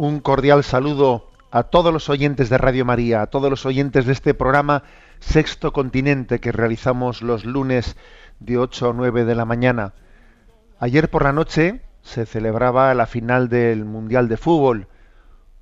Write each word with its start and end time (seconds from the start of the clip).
Un 0.00 0.20
cordial 0.20 0.64
saludo 0.64 1.28
a 1.50 1.64
todos 1.64 1.92
los 1.92 2.08
oyentes 2.08 2.48
de 2.48 2.56
Radio 2.56 2.86
María, 2.86 3.20
a 3.20 3.26
todos 3.26 3.50
los 3.50 3.66
oyentes 3.66 4.06
de 4.06 4.12
este 4.12 4.32
programa 4.32 4.82
Sexto 5.18 5.74
Continente 5.74 6.40
que 6.40 6.52
realizamos 6.52 7.20
los 7.20 7.44
lunes 7.44 7.98
de 8.38 8.56
8 8.56 8.88
a 8.88 8.92
9 8.94 9.26
de 9.26 9.34
la 9.34 9.44
mañana. 9.44 9.92
Ayer 10.78 11.10
por 11.10 11.24
la 11.24 11.34
noche 11.34 11.82
se 12.00 12.24
celebraba 12.24 12.94
la 12.94 13.04
final 13.04 13.50
del 13.50 13.84
Mundial 13.84 14.30
de 14.30 14.38
Fútbol. 14.38 14.88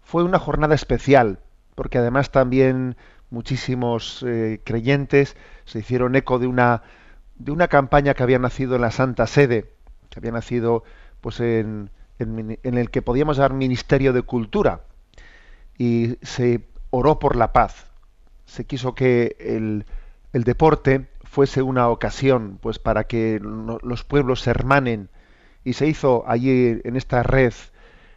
Fue 0.02 0.22
una 0.22 0.38
jornada 0.38 0.76
especial, 0.76 1.40
porque 1.74 1.98
además 1.98 2.30
también 2.30 2.96
muchísimos 3.30 4.24
eh, 4.24 4.60
creyentes 4.62 5.36
se 5.64 5.80
hicieron 5.80 6.14
eco 6.14 6.38
de 6.38 6.46
una, 6.46 6.84
de 7.34 7.50
una 7.50 7.66
campaña 7.66 8.14
que 8.14 8.22
había 8.22 8.38
nacido 8.38 8.76
en 8.76 8.82
la 8.82 8.92
Santa 8.92 9.26
Sede, 9.26 9.74
que 10.10 10.20
había 10.20 10.30
nacido 10.30 10.84
pues 11.22 11.40
en, 11.40 11.90
en, 12.18 12.58
el 12.62 12.90
que 12.90 13.02
podíamos 13.02 13.36
dar 13.36 13.52
Ministerio 13.52 14.12
de 14.12 14.22
Cultura. 14.22 14.82
Y 15.76 16.16
se 16.22 16.66
oró 16.90 17.18
por 17.18 17.36
la 17.36 17.52
paz. 17.52 17.86
Se 18.46 18.64
quiso 18.64 18.94
que 18.94 19.36
el, 19.38 19.84
el 20.32 20.44
deporte 20.44 21.08
fuese 21.24 21.62
una 21.62 21.88
ocasión 21.88 22.58
pues 22.60 22.78
para 22.78 23.04
que 23.04 23.38
los 23.40 24.04
pueblos 24.04 24.40
se 24.40 24.50
hermanen 24.50 25.10
y 25.62 25.74
se 25.74 25.86
hizo 25.86 26.24
allí 26.26 26.80
en 26.82 26.96
esta 26.96 27.22
red 27.22 27.52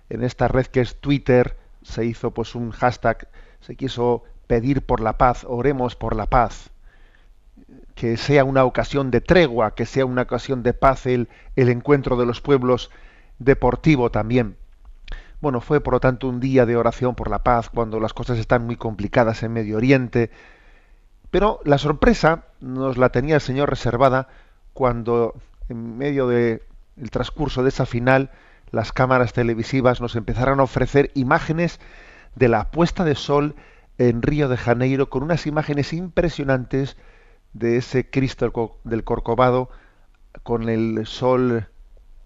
en 0.09 0.23
esta 0.23 0.47
red 0.47 0.65
que 0.67 0.81
es 0.81 0.99
Twitter 0.99 1.57
se 1.83 2.05
hizo 2.05 2.31
pues 2.31 2.55
un 2.55 2.71
hashtag 2.71 3.27
se 3.59 3.75
quiso 3.75 4.23
pedir 4.47 4.81
por 4.85 5.01
la 5.01 5.17
paz 5.17 5.45
oremos 5.47 5.95
por 5.95 6.15
la 6.15 6.25
paz 6.27 6.71
que 7.95 8.15
sea 8.15 8.45
una 8.45 8.63
ocasión 8.63 9.11
de 9.11 9.19
tregua 9.19 9.75
que 9.75 9.85
sea 9.85 10.05
una 10.05 10.21
ocasión 10.21 10.63
de 10.63 10.73
paz 10.73 11.05
el, 11.05 11.27
el 11.57 11.69
encuentro 11.69 12.15
de 12.15 12.25
los 12.25 12.39
pueblos 12.39 12.91
deportivo 13.43 14.11
también. 14.11 14.57
Bueno 15.41 15.61
fue 15.61 15.81
por 15.81 15.93
lo 15.93 15.99
tanto 15.99 16.27
un 16.27 16.39
día 16.39 16.65
de 16.65 16.77
oración 16.77 17.15
por 17.15 17.29
la 17.29 17.43
paz 17.43 17.69
cuando 17.69 17.99
las 17.99 18.13
cosas 18.13 18.37
están 18.37 18.65
muy 18.65 18.75
complicadas 18.75 19.43
en 19.43 19.53
Medio 19.53 19.77
Oriente. 19.77 20.29
Pero 21.31 21.59
la 21.63 21.77
sorpresa 21.77 22.45
nos 22.59 22.97
la 22.97 23.09
tenía 23.09 23.35
el 23.35 23.41
Señor 23.41 23.69
reservada 23.69 24.27
cuando 24.73 25.33
en 25.69 25.97
medio 25.97 26.27
de 26.27 26.61
el 26.97 27.09
transcurso 27.09 27.63
de 27.63 27.69
esa 27.69 27.85
final 27.85 28.31
las 28.69 28.91
cámaras 28.91 29.33
televisivas 29.33 30.01
nos 30.01 30.15
empezaron 30.15 30.59
a 30.59 30.63
ofrecer 30.63 31.11
imágenes 31.15 31.79
de 32.35 32.47
la 32.47 32.69
puesta 32.69 33.03
de 33.03 33.15
sol 33.15 33.55
en 33.97 34.21
Río 34.21 34.49
de 34.49 34.57
Janeiro 34.57 35.09
con 35.09 35.23
unas 35.23 35.47
imágenes 35.47 35.93
impresionantes 35.93 36.97
de 37.53 37.77
ese 37.77 38.09
Cristo 38.09 38.45
del 38.45 38.69
del 38.83 39.03
Corcovado 39.03 39.69
con 40.43 40.69
el 40.69 41.05
sol 41.05 41.67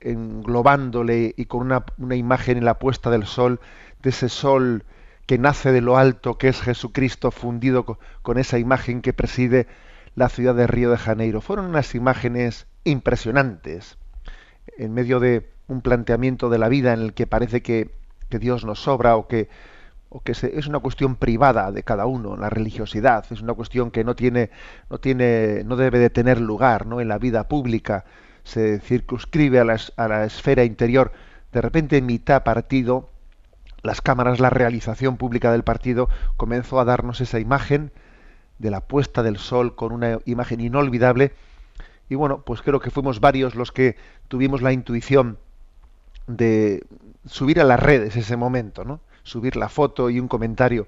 englobándole 0.05 1.33
y 1.37 1.45
con 1.45 1.61
una, 1.61 1.85
una 1.97 2.15
imagen 2.15 2.57
en 2.57 2.65
la 2.65 2.79
puesta 2.79 3.09
del 3.09 3.25
sol 3.25 3.59
de 4.03 4.09
ese 4.11 4.29
sol 4.29 4.83
que 5.25 5.37
nace 5.37 5.71
de 5.71 5.81
lo 5.81 5.97
alto, 5.97 6.37
que 6.37 6.47
es 6.49 6.61
Jesucristo 6.61 7.31
fundido 7.31 7.85
co- 7.85 7.99
con 8.21 8.37
esa 8.37 8.59
imagen 8.59 9.01
que 9.01 9.13
preside 9.13 9.67
la 10.15 10.29
ciudad 10.29 10.55
de 10.55 10.67
Río 10.67 10.91
de 10.91 10.97
Janeiro. 10.97 11.41
Fueron 11.41 11.65
unas 11.65 11.95
imágenes 11.95 12.67
impresionantes 12.83 13.97
en 14.77 14.93
medio 14.93 15.19
de 15.19 15.49
un 15.67 15.81
planteamiento 15.81 16.49
de 16.49 16.57
la 16.59 16.69
vida 16.69 16.93
en 16.93 17.01
el 17.01 17.13
que 17.13 17.27
parece 17.27 17.61
que, 17.61 17.91
que 18.29 18.39
Dios 18.39 18.65
nos 18.65 18.79
sobra 18.81 19.15
o 19.15 19.27
que, 19.27 19.49
o 20.09 20.21
que 20.21 20.33
se- 20.33 20.57
es 20.59 20.67
una 20.67 20.79
cuestión 20.79 21.15
privada 21.15 21.71
de 21.71 21.83
cada 21.83 22.05
uno, 22.05 22.37
la 22.37 22.49
religiosidad, 22.49 23.25
es 23.31 23.41
una 23.41 23.53
cuestión 23.53 23.91
que 23.91 24.03
no 24.03 24.15
tiene, 24.15 24.51
no 24.89 24.99
tiene, 24.99 25.63
no 25.65 25.75
debe 25.75 25.99
de 25.99 26.09
tener 26.09 26.39
lugar 26.41 26.85
¿no? 26.85 27.01
en 27.01 27.07
la 27.07 27.17
vida 27.17 27.47
pública, 27.47 28.05
se 28.45 28.79
circunscribe 28.79 29.59
a 29.59 29.65
la, 29.65 30.23
esfera 30.23 30.63
interior. 30.63 31.11
De 31.51 31.61
repente, 31.61 31.97
en 31.97 32.05
mitad 32.05 32.43
partido, 32.43 33.09
las 33.83 34.01
cámaras, 34.01 34.39
la 34.39 34.49
realización 34.49 35.17
pública 35.17 35.51
del 35.51 35.63
partido 35.63 36.07
comenzó 36.37 36.79
a 36.79 36.85
darnos 36.85 37.19
esa 37.19 37.39
imagen 37.39 37.91
de 38.59 38.71
la 38.71 38.79
puesta 38.79 39.23
del 39.23 39.37
sol 39.37 39.75
con 39.75 39.91
una 39.91 40.19
imagen 40.25 40.61
inolvidable 40.61 41.33
y 42.07 42.15
bueno, 42.15 42.41
pues 42.45 42.61
creo 42.61 42.79
que 42.79 42.91
fuimos 42.91 43.19
varios 43.19 43.55
los 43.55 43.71
que 43.71 43.95
tuvimos 44.27 44.61
la 44.61 44.71
intuición 44.71 45.39
de 46.27 46.85
subir 47.25 47.59
a 47.59 47.63
las 47.63 47.79
redes 47.79 48.15
ese 48.15 48.37
momento, 48.37 48.85
¿no? 48.85 48.99
Subir 49.23 49.55
la 49.55 49.69
foto 49.69 50.09
y 50.09 50.19
un 50.19 50.27
comentario. 50.27 50.87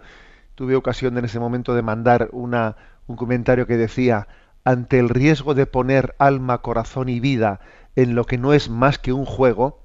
Tuve 0.55 0.75
ocasión 0.75 1.17
en 1.17 1.25
ese 1.25 1.39
momento 1.39 1.73
de 1.73 1.81
mandar 1.81 2.29
una, 2.31 2.75
un 3.07 3.15
comentario 3.15 3.65
que 3.65 3.77
decía, 3.77 4.27
ante 4.67 4.99
el 4.99 5.07
riesgo 5.07 5.53
de 5.53 5.65
poner 5.65 6.13
alma, 6.19 6.57
corazón 6.57 7.07
y 7.07 7.21
vida 7.21 7.61
en 7.95 8.15
lo 8.15 8.25
que 8.25 8.37
no 8.37 8.51
es 8.51 8.69
más 8.69 8.99
que 8.99 9.13
un 9.13 9.23
juego, 9.23 9.79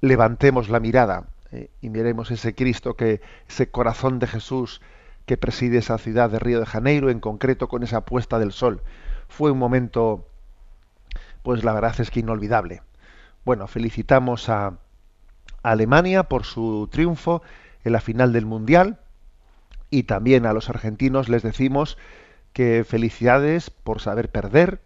levantemos 0.00 0.68
la 0.68 0.80
mirada 0.80 1.28
eh, 1.52 1.70
y 1.80 1.90
miremos 1.90 2.32
ese 2.32 2.56
Cristo, 2.56 2.96
que 2.96 3.20
ese 3.48 3.70
corazón 3.70 4.18
de 4.18 4.26
Jesús 4.26 4.80
que 5.26 5.36
preside 5.36 5.78
esa 5.78 5.96
ciudad 5.96 6.28
de 6.28 6.40
Río 6.40 6.58
de 6.58 6.66
Janeiro, 6.66 7.08
en 7.08 7.20
concreto 7.20 7.68
con 7.68 7.84
esa 7.84 8.04
puesta 8.04 8.40
del 8.40 8.50
sol. 8.50 8.82
Fue 9.28 9.52
un 9.52 9.58
momento, 9.58 10.26
pues 11.44 11.62
la 11.62 11.72
verdad 11.72 11.94
es 12.00 12.10
que 12.10 12.18
inolvidable. 12.18 12.82
Bueno, 13.44 13.68
felicitamos 13.68 14.48
a, 14.48 14.66
a 14.66 14.76
Alemania 15.62 16.24
por 16.24 16.42
su 16.42 16.88
triunfo 16.90 17.42
en 17.84 17.92
la 17.92 18.00
final 18.00 18.32
del 18.32 18.44
Mundial 18.44 18.98
y 19.88 20.02
también 20.02 20.46
a 20.46 20.52
los 20.52 20.68
argentinos 20.68 21.28
les 21.28 21.44
decimos 21.44 21.96
que 22.52 22.84
felicidades 22.84 23.70
por 23.70 24.00
saber 24.00 24.30
perder, 24.30 24.80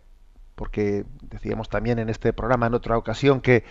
porque 0.55 1.05
decíamos 1.23 1.69
también 1.69 1.99
en 1.99 2.09
este 2.09 2.33
programa 2.33 2.67
en 2.67 2.75
otra 2.75 2.97
ocasión 2.97 3.41
que 3.41 3.65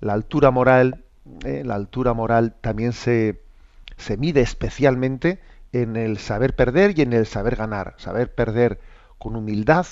la 0.00 0.12
altura 0.12 0.50
moral, 0.50 1.04
eh, 1.44 1.62
la 1.64 1.74
altura 1.74 2.12
moral 2.12 2.56
también 2.60 2.92
se, 2.92 3.40
se 3.96 4.16
mide 4.16 4.40
especialmente 4.40 5.40
en 5.72 5.96
el 5.96 6.18
saber 6.18 6.54
perder 6.54 6.98
y 6.98 7.02
en 7.02 7.12
el 7.12 7.26
saber 7.26 7.56
ganar, 7.56 7.94
saber 7.98 8.34
perder 8.34 8.80
con 9.18 9.36
humildad, 9.36 9.86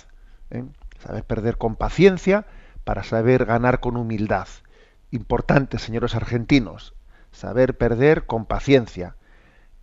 ¿eh? 0.50 0.64
saber 0.98 1.24
perder 1.24 1.58
con 1.58 1.76
paciencia 1.76 2.46
para 2.84 3.02
saber 3.02 3.44
ganar 3.44 3.80
con 3.80 3.96
humildad. 3.96 4.48
Importante, 5.10 5.78
señores 5.78 6.14
argentinos, 6.14 6.94
saber 7.32 7.76
perder 7.76 8.26
con 8.26 8.46
paciencia. 8.46 9.16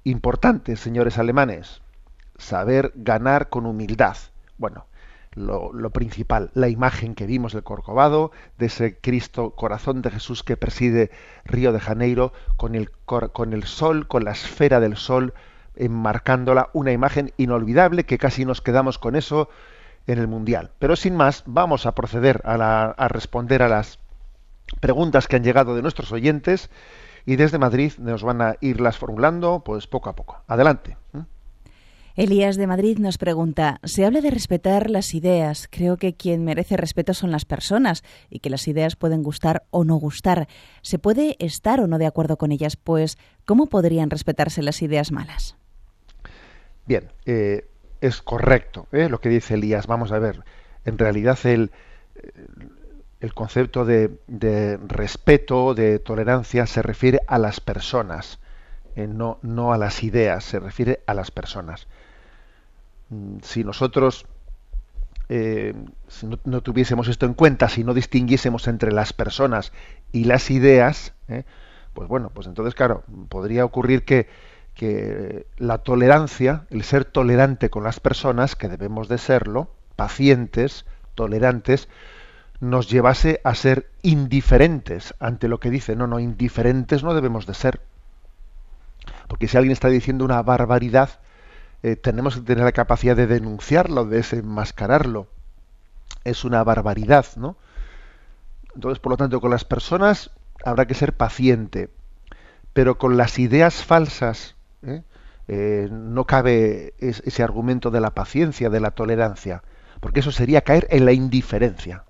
Importante, 0.03 0.75
señores 0.75 1.17
alemanes, 1.17 1.81
saber 2.41 2.91
ganar 2.95 3.49
con 3.49 3.65
humildad. 3.65 4.17
Bueno, 4.57 4.85
lo, 5.33 5.71
lo, 5.73 5.91
principal, 5.91 6.51
la 6.53 6.67
imagen 6.67 7.15
que 7.15 7.25
vimos 7.25 7.53
del 7.53 7.63
Corcovado, 7.63 8.31
de 8.57 8.65
ese 8.65 8.97
Cristo 8.99 9.51
corazón 9.51 10.01
de 10.01 10.11
Jesús 10.11 10.43
que 10.43 10.57
preside 10.57 11.11
Río 11.45 11.71
de 11.71 11.79
Janeiro, 11.79 12.33
con 12.57 12.75
el, 12.75 12.91
con 12.91 13.53
el 13.53 13.63
sol, 13.63 14.07
con 14.07 14.25
la 14.25 14.31
esfera 14.31 14.79
del 14.79 14.97
sol, 14.97 15.33
enmarcándola, 15.75 16.69
una 16.73 16.91
imagen 16.91 17.31
inolvidable 17.37 18.05
que 18.05 18.17
casi 18.17 18.43
nos 18.43 18.61
quedamos 18.61 18.97
con 18.97 19.15
eso 19.15 19.49
en 20.07 20.19
el 20.19 20.27
Mundial. 20.27 20.71
Pero 20.79 20.95
sin 20.95 21.15
más, 21.15 21.43
vamos 21.45 21.85
a 21.85 21.93
proceder 21.93 22.41
a, 22.43 22.57
la, 22.57 22.85
a 22.85 23.07
responder 23.07 23.63
a 23.63 23.69
las 23.69 23.99
preguntas 24.79 25.27
que 25.27 25.37
han 25.37 25.43
llegado 25.43 25.75
de 25.75 25.81
nuestros 25.81 26.11
oyentes 26.11 26.69
y 27.25 27.35
desde 27.35 27.57
Madrid 27.57 27.93
nos 27.99 28.23
van 28.23 28.41
a 28.41 28.55
irlas 28.61 28.97
formulando 28.97 29.61
pues 29.63 29.87
poco 29.87 30.09
a 30.09 30.15
poco. 30.15 30.41
Adelante. 30.47 30.97
Elías 32.15 32.57
de 32.57 32.67
Madrid 32.67 32.97
nos 32.97 33.17
pregunta, 33.17 33.79
se 33.83 34.05
habla 34.05 34.19
de 34.19 34.31
respetar 34.31 34.89
las 34.89 35.13
ideas. 35.13 35.67
Creo 35.71 35.95
que 35.95 36.13
quien 36.13 36.43
merece 36.43 36.75
respeto 36.75 37.13
son 37.13 37.31
las 37.31 37.45
personas 37.45 38.03
y 38.29 38.39
que 38.39 38.49
las 38.49 38.67
ideas 38.67 38.97
pueden 38.97 39.23
gustar 39.23 39.63
o 39.69 39.85
no 39.85 39.95
gustar. 39.95 40.47
¿Se 40.81 40.99
puede 40.99 41.37
estar 41.39 41.79
o 41.79 41.87
no 41.87 41.97
de 41.97 42.05
acuerdo 42.05 42.37
con 42.37 42.51
ellas? 42.51 42.75
Pues, 42.75 43.17
¿cómo 43.45 43.67
podrían 43.67 44.09
respetarse 44.09 44.61
las 44.61 44.81
ideas 44.81 45.11
malas? 45.11 45.55
Bien, 46.85 47.09
eh, 47.25 47.65
es 48.01 48.21
correcto 48.21 48.87
¿eh? 48.91 49.07
lo 49.07 49.21
que 49.21 49.29
dice 49.29 49.53
Elías. 49.53 49.87
Vamos 49.87 50.11
a 50.11 50.19
ver, 50.19 50.43
en 50.83 50.97
realidad 50.97 51.39
el, 51.45 51.71
el 53.21 53.33
concepto 53.33 53.85
de, 53.85 54.19
de 54.27 54.77
respeto, 54.77 55.73
de 55.73 55.99
tolerancia, 55.99 56.65
se 56.65 56.81
refiere 56.81 57.19
a 57.27 57.37
las 57.37 57.61
personas. 57.61 58.39
Eh, 58.95 59.07
no, 59.07 59.73
a 59.73 59.77
las 59.77 60.03
ideas, 60.03 60.43
se 60.43 60.59
refiere 60.59 61.01
a 61.07 61.13
las 61.13 61.31
personas. 61.31 61.87
Mm, 63.09 63.37
si 63.41 63.63
nosotros 63.63 64.25
eh, 65.29 65.73
no, 66.43 66.61
tuviésemos 66.61 67.07
esto 67.07 67.25
en 67.25 67.33
cuenta, 67.33 67.69
si 67.69 67.83
no 67.83 67.93
distinguiésemos 67.93 68.67
entre 68.67 68.91
las 68.91 69.13
personas 69.13 69.71
y 70.11 70.25
las 70.25 70.51
ideas, 70.51 71.13
eh, 71.29 71.43
pues 71.93 72.09
bueno, 72.09 72.31
pues 72.33 72.47
entonces, 72.47 72.75
claro, 72.75 73.03
podría 73.29 73.63
ocurrir 73.63 74.03
que, 74.03 74.27
que, 74.73 75.47
la 75.57 75.77
tolerancia, 75.77 76.65
el 76.69 76.83
ser 76.83 77.05
tolerante 77.05 77.69
con 77.69 77.83
las 77.83 77.99
personas, 78.01 78.55
que 78.55 78.67
debemos 78.67 79.07
de 79.07 79.17
serlo, 79.17 79.69
pacientes, 79.95 80.85
tolerantes, 81.15 81.87
nos 82.59 82.89
llevase 82.89 83.41
a 83.43 83.55
ser 83.55 83.89
indiferentes 84.03 85.15
ante 85.19 85.47
lo 85.47 85.59
que 85.59 85.69
dice. 85.69 85.95
No, 85.95 86.07
no, 86.07 86.19
indiferentes 86.19 87.03
no 87.03 87.13
debemos 87.13 87.45
de 87.45 87.53
ser. 87.53 87.81
Porque 89.27 89.47
si 89.47 89.57
alguien 89.57 89.73
está 89.73 89.87
diciendo 89.87 90.25
una 90.25 90.41
barbaridad, 90.41 91.19
eh, 91.83 91.95
tenemos 91.95 92.35
que 92.35 92.41
tener 92.41 92.63
la 92.63 92.71
capacidad 92.71 93.15
de 93.15 93.27
denunciarlo, 93.27 94.05
de 94.05 94.17
desenmascararlo. 94.17 95.27
Es 96.23 96.43
una 96.43 96.63
barbaridad, 96.63 97.25
¿no? 97.37 97.57
Entonces, 98.75 98.99
por 98.99 99.11
lo 99.11 99.17
tanto, 99.17 99.41
con 99.41 99.51
las 99.51 99.65
personas 99.65 100.31
habrá 100.63 100.85
que 100.85 100.93
ser 100.93 101.13
paciente, 101.13 101.89
pero 102.73 102.97
con 102.97 103.17
las 103.17 103.39
ideas 103.39 103.83
falsas 103.83 104.55
¿eh? 104.83 105.01
Eh, 105.47 105.89
no 105.91 106.25
cabe 106.25 106.93
ese 106.99 107.43
argumento 107.43 107.89
de 107.89 107.99
la 107.99 108.11
paciencia, 108.11 108.69
de 108.69 108.79
la 108.79 108.91
tolerancia, 108.91 109.63
porque 109.99 110.19
eso 110.19 110.31
sería 110.31 110.61
caer 110.61 110.87
en 110.91 111.05
la 111.05 111.13
indiferencia. 111.13 112.05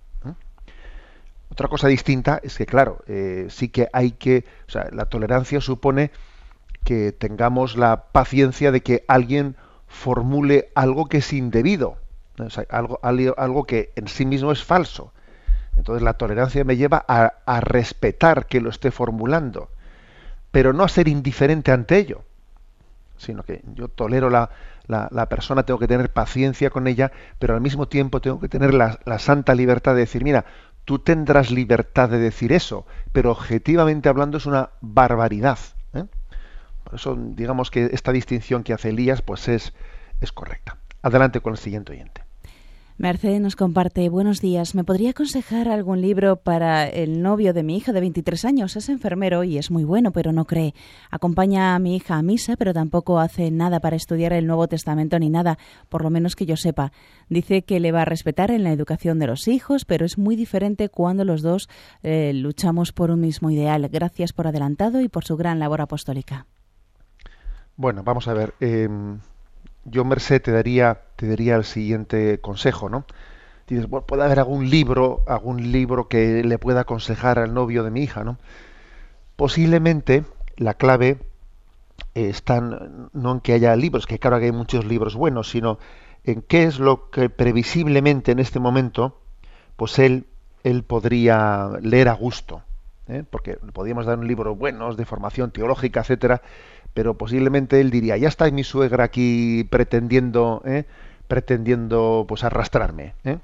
Otra 1.50 1.68
cosa 1.68 1.88
distinta 1.89 2.39
es 2.44 2.57
que, 2.57 2.65
claro, 2.65 3.03
sí 3.50 3.68
que 3.69 3.89
hay 3.92 4.12
que, 4.12 4.45
o 4.69 4.71
sea, 4.71 4.88
la 4.92 5.06
tolerancia 5.06 5.59
supone 5.59 6.12
que 6.83 7.11
tengamos 7.11 7.75
la 7.77 8.05
paciencia 8.11 8.71
de 8.71 8.81
que 8.81 9.05
alguien 9.07 9.55
formule 9.87 10.71
algo 10.73 11.07
que 11.07 11.17
es 11.17 11.33
indebido, 11.33 11.97
algo, 12.69 12.99
algo, 13.03 13.63
que 13.65 13.91
en 13.95 14.07
sí 14.07 14.25
mismo 14.25 14.51
es 14.51 14.63
falso. 14.63 15.13
Entonces 15.75 16.01
la 16.01 16.13
tolerancia 16.13 16.63
me 16.63 16.77
lleva 16.77 17.03
a, 17.07 17.59
respetar 17.61 18.47
que 18.47 18.61
lo 18.61 18.69
esté 18.69 18.91
formulando, 18.91 19.69
pero 20.51 20.73
no 20.73 20.83
a 20.83 20.89
ser 20.89 21.07
indiferente 21.07 21.71
ante 21.71 21.97
ello, 21.97 22.23
sino 23.17 23.43
que 23.43 23.61
yo 23.73 23.87
tolero 23.87 24.29
la, 24.29 24.49
la, 24.87 25.29
persona, 25.29 25.63
tengo 25.63 25.79
que 25.79 25.87
tener 25.87 26.11
paciencia 26.11 26.69
con 26.69 26.87
ella, 26.87 27.11
pero 27.39 27.53
al 27.53 27.61
mismo 27.61 27.87
tiempo 27.87 28.21
tengo 28.21 28.39
que 28.39 28.49
tener 28.49 28.73
la, 28.73 28.99
la 29.05 29.19
santa 29.19 29.55
libertad 29.55 29.93
de 29.93 30.01
decir, 30.01 30.23
mira, 30.23 30.45
tú 30.85 30.99
tendrás 30.99 31.51
libertad 31.51 32.09
de 32.09 32.17
decir 32.17 32.51
eso, 32.51 32.85
pero 33.11 33.31
objetivamente 33.31 34.09
hablando 34.09 34.37
es 34.37 34.45
una 34.45 34.71
barbaridad. 34.81 35.59
Por 36.83 36.95
eso 36.95 37.15
digamos 37.17 37.71
que 37.71 37.89
esta 37.91 38.11
distinción 38.11 38.63
que 38.63 38.73
hace 38.73 38.89
Elías 38.89 39.21
pues 39.21 39.47
es, 39.47 39.73
es 40.19 40.31
correcta. 40.31 40.77
Adelante 41.01 41.41
con 41.41 41.53
el 41.53 41.57
siguiente 41.57 41.93
oyente. 41.93 42.21
Mercedes 43.01 43.41
nos 43.41 43.55
comparte, 43.55 44.07
buenos 44.09 44.41
días, 44.41 44.75
¿me 44.75 44.83
podría 44.83 45.09
aconsejar 45.09 45.67
algún 45.69 46.01
libro 46.01 46.35
para 46.35 46.87
el 46.87 47.23
novio 47.23 47.51
de 47.51 47.63
mi 47.63 47.75
hija 47.75 47.93
de 47.93 47.99
23 47.99 48.45
años? 48.45 48.75
Es 48.75 48.89
enfermero 48.89 49.43
y 49.43 49.57
es 49.57 49.71
muy 49.71 49.83
bueno, 49.83 50.11
pero 50.11 50.31
no 50.31 50.45
cree. 50.45 50.75
Acompaña 51.09 51.73
a 51.73 51.79
mi 51.79 51.95
hija 51.95 52.17
a 52.17 52.21
misa, 52.21 52.57
pero 52.57 52.75
tampoco 52.75 53.19
hace 53.19 53.49
nada 53.49 53.79
para 53.79 53.95
estudiar 53.95 54.33
el 54.33 54.45
Nuevo 54.45 54.67
Testamento 54.67 55.17
ni 55.17 55.31
nada, 55.31 55.57
por 55.89 56.03
lo 56.03 56.11
menos 56.11 56.35
que 56.35 56.45
yo 56.45 56.57
sepa. 56.57 56.91
Dice 57.27 57.63
que 57.63 57.79
le 57.79 57.91
va 57.91 58.03
a 58.03 58.05
respetar 58.05 58.51
en 58.51 58.63
la 58.63 58.71
educación 58.71 59.17
de 59.17 59.25
los 59.25 59.47
hijos, 59.47 59.83
pero 59.83 60.05
es 60.05 60.19
muy 60.19 60.35
diferente 60.35 60.87
cuando 60.87 61.25
los 61.25 61.41
dos 61.41 61.69
eh, 62.03 62.33
luchamos 62.35 62.91
por 62.91 63.09
un 63.09 63.21
mismo 63.21 63.49
ideal. 63.49 63.89
Gracias 63.91 64.31
por 64.31 64.45
adelantado 64.45 65.01
y 65.01 65.09
por 65.09 65.25
su 65.25 65.37
gran 65.37 65.57
labor 65.57 65.81
apostólica. 65.81 66.45
Bueno, 67.81 68.03
vamos 68.03 68.27
a 68.27 68.33
ver. 68.35 68.53
Em, 68.59 69.21
yo, 69.85 70.05
Merced, 70.05 70.39
te 70.39 70.51
daría, 70.51 71.01
te 71.15 71.27
daría 71.27 71.55
el 71.55 71.63
siguiente 71.63 72.39
consejo, 72.39 72.89
¿no? 72.89 73.05
Dices, 73.67 73.89
bueno, 73.89 74.05
puede 74.05 74.23
haber 74.23 74.37
algún 74.37 74.69
libro, 74.69 75.23
algún 75.25 75.71
libro 75.71 76.07
que 76.07 76.43
le 76.43 76.59
pueda 76.59 76.81
aconsejar 76.81 77.39
al 77.39 77.55
novio 77.55 77.83
de 77.83 77.89
mi 77.89 78.03
hija, 78.03 78.23
¿no? 78.23 78.37
Posiblemente 79.35 80.25
la 80.57 80.75
clave 80.75 81.17
está 82.13 82.61
no 82.61 83.31
en 83.31 83.39
que 83.39 83.53
haya 83.53 83.75
libros, 83.75 84.05
que 84.05 84.19
claro 84.19 84.37
que 84.37 84.45
hay 84.45 84.51
muchos 84.51 84.85
libros 84.85 85.15
buenos, 85.15 85.49
sino 85.49 85.79
en 86.23 86.43
qué 86.43 86.65
es 86.65 86.77
lo 86.77 87.09
que 87.09 87.31
previsiblemente 87.31 88.31
en 88.31 88.37
este 88.37 88.59
momento, 88.59 89.17
pues 89.75 89.97
él, 89.97 90.27
él 90.63 90.83
podría 90.83 91.71
leer 91.81 92.09
a 92.09 92.13
gusto. 92.13 92.61
¿eh? 93.07 93.23
Porque 93.27 93.57
podríamos 93.73 94.05
dar 94.05 94.19
un 94.19 94.27
libro 94.27 94.55
buenos 94.55 94.97
de 94.97 95.05
formación 95.05 95.49
teológica, 95.49 96.01
etcétera, 96.01 96.43
pero 96.93 97.17
posiblemente 97.17 97.79
él 97.79 97.89
diría, 97.91 98.17
ya 98.17 98.27
está 98.27 98.49
mi 98.51 98.63
suegra 98.63 99.05
aquí 99.05 99.63
pretendiendo, 99.69 100.61
¿eh? 100.65 100.85
pretendiendo 101.27 102.25
pues 102.27 102.43
arrastrarme. 102.43 103.15
¿eh? 103.23 103.38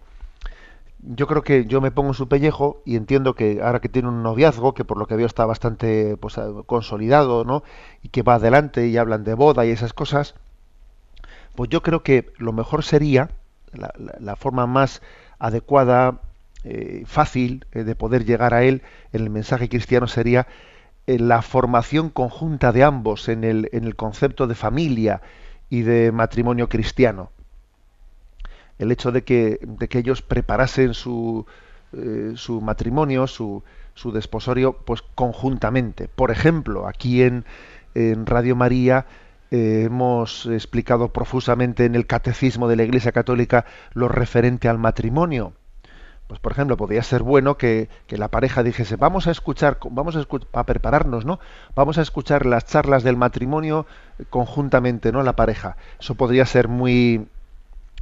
Yo 1.00 1.28
creo 1.28 1.44
que 1.44 1.66
yo 1.66 1.80
me 1.80 1.92
pongo 1.92 2.10
en 2.10 2.16
su 2.16 2.28
pellejo 2.28 2.82
y 2.86 2.98
entiendo 2.98 3.36
que 3.36 3.62
ahora 3.62 3.80
que 3.80 3.90
tiene 3.90 4.10
un 4.10 4.24
noviazgo, 4.24 4.74
que 4.74 4.84
por 4.84 4.98
lo 4.98 5.08
que 5.08 5.16
veo 5.16 5.26
está 5.26 5.46
bastante 5.46 6.18
pues, 6.18 6.36
consolidado, 6.66 7.46
¿no? 7.46 7.64
Y 8.04 8.10
que 8.10 8.24
va 8.24 8.36
adelante 8.36 8.88
y 8.88 8.98
hablan 8.98 9.24
de 9.24 9.34
boda 9.34 9.66
y 9.66 9.70
esas 9.70 9.94
cosas, 9.94 10.36
pues 11.56 11.70
yo 11.70 11.82
creo 11.82 12.04
que 12.04 12.32
lo 12.38 12.52
mejor 12.52 12.84
sería, 12.84 13.30
la, 13.74 14.36
forma 14.36 14.66
más 14.66 15.02
adecuada, 15.40 16.20
eh, 16.64 17.04
fácil 17.06 17.66
de 17.72 17.96
poder 17.96 18.26
llegar 18.26 18.54
a 18.54 18.64
él 18.64 18.82
en 19.14 19.22
el 19.22 19.30
mensaje 19.30 19.70
cristiano 19.70 20.08
sería 20.08 20.48
la 21.08 21.42
formación 21.42 22.10
conjunta 22.10 22.74
de 22.74 22.84
ambos 22.84 23.30
en 23.30 23.46
el, 23.46 23.70
en 23.72 23.86
el 23.86 23.96
concepto 23.96 24.46
de 24.46 24.56
familia 24.56 25.22
y 25.70 25.82
de 25.82 26.12
matrimonio 26.12 26.68
cristiano. 26.68 27.32
El 28.78 28.92
hecho 28.92 29.12
de 29.12 29.24
que, 29.24 29.60
de 29.62 29.88
que 29.88 30.00
ellos 30.00 30.22
preparasen 30.22 30.94
su, 30.94 31.46
eh, 31.94 32.34
su 32.36 32.62
matrimonio, 32.62 33.26
su, 33.26 33.64
su, 33.94 34.12
desposorio, 34.12 34.74
pues 34.74 35.02
conjuntamente. 35.16 36.10
Por 36.10 36.30
ejemplo, 36.30 36.88
aquí 36.88 37.24
en, 37.24 37.46
Radio 37.96 38.56
María 38.56 39.08
eh, 39.50 39.84
hemos 39.86 40.46
explicado 40.46 41.12
profusamente 41.12 41.86
en 41.86 41.96
el 41.96 42.06
catecismo 42.06 42.68
de 42.68 42.76
la 42.76 42.84
Iglesia 42.84 43.12
Católica 43.12 43.66
lo 43.94 44.08
referente 44.08 44.70
al 44.70 44.78
matrimonio 44.78 45.54
pues 46.28 46.42
por 46.42 46.52
ejemplo, 46.52 46.76
podría 46.76 47.02
ser 47.04 47.24
bueno 47.24 47.58
que, 47.58 47.90
la 48.10 48.28
pareja 48.28 48.62
dijese, 48.62 48.98
vamos 48.98 49.28
a 49.28 49.32
escuchar, 49.32 49.78
vamos 49.90 50.18
a, 50.18 50.64
prepararnos, 50.66 51.26
¿no? 51.26 51.40
Vamos 51.74 51.98
a 51.98 52.02
escuchar 52.02 52.46
las 52.46 52.66
charlas 52.66 53.04
del 53.04 53.16
matrimonio 53.16 53.86
conjuntamente, 54.30 55.14
¿no? 55.14 55.24
La 55.24 55.38
pareja. 55.38 55.78
Eso 56.00 56.16
podría 56.16 56.46
ser 56.46 56.68
muy, 56.68 57.28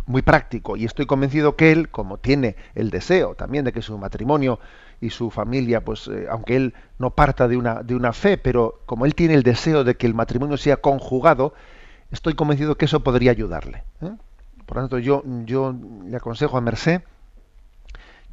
muy 0.07 0.23
práctico. 0.23 0.75
Y 0.75 0.85
estoy 0.85 1.05
convencido 1.05 1.55
que 1.55 1.71
él, 1.71 1.89
como 1.89 2.17
tiene 2.17 2.55
el 2.73 2.89
deseo 2.89 3.35
también 3.35 3.63
de 3.63 3.71
que 3.71 3.83
su 3.83 3.95
matrimonio 3.99 4.59
y 5.01 5.11
su 5.11 5.29
familia, 5.29 5.85
pues, 5.85 6.07
eh, 6.07 6.25
aunque 6.27 6.55
él 6.55 6.73
no 6.97 7.11
parta 7.11 7.47
de 7.47 7.57
una, 7.57 7.83
de 7.83 7.95
una 7.95 8.11
fe, 8.11 8.39
pero 8.39 8.81
como 8.87 9.05
él 9.05 9.13
tiene 9.13 9.35
el 9.35 9.43
deseo 9.43 9.83
de 9.83 9.95
que 9.95 10.07
el 10.07 10.15
matrimonio 10.15 10.57
sea 10.57 10.77
conjugado, 10.77 11.53
estoy 12.09 12.33
convencido 12.33 12.75
que 12.75 12.85
eso 12.85 13.01
podría 13.01 13.29
ayudarle. 13.29 13.83
¿eh? 14.01 14.15
Por 14.65 14.77
lo 14.77 14.83
tanto, 14.83 14.97
yo, 14.97 15.21
yo 15.45 15.75
le 16.07 16.17
aconsejo 16.17 16.57
a 16.57 16.61
Merced 16.61 17.03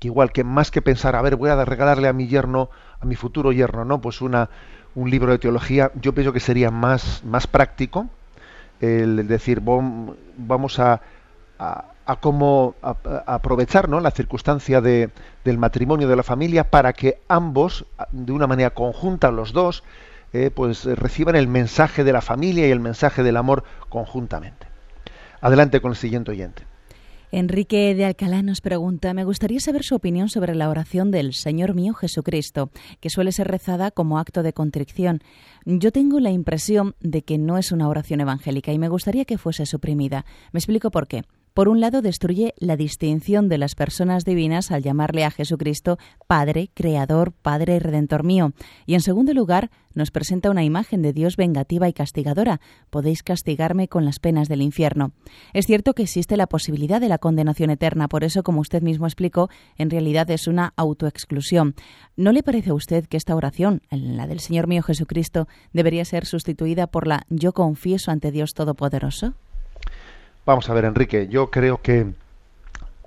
que 0.03 0.09
igual 0.09 0.33
que 0.33 0.43
más 0.43 0.73
que 0.73 0.83
pensar, 0.83 1.15
a 1.15 1.23
ver, 1.23 1.37
voy 1.37 1.49
a 1.49 1.65
regalarle 1.65 2.09
a 2.09 2.13
mi 2.13 2.27
yerno, 2.27 2.71
a 2.99 3.07
mi 3.07 3.15
futuro 3.15 3.53
yerno, 3.53 3.85
¿no? 3.85 4.01
Pues 4.01 4.21
una, 4.21 4.51
un 4.97 5.09
libro 5.09 5.31
de 5.31 5.39
teología, 5.39 5.93
yo 5.95 6.13
pienso 6.13 6.33
que 6.33 6.41
sería 6.41 6.73
más, 6.73 7.23
más 7.25 7.47
práctico 7.47 8.09
el 8.81 9.29
decir, 9.29 9.63
vamos 9.63 10.81
a, 10.81 11.03
a, 11.57 12.17
cómo 12.21 12.75
aprovechar 12.83 13.89
¿no? 13.89 14.01
la 14.01 14.11
circunstancia 14.11 14.81
de, 14.81 15.11
del 15.45 15.59
matrimonio, 15.59 16.09
de 16.09 16.17
la 16.17 16.25
familia, 16.25 16.69
para 16.69 16.93
que 16.95 17.21
ambos, 17.29 17.87
de 18.11 18.33
una 18.33 18.49
manera 18.49 18.71
conjunta, 18.71 19.31
los 19.31 19.53
dos, 19.53 19.85
eh, 20.33 20.51
pues 20.53 20.85
reciban 20.85 21.37
el 21.37 21.47
mensaje 21.47 22.03
de 22.03 22.13
la 22.13 22.23
familia 22.23 22.67
y 22.67 22.73
el 22.73 22.81
mensaje 22.81 23.23
del 23.23 23.37
amor 23.37 23.63
conjuntamente. 23.89 24.67
Adelante 25.41 25.81
con 25.81 25.93
el 25.93 25.97
siguiente 25.97 26.33
oyente. 26.33 26.72
Enrique 27.35 27.95
de 27.95 28.05
Alcalá 28.05 28.43
nos 28.43 28.61
pregunta, 28.61 29.15
me 29.15 29.25
gustaría 29.25 29.59
saber 29.59 29.85
su 29.85 29.95
opinión 29.95 30.29
sobre 30.29 30.55
la 30.55 30.69
oración 30.69 31.11
del 31.11 31.33
Señor 31.33 31.75
mío 31.75 31.95
Jesucristo, 31.95 32.71
que 33.01 33.09
suele 33.09 33.33
ser 33.33 33.49
rezada 33.49 33.91
como 33.91 34.19
acto 34.19 34.43
de 34.43 34.53
contrición. 34.53 35.23
Yo 35.65 35.93
tengo 35.93 36.21
la 36.21 36.31
impresión 36.31 36.95
de 37.01 37.23
que 37.23 37.39
no 37.39 37.57
es 37.57 37.73
una 37.73 37.89
oración 37.89 38.21
evangélica 38.21 38.71
y 38.71 38.79
me 38.79 38.91
gustaría 38.91 39.25
que 39.25 39.39
fuese 39.39 39.65
suprimida. 39.65 40.27
Me 40.53 40.59
explico 40.59 40.91
por 40.91 41.09
qué. 41.09 41.25
Por 41.55 41.69
un 41.69 41.81
lado, 41.81 42.01
destruye 42.01 42.55
la 42.57 42.77
distinción 42.77 43.49
de 43.51 43.59
las 43.59 43.75
personas 43.75 44.25
divinas 44.25 44.71
al 44.71 44.83
llamarle 44.83 45.25
a 45.25 45.31
Jesucristo 45.31 45.99
Padre, 46.27 46.71
Creador, 46.73 47.33
Padre 47.33 47.77
y 47.77 47.79
Redentor 47.79 48.25
mío. 48.25 48.53
Y 48.87 48.95
en 48.95 49.03
segundo 49.03 49.35
lugar, 49.35 49.71
nos 49.95 50.11
presenta 50.11 50.51
una 50.51 50.65
imagen 50.65 51.03
de 51.03 51.13
Dios 51.13 51.37
vengativa 51.37 51.89
y 51.89 51.93
castigadora. 51.93 52.61
Podéis 52.89 53.23
castigarme 53.23 53.89
con 53.89 54.07
las 54.07 54.19
penas 54.19 54.49
del 54.49 54.63
infierno. 54.63 55.13
Es 55.53 55.67
cierto 55.67 55.93
que 55.93 56.05
existe 56.05 56.39
la 56.39 56.47
posibilidad 56.47 57.03
de 57.03 57.09
la 57.09 57.19
condenación 57.19 57.69
eterna, 57.69 58.09
por 58.09 58.25
eso, 58.25 58.43
como 58.43 58.63
usted 58.63 58.81
mismo 58.81 59.07
explicó, 59.07 59.51
en 59.77 59.91
realidad 59.91 60.31
es 60.31 60.47
una 60.47 60.73
autoexclusión. 60.77 61.75
¿No 62.17 62.33
le 62.33 62.43
parece 62.43 62.71
a 62.71 62.75
usted 62.75 63.07
que 63.07 63.19
esta 63.19 63.37
oración, 63.37 63.83
la 63.91 64.27
del 64.27 64.41
Señor 64.41 64.69
mío 64.69 64.83
Jesucristo, 64.83 65.49
debería 65.75 66.07
ser 66.07 66.25
sustituida 66.25 66.87
por 66.87 67.07
la 67.07 67.27
Yo 67.29 67.53
confieso 67.53 68.11
ante 68.11 68.31
Dios 68.31 68.55
Todopoderoso? 68.55 69.35
Vamos 70.45 70.69
a 70.69 70.75
ver, 70.75 70.85
Enrique, 70.85 71.29
yo 71.29 71.51
creo 71.51 71.81
que 71.81 72.05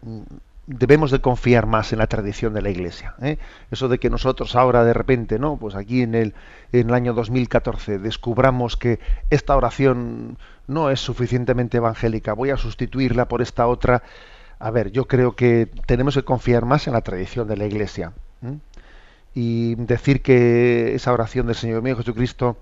mm, 0.02 0.22
debemos 0.68 1.12
de 1.12 1.20
confiar 1.20 1.66
más 1.66 1.92
en 1.92 2.00
la 2.00 2.08
tradición 2.08 2.54
de 2.54 2.62
la 2.62 2.70
Iglesia. 2.70 3.16
¿eh? 3.22 3.38
Eso 3.72 3.90
de 3.90 4.00
que 4.00 4.10
nosotros 4.10 4.56
ahora 4.56 4.84
de 4.86 4.94
repente, 4.94 5.38
no, 5.38 5.58
pues 5.58 5.76
aquí 5.76 6.02
en 6.02 6.16
el, 6.16 6.34
en 6.72 6.90
el 6.90 6.96
año 6.96 7.14
2014 7.14 8.00
descubramos 8.00 8.78
que 8.78 9.00
esta 9.30 9.56
oración 9.56 10.38
no 10.68 10.90
es 10.90 11.00
suficientemente 11.02 11.78
evangélica, 11.78 12.34
voy 12.34 12.52
a 12.52 12.58
sustituirla 12.58 13.28
por 13.28 13.42
esta 13.42 13.68
otra. 13.68 14.02
A 14.58 14.72
ver, 14.72 14.92
yo 14.92 15.06
creo 15.06 15.36
que 15.36 15.70
tenemos 15.86 16.16
que 16.16 16.24
confiar 16.24 16.66
más 16.66 16.88
en 16.88 16.94
la 16.94 17.02
tradición 17.02 17.48
de 17.48 17.58
la 17.58 17.66
Iglesia 17.66 18.14
y 19.34 19.76
decir 19.76 20.22
que 20.22 20.96
esa 20.96 21.12
oración 21.12 21.48
del 21.48 21.56
Señor 21.56 21.82
mío 21.82 21.98
Jesucristo 21.98 22.58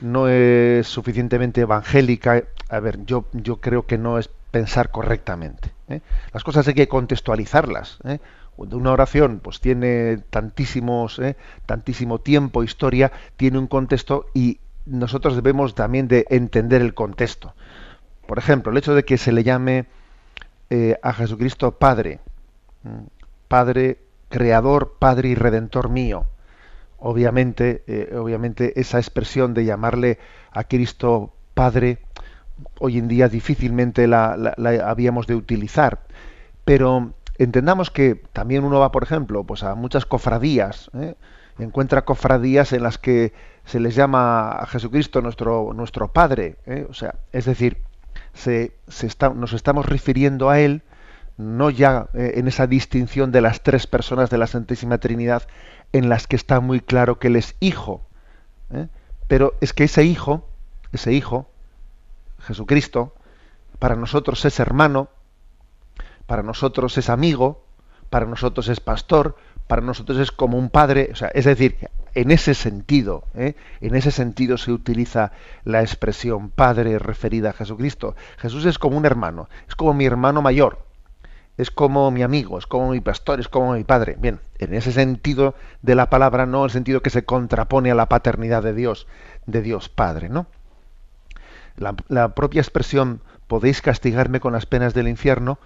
no 0.00 0.28
es 0.28 0.86
suficientemente 0.86 1.62
evangélica, 1.62 2.44
a 2.68 2.80
ver, 2.80 3.04
yo, 3.04 3.26
yo 3.32 3.60
creo 3.60 3.86
que 3.86 3.98
no 3.98 4.18
es 4.18 4.30
pensar 4.50 4.90
correctamente. 4.90 5.72
¿eh? 5.88 6.00
Las 6.32 6.44
cosas 6.44 6.66
hay 6.68 6.74
que 6.74 6.88
contextualizarlas. 6.88 7.98
¿eh? 8.04 8.18
Una 8.56 8.92
oración 8.92 9.40
pues 9.42 9.60
tiene 9.60 10.18
tantísimos, 10.30 11.18
¿eh? 11.18 11.36
tantísimo 11.66 12.20
tiempo, 12.20 12.62
historia, 12.62 13.12
tiene 13.36 13.58
un 13.58 13.66
contexto 13.66 14.26
y 14.34 14.58
nosotros 14.86 15.36
debemos 15.36 15.74
también 15.74 16.08
de 16.08 16.26
entender 16.30 16.82
el 16.82 16.94
contexto. 16.94 17.54
Por 18.26 18.38
ejemplo, 18.38 18.72
el 18.72 18.78
hecho 18.78 18.94
de 18.94 19.04
que 19.04 19.18
se 19.18 19.32
le 19.32 19.44
llame 19.44 19.86
a 21.02 21.12
Jesucristo 21.12 21.72
Padre, 21.72 22.20
Padre, 23.48 23.98
Creador, 24.28 24.94
Padre 25.00 25.30
y 25.30 25.34
Redentor 25.34 25.88
mío 25.88 26.26
obviamente, 27.00 27.82
eh, 27.86 28.14
obviamente 28.16 28.78
esa 28.80 28.98
expresión 28.98 29.54
de 29.54 29.64
llamarle 29.64 30.18
a 30.52 30.64
Cristo 30.64 31.32
Padre 31.54 31.98
hoy 32.78 32.98
en 32.98 33.08
día 33.08 33.28
difícilmente 33.28 34.06
la, 34.06 34.54
habíamos 34.84 35.26
de 35.26 35.34
utilizar, 35.34 36.00
pero 36.64 37.12
entendamos 37.38 37.90
que 37.90 38.22
también 38.32 38.64
uno 38.64 38.78
va, 38.78 38.92
por 38.92 39.02
ejemplo, 39.02 39.44
pues 39.44 39.62
a 39.62 39.74
muchas 39.74 40.04
cofradías, 40.04 40.90
¿eh? 40.94 41.14
encuentra 41.58 42.04
cofradías 42.04 42.72
en 42.72 42.82
las 42.82 42.98
que 42.98 43.32
se 43.64 43.80
les 43.80 43.94
llama 43.94 44.52
a 44.52 44.66
Jesucristo 44.66 45.22
nuestro 45.22 45.72
nuestro 45.74 46.12
Padre, 46.12 46.56
¿eh? 46.66 46.86
o 46.88 46.94
sea, 46.94 47.16
es 47.32 47.46
decir, 47.46 47.78
se, 48.34 48.72
se 48.88 49.06
está, 49.06 49.30
nos 49.30 49.52
estamos 49.52 49.86
refiriendo 49.86 50.50
a 50.50 50.60
él 50.60 50.82
no 51.36 51.70
ya 51.70 52.08
en 52.12 52.48
esa 52.48 52.66
distinción 52.66 53.32
de 53.32 53.40
las 53.40 53.62
tres 53.62 53.86
personas 53.86 54.28
de 54.28 54.36
la 54.36 54.46
Santísima 54.46 54.98
Trinidad, 54.98 55.44
en 55.92 56.08
las 56.08 56.26
que 56.26 56.36
está 56.36 56.60
muy 56.60 56.80
claro 56.80 57.18
que 57.18 57.28
él 57.28 57.36
es 57.36 57.56
hijo. 57.60 58.06
¿eh? 58.72 58.88
Pero 59.28 59.54
es 59.60 59.72
que 59.72 59.84
ese 59.84 60.04
hijo, 60.04 60.48
ese 60.92 61.12
hijo, 61.12 61.50
Jesucristo, 62.40 63.14
para 63.78 63.96
nosotros 63.96 64.44
es 64.44 64.60
hermano, 64.60 65.08
para 66.26 66.42
nosotros 66.42 66.96
es 66.98 67.10
amigo, 67.10 67.64
para 68.08 68.26
nosotros 68.26 68.68
es 68.68 68.80
pastor, 68.80 69.36
para 69.66 69.82
nosotros 69.82 70.18
es 70.18 70.32
como 70.32 70.58
un 70.58 70.68
padre, 70.68 71.10
o 71.12 71.16
sea, 71.16 71.28
es 71.28 71.44
decir, 71.44 71.76
en 72.14 72.30
ese 72.30 72.54
sentido, 72.54 73.24
¿eh? 73.34 73.54
en 73.80 73.94
ese 73.94 74.10
sentido 74.10 74.58
se 74.58 74.72
utiliza 74.72 75.32
la 75.64 75.80
expresión 75.80 76.50
padre 76.50 76.98
referida 76.98 77.50
a 77.50 77.52
Jesucristo. 77.52 78.16
Jesús 78.38 78.64
es 78.64 78.78
como 78.78 78.96
un 78.96 79.06
hermano, 79.06 79.48
es 79.68 79.76
como 79.76 79.94
mi 79.94 80.06
hermano 80.06 80.42
mayor, 80.42 80.89
es 81.60 81.70
como 81.70 82.10
mi 82.10 82.22
amigo, 82.22 82.58
es 82.58 82.66
como 82.66 82.90
mi 82.90 83.00
pastor, 83.00 83.38
es 83.38 83.48
como 83.48 83.74
mi 83.74 83.84
padre. 83.84 84.16
Bien, 84.18 84.40
en 84.58 84.72
ese 84.72 84.92
sentido 84.92 85.54
de 85.82 85.94
la 85.94 86.08
palabra, 86.08 86.46
no 86.46 86.64
el 86.64 86.70
sentido 86.70 87.02
que 87.02 87.10
se 87.10 87.24
contrapone 87.24 87.90
a 87.90 87.94
la 87.94 88.08
paternidad 88.08 88.62
de 88.62 88.72
Dios, 88.72 89.06
de 89.44 89.60
Dios 89.60 89.90
Padre, 89.90 90.30
¿no? 90.30 90.46
La, 91.76 92.34
propia 92.34 92.60
expresión 92.60 93.20
podéis 93.46 93.82
castigarme 93.82 94.40
con 94.40 94.54
las 94.54 94.64
penas 94.64 94.94
del 94.94 95.06
infierno. 95.06 95.58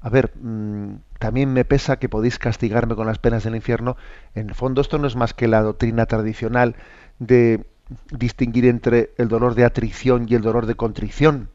A 0.00 0.08
ver, 0.08 0.32
mm, 0.40 0.94
también 1.18 1.52
me 1.52 1.64
pesa 1.64 1.98
que 1.98 2.08
podéis 2.08 2.38
castigarme 2.38 2.94
con 2.94 3.08
las 3.08 3.18
penas 3.18 3.42
del 3.42 3.56
infierno. 3.56 3.96
En 4.36 4.50
el 4.50 4.54
fondo 4.54 4.80
esto 4.80 4.98
no 4.98 5.06
es 5.08 5.16
más 5.16 5.34
que 5.34 5.48
la 5.48 5.62
doctrina 5.62 6.06
tradicional 6.06 6.76
de 7.18 7.66
distinguir 8.12 8.66
entre 8.66 9.10
el 9.18 9.28
dolor 9.28 9.56
de 9.56 9.64
atricción 9.64 10.26
y 10.28 10.36
el 10.36 10.42
dolor 10.42 10.66
de 10.66 10.76
contrición. 10.76 11.50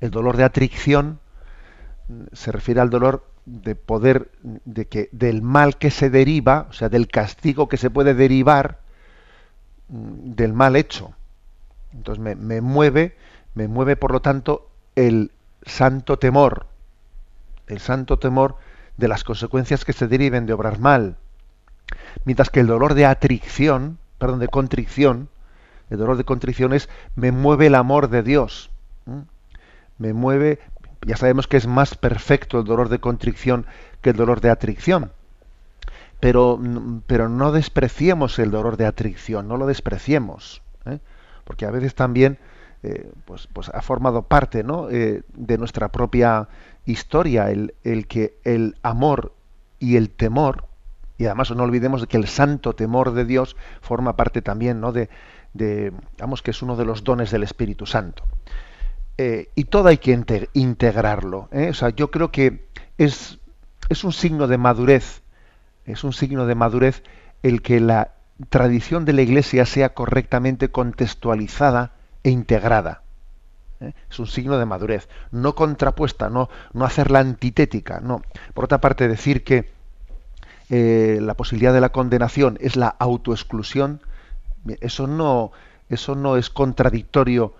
El 0.00 0.10
dolor 0.10 0.36
de 0.36 0.44
atricción 0.44 1.20
se 2.32 2.52
refiere 2.52 2.80
al 2.80 2.90
dolor 2.90 3.26
de 3.46 3.74
poder, 3.74 4.30
de 4.42 4.86
que 4.86 5.08
del 5.12 5.42
mal 5.42 5.76
que 5.76 5.90
se 5.90 6.10
deriva, 6.10 6.66
o 6.70 6.72
sea, 6.72 6.88
del 6.88 7.08
castigo 7.08 7.68
que 7.68 7.76
se 7.76 7.90
puede 7.90 8.14
derivar 8.14 8.80
mm, 9.88 10.32
del 10.34 10.52
mal 10.52 10.76
hecho. 10.76 11.12
Entonces 11.92 12.22
me, 12.22 12.34
me 12.34 12.60
mueve, 12.60 13.16
me 13.54 13.68
mueve 13.68 13.96
por 13.96 14.12
lo 14.12 14.20
tanto 14.20 14.70
el 14.96 15.30
santo 15.62 16.18
temor, 16.18 16.66
el 17.66 17.80
santo 17.80 18.18
temor 18.18 18.56
de 18.96 19.08
las 19.08 19.24
consecuencias 19.24 19.84
que 19.84 19.92
se 19.92 20.08
deriven 20.08 20.46
de 20.46 20.52
obrar 20.52 20.78
mal. 20.78 21.16
Mientras 22.24 22.50
que 22.50 22.60
el 22.60 22.66
dolor 22.66 22.94
de 22.94 23.06
atricción, 23.06 23.98
perdón, 24.18 24.38
de 24.40 24.48
contrición, 24.48 25.28
el 25.90 25.98
dolor 25.98 26.16
de 26.16 26.24
contrición 26.24 26.72
es 26.72 26.88
me 27.14 27.32
mueve 27.32 27.66
el 27.66 27.74
amor 27.74 28.08
de 28.08 28.22
Dios. 28.22 28.70
Me 29.98 30.12
mueve, 30.12 30.58
ya 31.04 31.16
sabemos 31.16 31.46
que 31.46 31.56
es 31.56 31.66
más 31.66 31.94
perfecto 31.96 32.58
el 32.58 32.64
dolor 32.64 32.88
de 32.88 32.98
contrición 32.98 33.66
que 34.00 34.10
el 34.10 34.16
dolor 34.16 34.40
de 34.40 34.50
atricción. 34.50 35.12
Pero, 36.20 36.58
pero 37.06 37.28
no 37.28 37.52
despreciemos 37.52 38.38
el 38.38 38.50
dolor 38.50 38.76
de 38.76 38.86
atricción, 38.86 39.48
no 39.48 39.56
lo 39.56 39.66
despreciemos. 39.66 40.62
¿eh? 40.86 40.98
Porque 41.44 41.66
a 41.66 41.70
veces 41.70 41.94
también 41.94 42.38
eh, 42.82 43.10
pues, 43.24 43.48
pues 43.52 43.70
ha 43.70 43.82
formado 43.82 44.22
parte 44.22 44.62
¿no? 44.62 44.90
Eh, 44.90 45.22
de 45.34 45.58
nuestra 45.58 45.88
propia 45.88 46.48
historia 46.86 47.50
el, 47.50 47.74
el, 47.82 48.06
que 48.06 48.38
el 48.44 48.76
amor 48.82 49.32
y 49.78 49.96
el 49.96 50.10
temor, 50.10 50.66
y 51.16 51.26
además 51.26 51.50
no 51.50 51.62
olvidemos 51.62 52.02
de 52.02 52.06
que 52.06 52.16
el 52.16 52.26
santo 52.26 52.74
temor 52.74 53.12
de 53.12 53.24
Dios 53.24 53.56
forma 53.80 54.16
parte 54.16 54.42
también 54.42 54.80
¿no? 54.80 54.92
de, 54.92 55.08
de, 55.54 55.92
digamos 56.12 56.42
que 56.42 56.50
es 56.50 56.62
uno 56.62 56.76
de 56.76 56.84
los 56.84 57.04
dones 57.04 57.30
del 57.30 57.42
Espíritu 57.42 57.86
Santo. 57.86 58.24
Eh, 59.16 59.50
y 59.54 59.64
todo 59.64 59.88
hay 59.88 59.98
que 59.98 60.18
integrarlo. 60.54 61.48
¿eh? 61.52 61.68
O 61.70 61.74
sea, 61.74 61.90
yo 61.90 62.10
creo 62.10 62.32
que 62.32 62.66
es, 62.98 63.38
es 63.88 64.04
un 64.04 64.12
signo 64.12 64.48
de 64.48 64.58
madurez, 64.58 65.22
es 65.86 66.02
un 66.02 66.12
signo 66.12 66.46
de 66.46 66.54
madurez 66.54 67.02
el 67.42 67.62
que 67.62 67.78
la 67.78 68.12
tradición 68.48 69.04
de 69.04 69.12
la 69.12 69.22
Iglesia 69.22 69.66
sea 69.66 69.94
correctamente 69.94 70.70
contextualizada 70.70 71.92
e 72.24 72.30
integrada. 72.30 73.02
¿eh? 73.80 73.92
Es 74.10 74.18
un 74.18 74.26
signo 74.26 74.58
de 74.58 74.66
madurez, 74.66 75.08
no 75.30 75.54
contrapuesta, 75.54 76.28
no, 76.28 76.48
no 76.72 76.84
hacerla 76.84 77.20
antitética, 77.20 78.00
no. 78.00 78.22
Por 78.52 78.64
otra 78.64 78.80
parte, 78.80 79.06
decir 79.06 79.44
que 79.44 79.72
la 80.70 81.34
posibilidad 81.34 81.72
de 81.72 81.80
la 81.80 81.90
condenación 81.90 82.58
es 82.60 82.74
la 82.74 82.88
autoexclusión, 82.88 84.00
eso 84.80 85.06
no, 85.06 85.52
eso 85.88 86.16
no 86.16 86.36
es 86.36 86.50
contradictorio 86.50 87.54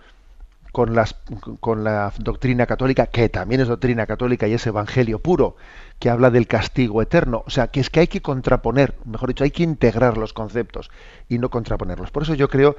con, 0.74 0.96
las, 0.96 1.14
con 1.60 1.84
la 1.84 2.12
doctrina 2.18 2.66
católica, 2.66 3.06
que 3.06 3.28
también 3.28 3.60
es 3.60 3.68
doctrina 3.68 4.06
católica 4.06 4.48
y 4.48 4.54
es 4.54 4.66
evangelio 4.66 5.20
puro, 5.20 5.54
que 6.00 6.10
habla 6.10 6.30
del 6.32 6.48
castigo 6.48 7.00
eterno. 7.00 7.44
O 7.46 7.50
sea, 7.50 7.68
que 7.68 7.78
es 7.78 7.90
que 7.90 8.00
hay 8.00 8.08
que 8.08 8.20
contraponer, 8.20 8.96
mejor 9.04 9.28
dicho, 9.28 9.44
hay 9.44 9.52
que 9.52 9.62
integrar 9.62 10.18
los 10.18 10.32
conceptos 10.32 10.90
y 11.28 11.38
no 11.38 11.48
contraponerlos. 11.48 12.10
Por 12.10 12.24
eso 12.24 12.34
yo 12.34 12.48
creo 12.48 12.74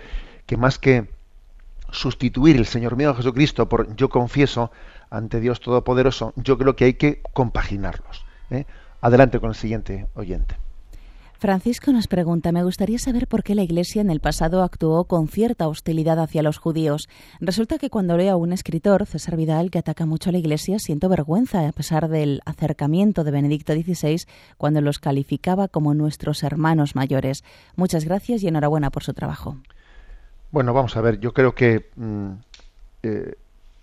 que 0.46 0.58
más 0.58 0.78
que 0.78 1.08
sustituir 1.90 2.58
el 2.58 2.66
Señor 2.66 2.98
mío 2.98 3.16
Jesucristo 3.16 3.70
por 3.70 3.96
yo 3.96 4.10
confieso 4.10 4.72
ante 5.10 5.40
Dios 5.40 5.62
Todopoderoso, 5.62 6.34
yo 6.36 6.58
creo 6.58 6.76
que 6.76 6.84
hay 6.84 6.94
que 6.96 7.22
compaginarlos. 7.32 8.26
¿eh? 8.50 8.66
Adelante 9.00 9.40
con 9.40 9.52
el 9.52 9.56
siguiente 9.56 10.08
oyente. 10.16 10.58
Francisco 11.46 11.92
nos 11.92 12.08
pregunta, 12.08 12.52
me 12.52 12.64
gustaría 12.64 12.98
saber 12.98 13.28
por 13.28 13.44
qué 13.44 13.54
la 13.54 13.62
Iglesia 13.62 14.02
en 14.02 14.10
el 14.10 14.20
pasado 14.20 14.64
actuó 14.64 15.04
con 15.04 15.28
cierta 15.28 15.68
hostilidad 15.68 16.18
hacia 16.18 16.42
los 16.42 16.58
judíos. 16.58 17.08
Resulta 17.40 17.78
que 17.78 17.92
cuando 17.92 18.18
leo 18.18 18.34
a 18.34 18.36
un 18.36 18.52
escritor, 18.52 19.06
César 19.06 19.38
Vidal, 19.38 19.70
que 19.70 19.78
ataca 19.78 20.08
mucho 20.08 20.32
a 20.32 20.34
la 20.34 20.40
Iglesia, 20.40 20.80
siento 20.80 21.08
vergüenza 21.08 21.68
a 21.68 21.72
pesar 21.72 22.08
del 22.08 22.42
acercamiento 22.48 23.24
de 23.24 23.30
Benedicto 23.30 23.74
XVI 23.74 24.26
cuando 24.58 24.82
los 24.82 24.98
calificaba 24.98 25.68
como 25.68 25.94
nuestros 25.94 26.42
hermanos 26.42 26.96
mayores. 26.96 27.44
Muchas 27.76 28.06
gracias 28.06 28.42
y 28.42 28.48
enhorabuena 28.48 28.90
por 28.90 29.04
su 29.04 29.14
trabajo. 29.14 29.56
Bueno, 30.50 30.74
vamos 30.74 30.98
a 30.98 31.02
ver, 31.02 31.20
yo 31.20 31.32
creo 31.32 31.54
que, 31.54 31.92
mm, 31.96 32.30
eh, 33.04 33.36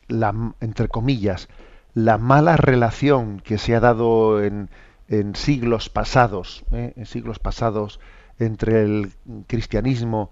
la, 0.08 0.34
entre 0.60 0.88
comillas, 0.88 1.48
la 1.94 2.18
mala 2.18 2.56
relación 2.56 3.38
que 3.38 3.56
se 3.56 3.76
ha 3.76 3.78
dado 3.78 4.42
en 4.42 4.68
en 5.08 5.34
siglos 5.34 5.88
pasados, 5.88 6.64
¿eh? 6.72 6.92
en 6.96 7.06
siglos 7.06 7.38
pasados 7.38 8.00
entre 8.38 8.82
el 8.82 9.12
cristianismo 9.46 10.30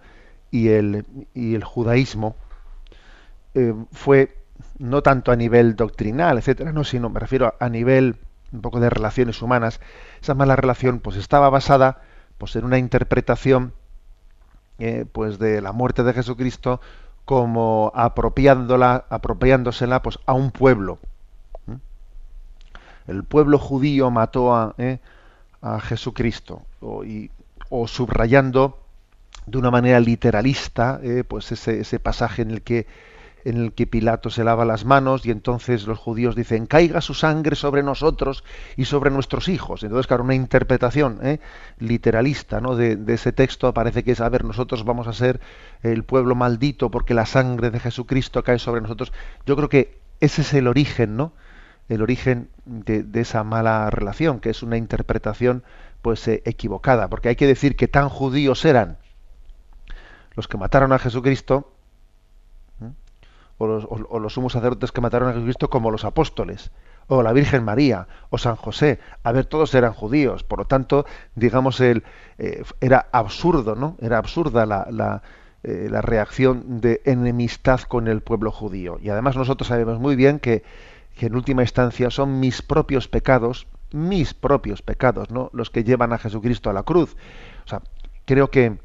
y 0.50 0.69
el, 0.69 1.05
y 1.35 1.55
el 1.55 1.65
judaísmo, 1.65 2.37
eh, 3.55 3.75
fue 3.93 4.37
no 4.79 5.03
tanto 5.03 5.33
a 5.33 5.37
nivel 5.37 5.77
doctrinal, 5.77 6.39
etcétera, 6.39 6.73
no, 6.73 6.85
sino 6.85 7.11
me 7.11 7.21
refiero 7.21 7.55
a, 7.59 7.69
nivel 7.69 8.17
un 8.53 8.61
poco 8.62 8.81
de 8.81 8.91
relaciones 8.91 9.43
humanas. 9.43 9.81
Esa 10.21 10.35
mala 10.35 10.57
relación, 10.57 11.00
pues 11.00 11.17
estaba 11.17 11.50
basada, 11.50 12.00
pues 12.39 12.57
en 12.57 12.65
una 12.65 12.79
interpretación, 12.79 13.75
eh, 14.79 15.05
pues 15.11 15.39
de 15.39 15.61
la 15.61 15.73
muerte 15.73 16.03
de 16.03 16.15
Jesucristo 16.15 16.81
como 17.25 17.93
apropiándola, 17.95 19.05
apropiándosela, 19.09 20.03
pues 20.03 20.19
a 20.27 20.33
un 20.33 20.50
pueblo, 20.50 20.99
el 23.11 23.25
pueblo 23.25 23.59
judío 23.59 24.11
mató 24.11 24.55
a, 24.55 24.75
eh, 24.79 24.99
a 25.61 25.81
Jesucristo, 25.81 26.62
o, 26.81 27.05
y, 27.05 27.31
o, 27.69 27.87
subrayando 27.87 28.79
de 29.47 29.59
una 29.59 29.71
manera 29.71 30.00
literalista 30.00 31.00
eh, 31.02 31.25
pues 31.26 31.50
ese, 31.52 31.81
ese, 31.81 31.99
pasaje 31.99 32.43
en 32.43 32.50
el 32.50 32.62
que 32.62 32.87
en 33.43 33.57
el 33.57 33.73
que 33.73 33.87
Pilato 33.87 34.29
se 34.29 34.45
lava 34.45 34.67
las 34.67 34.85
manos 34.85 35.25
y 35.25 35.31
entonces 35.31 35.87
los 35.87 35.99
judíos 35.99 36.37
dicen 36.37 36.67
caiga 36.67 37.00
su 37.00 37.14
sangre 37.14 37.57
sobre 37.57 37.83
nosotros 37.83 38.45
y 38.76 38.85
sobre 38.85 39.11
nuestros 39.11 39.49
hijos. 39.49 39.83
Entonces, 39.83 40.07
claro, 40.07 40.25
una 40.25 40.35
interpretación 40.35 41.19
eh, 41.23 41.40
literalista 41.79 42.61
¿no? 42.61 42.76
de, 42.76 42.97
de, 42.97 43.14
ese 43.14 43.33
texto 43.33 43.73
parece 43.73 44.05
que 44.05 44.12
es, 44.12 44.21
a 44.21 44.29
ver, 44.29 44.45
nosotros 44.45 44.85
vamos 44.85 45.07
a 45.07 45.14
ser 45.14 45.40
el 45.83 46.05
pueblo 46.05 46.35
maldito 46.35 46.90
porque 46.90 47.14
la 47.14 47.25
sangre 47.25 47.71
de 47.71 47.81
Jesucristo 47.81 48.45
cae 48.45 48.59
sobre 48.59 48.83
nosotros. 48.83 49.11
Yo 49.47 49.57
creo 49.57 49.71
que 49.71 49.99
ese 50.21 50.43
es 50.43 50.52
el 50.52 50.69
origen, 50.69 51.17
¿no? 51.17 51.33
El 51.90 52.02
origen 52.02 52.49
de, 52.64 53.04
esa 53.20 53.44
mala 53.44 53.90
relación, 53.90 54.40
que 54.40 54.49
es 54.50 54.62
una 54.62 54.76
interpretación 54.76 55.64
pues 56.02 56.26
eh, 56.28 56.40
equivocada, 56.47 57.09
porque 57.09 57.28
hay 57.28 57.37
que 57.37 57.47
decir 57.47 57.76
que 57.76 57.88
tan 57.88 58.09
judíos 58.09 58.64
eran 58.64 58.99
los 60.37 60.49
que 60.49 60.56
mataron 60.56 60.92
a 60.92 60.99
Jesucristo, 60.99 61.73
o, 63.59 63.66
los, 63.66 63.87
o, 63.90 64.18
los, 64.18 64.32
sumos 64.32 64.54
sacerdotes 64.54 64.90
que 64.90 65.02
mataron 65.02 65.28
a 65.28 65.32
Jesucristo, 65.32 65.68
como 65.68 65.90
los 65.90 66.06
apóstoles, 66.06 66.70
o 67.09 67.23
la 67.23 67.32
Virgen 67.35 67.62
María, 67.62 68.06
o 68.30 68.38
San 68.38 68.56
José. 68.56 69.00
A 69.23 69.32
ver, 69.32 69.44
todos 69.44 69.75
eran 69.75 69.92
judíos, 69.92 70.44
por 70.44 70.61
lo 70.61 70.64
tanto, 70.64 71.04
digamos, 71.35 71.80
el, 71.80 72.04
eh, 72.38 72.62
era 72.80 73.09
absurdo, 73.12 73.75
¿no? 73.75 73.97
Era 74.00 74.16
absurda 74.16 74.64
la, 74.64 75.23
eh, 75.62 75.88
la 75.90 76.00
reacción 76.00 76.80
de 76.80 77.02
enemistad 77.04 77.80
con 77.82 78.09
el 78.09 78.23
pueblo 78.23 78.50
judío. 78.50 78.99
Y 79.02 79.11
además 79.11 79.37
nosotros 79.37 79.68
sabemos 79.68 79.99
muy 79.99 80.16
bien 80.16 80.38
que 80.38 80.62
que 81.17 81.26
en 81.26 81.35
última 81.35 81.62
instancia 81.62 82.11
son 82.11 82.40
mis 82.40 82.62
propios 82.62 83.09
pecados, 83.09 83.67
mis 83.93 84.35
propios 84.35 84.83
pecados, 84.83 85.31
¿no? 85.31 85.50
Los 85.52 85.71
que 85.71 85.85
llevan 85.85 86.12
a 86.12 86.19
Jesucristo 86.19 86.71
a 86.71 86.73
la 86.73 86.83
cruz. 86.83 87.17
O 87.64 87.69
sea, 87.69 87.83
creo 88.25 88.50
que 88.50 88.79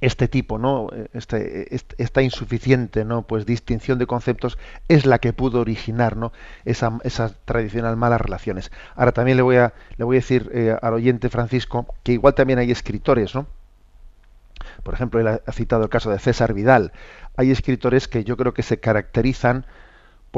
este 0.00 0.28
tipo, 0.28 0.58
¿no? 0.58 0.88
Este, 1.12 1.74
esta 1.98 2.22
insuficiente, 2.22 3.04
¿no? 3.04 3.22
Pues 3.22 3.46
distinción 3.46 3.98
de 3.98 4.06
conceptos 4.06 4.58
es 4.86 5.06
la 5.06 5.18
que 5.18 5.32
pudo 5.32 5.60
originar, 5.60 6.16
¿no? 6.16 6.32
Esa, 6.64 6.98
esas 7.02 7.34
tradicional 7.44 7.96
malas 7.96 8.20
relaciones. 8.20 8.70
Ahora 8.94 9.12
también 9.12 9.36
le 9.36 9.42
voy 9.42 9.56
a, 9.56 9.74
le 9.96 10.04
voy 10.04 10.16
a 10.16 10.20
decir 10.20 10.50
eh, 10.54 10.76
al 10.80 10.94
oyente 10.94 11.28
Francisco 11.30 11.86
que 12.04 12.12
igual 12.12 12.34
también 12.34 12.58
hay 12.58 12.70
escritores, 12.70 13.34
¿no? 13.34 13.46
Por 14.82 14.94
ejemplo, 14.94 15.20
él 15.20 15.28
ha 15.28 15.52
citado 15.52 15.84
el 15.84 15.88
caso 15.88 16.10
de 16.10 16.18
César 16.18 16.52
Vidal. 16.52 16.92
Hay 17.36 17.50
escritores 17.50 18.08
que 18.08 18.24
yo 18.24 18.36
creo 18.36 18.54
que 18.54 18.62
se 18.62 18.80
caracterizan 18.80 19.66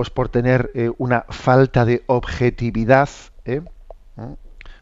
pues 0.01 0.09
por 0.09 0.31
tener 0.31 0.71
eh, 0.73 0.91
una 0.97 1.27
falta 1.29 1.85
de 1.85 2.05
objetividad. 2.07 3.11
¿eh? 3.45 3.61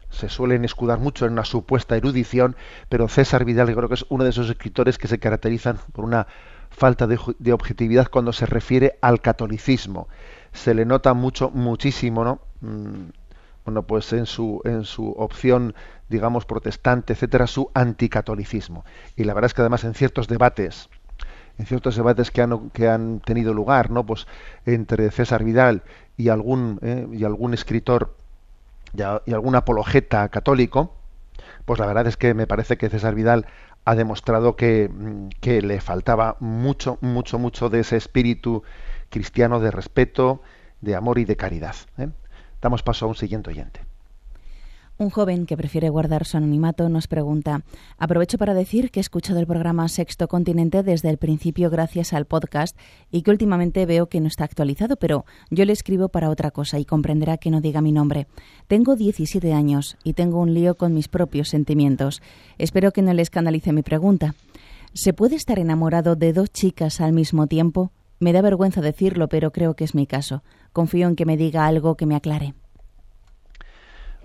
Se 0.09 0.29
suelen 0.29 0.63
escudar 0.63 0.99
mucho 0.99 1.25
en 1.25 1.33
una 1.33 1.43
supuesta 1.43 1.97
erudición, 1.97 2.55
pero 2.87 3.09
César 3.09 3.43
Vidal 3.43 3.75
creo 3.75 3.89
que 3.89 3.95
es 3.95 4.05
uno 4.07 4.23
de 4.23 4.29
esos 4.29 4.49
escritores 4.49 4.97
que 4.97 5.09
se 5.09 5.19
caracterizan 5.19 5.77
por 5.91 6.05
una 6.05 6.25
falta 6.69 7.05
de, 7.05 7.19
de, 7.37 7.51
objetividad 7.51 8.07
cuando 8.07 8.31
se 8.31 8.45
refiere 8.45 8.97
al 9.01 9.19
catolicismo. 9.19 10.07
Se 10.53 10.73
le 10.73 10.85
nota 10.85 11.13
mucho, 11.13 11.49
muchísimo, 11.49 12.23
¿no? 12.23 12.39
Mm, 12.61 13.09
bueno, 13.65 13.83
pues 13.83 14.13
en 14.13 14.25
su, 14.25 14.61
en 14.63 14.85
su 14.85 15.11
opción, 15.11 15.75
digamos, 16.07 16.45
protestante, 16.45 17.11
etcétera, 17.11 17.45
su 17.45 17.71
anticatolicismo. 17.73 18.85
Y 19.17 19.25
la 19.25 19.33
verdad 19.33 19.47
es 19.47 19.53
que 19.53 19.63
además 19.63 19.83
en 19.83 19.95
ciertos 19.95 20.29
debates, 20.29 20.87
en 21.59 21.65
ciertos 21.65 21.95
debates 21.97 22.31
que 22.31 22.41
han, 22.41 22.69
que 22.69 22.87
han 22.87 23.19
tenido 23.19 23.53
lugar, 23.53 23.91
¿no? 23.91 24.05
Pues 24.05 24.27
entre 24.65 25.11
César 25.11 25.43
Vidal 25.43 25.83
y 26.17 26.29
algún, 26.29 26.79
eh, 26.81 27.05
y 27.11 27.25
algún 27.25 27.53
escritor 27.53 28.15
y, 28.93 29.01
algún 29.03 29.55
apologeta 29.55 30.29
católico, 30.29 30.95
pues 31.65 31.79
la 31.79 31.85
verdad 31.85 32.07
es 32.07 32.17
que 32.17 32.33
me 32.33 32.47
parece 32.47 32.77
que 32.77 32.89
César 32.89 33.13
Vidal 33.13 33.45
ha 33.83 33.95
demostrado 33.95 34.55
que, 34.55 34.89
mm, 34.89 35.29
que 35.41 35.61
le 35.61 35.81
faltaba 35.81 36.37
mucho, 36.39 36.97
mucho, 37.01 37.37
mucho 37.37 37.69
de 37.69 37.81
ese 37.81 37.97
espíritu 37.97 38.63
cristiano 39.09 39.59
de 39.59 39.71
respeto, 39.71 40.41
de 40.79 40.95
amor 40.95 41.19
y 41.19 41.25
de 41.25 41.35
caridad. 41.35 41.75
¿eh? 41.97 42.07
Damos 42.61 42.83
paso 42.83 43.05
a 43.05 43.09
un 43.09 43.15
siguiente 43.15 43.49
oyente. 43.49 43.88
Un 45.01 45.11
joven 45.11 45.45
que 45.45 45.55
prefiere 45.55 45.87
guardar 45.87 46.25
su 46.25 46.35
anonimato 46.35 46.89
nos 46.89 47.07
pregunta, 47.07 47.63
aprovecho 47.97 48.37
para 48.37 48.53
decir 48.53 48.91
que 48.91 48.99
he 48.99 49.01
escuchado 49.01 49.39
el 49.39 49.47
programa 49.47 49.87
Sexto 49.87 50.27
Continente 50.27 50.83
desde 50.83 51.09
el 51.09 51.17
principio 51.17 51.69
gracias 51.69 52.11
al 52.11 52.25
podcast 52.25 52.77
y 53.09 53.21
que 53.21 53.31
últimamente 53.31 53.85
veo 53.85 54.09
que 54.09 54.19
no 54.19 54.27
está 54.27 54.43
actualizado, 54.43 54.97
pero 54.97 55.23
yo 55.51 55.63
le 55.63 55.71
escribo 55.71 56.09
para 56.09 56.29
otra 56.29 56.51
cosa 56.51 56.79
y 56.79 56.83
comprenderá 56.83 57.37
que 57.37 57.49
no 57.49 57.61
diga 57.61 57.79
mi 57.79 57.93
nombre. 57.93 58.27
Tengo 58.67 58.97
17 58.97 59.53
años 59.53 59.95
y 60.03 60.15
tengo 60.15 60.41
un 60.41 60.53
lío 60.53 60.75
con 60.75 60.93
mis 60.93 61.07
propios 61.07 61.47
sentimientos. 61.47 62.21
Espero 62.57 62.91
que 62.91 63.01
no 63.01 63.13
le 63.13 63.21
escandalice 63.21 63.71
mi 63.71 63.83
pregunta. 63.83 64.35
¿Se 64.93 65.13
puede 65.13 65.37
estar 65.37 65.59
enamorado 65.59 66.17
de 66.17 66.33
dos 66.33 66.51
chicas 66.51 66.99
al 66.99 67.13
mismo 67.13 67.47
tiempo? 67.47 67.93
Me 68.19 68.33
da 68.33 68.41
vergüenza 68.41 68.81
decirlo, 68.81 69.29
pero 69.29 69.53
creo 69.53 69.75
que 69.75 69.85
es 69.85 69.95
mi 69.95 70.07
caso. 70.07 70.43
Confío 70.73 71.07
en 71.07 71.15
que 71.15 71.25
me 71.25 71.37
diga 71.37 71.67
algo 71.67 71.95
que 71.95 72.05
me 72.05 72.17
aclare. 72.17 72.53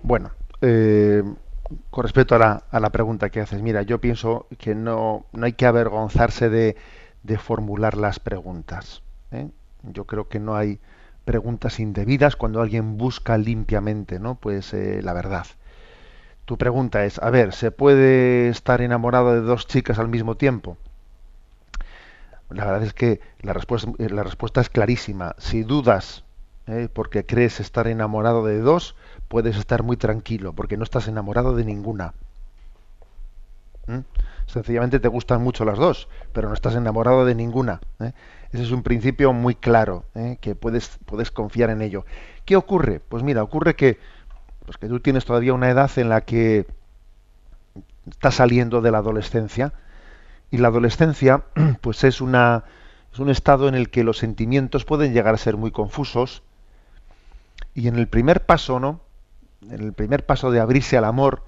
Bueno, 0.03 0.31
eh, 0.65 1.23
con 1.89 2.03
respecto 2.03 2.35
a 2.35 2.79
la, 2.79 2.89
pregunta 2.91 3.29
que 3.29 3.41
haces, 3.41 3.61
mira, 3.61 3.81
yo 3.83 3.99
pienso 3.99 4.47
que 4.57 4.75
no, 4.75 5.25
no 5.31 5.45
hay 5.45 5.53
que 5.53 5.65
avergonzarse 5.65 6.49
de, 6.49 6.75
formular 7.37 7.97
las 7.97 8.19
preguntas. 8.19 9.01
¿eh? 9.31 9.49
Yo 9.83 10.05
creo 10.05 10.27
que 10.27 10.39
no 10.39 10.55
hay 10.55 10.79
preguntas 11.23 11.79
indebidas 11.79 12.35
cuando 12.35 12.61
alguien 12.61 12.97
busca 12.97 13.37
limpiamente, 13.37 14.19
¿no? 14.19 14.35
Pues 14.35 14.73
eh, 14.73 15.01
la 15.01 15.13
verdad. 15.13 15.47
Tu 16.45 16.57
pregunta 16.57 17.05
es, 17.05 17.17
a 17.19 17.31
ver, 17.31 17.53
¿se 17.53 17.71
puede 17.71 18.49
estar 18.49 18.81
enamorado 18.81 19.33
de 19.33 19.41
dos 19.41 19.65
chicas 19.65 19.97
al 19.97 20.07
mismo 20.07 20.35
tiempo? 20.35 20.77
La 22.49 22.65
verdad 22.65 22.83
es 22.83 22.93
que 22.93 23.19
la 23.41 23.53
respuesta, 23.53 23.91
la 23.97 24.21
respuesta 24.21 24.61
es 24.61 24.69
clarísima. 24.69 25.35
Si 25.39 25.63
dudas 25.63 26.25
¿eh? 26.67 26.89
porque 26.91 27.25
crees 27.25 27.59
estar 27.59 27.87
enamorado 27.87 28.45
de 28.45 28.59
dos, 28.59 28.95
puedes 29.27 29.57
estar 29.57 29.83
muy 29.83 29.97
tranquilo, 29.97 30.53
porque 30.53 30.77
no 30.77 30.83
estás 30.83 31.07
enamorado 31.07 31.55
de 31.55 31.65
ninguna. 31.65 32.13
¿Mm? 33.87 33.99
Sencillamente 34.47 34.99
te 34.99 35.07
gustan 35.07 35.41
mucho 35.41 35.65
las 35.65 35.77
dos, 35.77 36.07
pero 36.33 36.47
no 36.47 36.53
estás 36.53 36.75
enamorado 36.75 37.25
de 37.25 37.35
ninguna. 37.35 37.81
¿eh? 37.99 38.13
Ese 38.51 38.63
es 38.63 38.71
un 38.71 38.83
principio 38.83 39.33
muy 39.33 39.55
claro, 39.55 40.05
¿eh? 40.15 40.37
que 40.41 40.55
puedes, 40.55 40.99
puedes 41.05 41.31
confiar 41.31 41.69
en 41.69 41.81
ello. 41.81 42.05
¿Qué 42.45 42.55
ocurre? 42.55 42.99
Pues 42.99 43.23
mira, 43.23 43.43
ocurre 43.43 43.75
que, 43.75 43.99
pues 44.65 44.77
que 44.77 44.87
tú 44.87 44.99
tienes 44.99 45.25
todavía 45.25 45.53
una 45.53 45.69
edad 45.69 45.91
en 45.97 46.09
la 46.09 46.21
que 46.21 46.67
estás 48.09 48.35
saliendo 48.35 48.81
de 48.81 48.91
la 48.91 48.99
adolescencia, 48.99 49.73
y 50.51 50.57
la 50.57 50.67
adolescencia, 50.69 51.43
pues 51.81 52.03
es 52.03 52.21
una 52.21 52.63
es 53.11 53.19
un 53.19 53.29
estado 53.29 53.69
en 53.69 53.75
el 53.75 53.89
que 53.89 54.03
los 54.03 54.17
sentimientos 54.17 54.83
pueden 54.83 55.13
llegar 55.13 55.33
a 55.33 55.37
ser 55.37 55.55
muy 55.55 55.71
confusos, 55.71 56.43
y 57.73 57.87
en 57.87 57.95
el 57.95 58.09
primer 58.09 58.45
paso, 58.45 58.79
¿no? 58.79 58.99
El 59.71 59.93
primer 59.93 60.25
paso 60.25 60.51
de 60.51 60.59
abrirse 60.59 60.97
al 60.97 61.05
amor, 61.05 61.43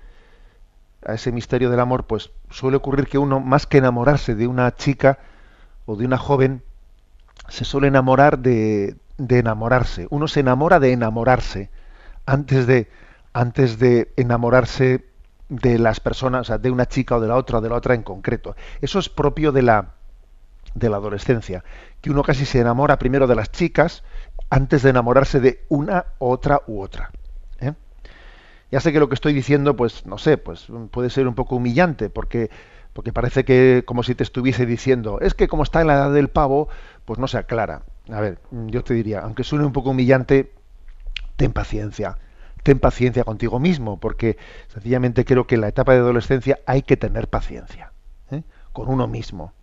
a 1.06 1.14
ese 1.14 1.32
misterio 1.32 1.70
del 1.70 1.80
amor, 1.80 2.06
pues 2.06 2.32
suele 2.50 2.78
ocurrir 2.78 3.08
que 3.08 3.18
uno, 3.18 3.40
más 3.40 3.68
que 3.68 3.78
enamorarse 3.78 4.36
de 4.36 4.48
una 4.48 4.76
chica 4.76 5.20
o 5.86 5.96
de 5.96 6.06
una 6.06 6.18
joven, 6.18 6.64
se 7.50 7.66
suele 7.66 7.88
enamorar 7.88 8.40
de, 8.40 8.98
de 9.18 9.40
enamorarse. 9.40 10.08
Uno 10.10 10.28
se 10.28 10.40
enamora 10.40 10.80
de 10.80 10.92
enamorarse 10.92 11.70
antes 12.26 12.68
de, 12.68 12.90
antes 13.34 13.80
de 13.80 14.12
enamorarse 14.18 15.06
de 15.50 15.80
las 15.80 16.00
personas, 16.00 16.42
o 16.42 16.44
sea, 16.46 16.58
de 16.58 16.72
una 16.72 16.88
chica 16.88 17.16
o 17.16 17.22
de 17.22 17.28
la 17.28 17.36
otra 17.36 17.60
o 17.60 17.62
de 17.62 17.70
la 17.70 17.76
otra 17.76 17.96
en 17.96 18.04
concreto. 18.04 18.56
Eso 18.82 19.00
es 19.00 19.10
propio 19.10 19.52
de 19.52 19.62
la 19.62 19.94
de 20.76 20.90
la 20.90 20.98
adolescencia, 20.98 21.64
que 22.02 22.12
uno 22.12 22.24
casi 22.24 22.46
se 22.46 22.60
enamora 22.60 23.00
primero 23.00 23.26
de 23.26 23.36
las 23.36 23.52
chicas 23.52 24.04
antes 24.50 24.84
de 24.84 24.92
enamorarse 24.92 25.40
de 25.40 25.66
una, 25.70 26.06
otra 26.20 26.62
u 26.68 26.82
otra. 26.82 27.10
Ya 28.72 28.80
sé 28.80 28.92
que 28.92 29.00
lo 29.00 29.10
que 29.10 29.16
estoy 29.16 29.34
diciendo, 29.34 29.76
pues 29.76 30.06
no 30.06 30.18
sé, 30.18 30.38
pues 30.38 30.68
puede 30.92 31.10
ser 31.10 31.28
un 31.28 31.36
poco 31.36 31.56
humillante, 31.56 32.10
porque 32.10 32.50
porque 32.94 33.14
parece 33.14 33.46
que 33.46 33.84
como 33.86 34.02
si 34.02 34.16
te 34.16 34.24
estuviese 34.24 34.66
diciendo, 34.66 35.20
es 35.22 35.36
que 35.36 35.48
como 35.48 35.64
está 35.64 35.82
en 35.82 35.88
la 35.88 35.94
edad 35.94 36.14
del 36.14 36.30
pavo, 36.30 36.68
pues 37.06 37.20
no 37.20 37.28
se 37.28 37.38
aclara. 37.38 37.84
A 38.10 38.20
ver, 38.22 38.40
yo 38.52 38.84
te 38.84 38.96
diría, 38.96 39.20
aunque 39.20 39.44
suene 39.44 39.66
un 39.66 39.72
poco 39.74 39.92
humillante, 39.92 40.52
ten 41.36 41.54
paciencia 41.54 42.18
ten 42.68 42.80
paciencia 42.80 43.24
contigo 43.24 43.60
mismo, 43.60 43.98
porque 43.98 44.38
sencillamente 44.68 45.24
creo 45.24 45.48
que 45.48 45.56
en 45.56 45.62
la 45.62 45.70
etapa 45.70 45.94
de 45.94 46.00
adolescencia 46.00 46.60
hay 46.66 46.82
que 46.82 46.98
tener 46.98 47.30
paciencia 47.30 47.94
¿eh? 48.30 48.44
con 48.74 48.90
uno 48.90 49.08
mismo. 49.08 49.54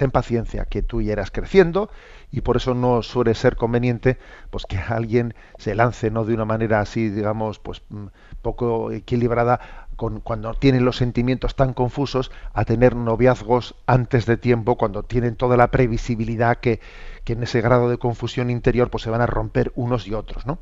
Ten 0.00 0.10
paciencia, 0.10 0.64
que 0.64 0.80
tú 0.80 1.02
ya 1.02 1.12
eras 1.12 1.30
creciendo 1.30 1.90
y 2.32 2.40
por 2.40 2.56
eso 2.56 2.72
no 2.72 3.02
suele 3.02 3.34
ser 3.34 3.56
conveniente 3.56 4.16
pues 4.48 4.64
que 4.64 4.78
alguien 4.78 5.34
se 5.58 5.74
lance 5.74 6.10
no 6.10 6.24
de 6.24 6.32
una 6.32 6.46
manera 6.46 6.80
así, 6.80 7.10
digamos, 7.10 7.58
pues 7.58 7.82
mm, 7.90 8.06
poco 8.40 8.92
equilibrada 8.92 9.60
con, 9.96 10.20
cuando 10.20 10.54
tienen 10.54 10.86
los 10.86 10.96
sentimientos 10.96 11.54
tan 11.54 11.74
confusos 11.74 12.30
a 12.54 12.64
tener 12.64 12.96
noviazgos 12.96 13.74
antes 13.84 14.24
de 14.24 14.38
tiempo, 14.38 14.78
cuando 14.78 15.02
tienen 15.02 15.36
toda 15.36 15.58
la 15.58 15.70
previsibilidad 15.70 16.56
que, 16.56 16.80
que 17.24 17.34
en 17.34 17.42
ese 17.42 17.60
grado 17.60 17.90
de 17.90 17.98
confusión 17.98 18.48
interior 18.48 18.88
pues 18.88 19.02
se 19.02 19.10
van 19.10 19.20
a 19.20 19.26
romper 19.26 19.70
unos 19.74 20.08
y 20.08 20.14
otros, 20.14 20.46
¿no? 20.46 20.60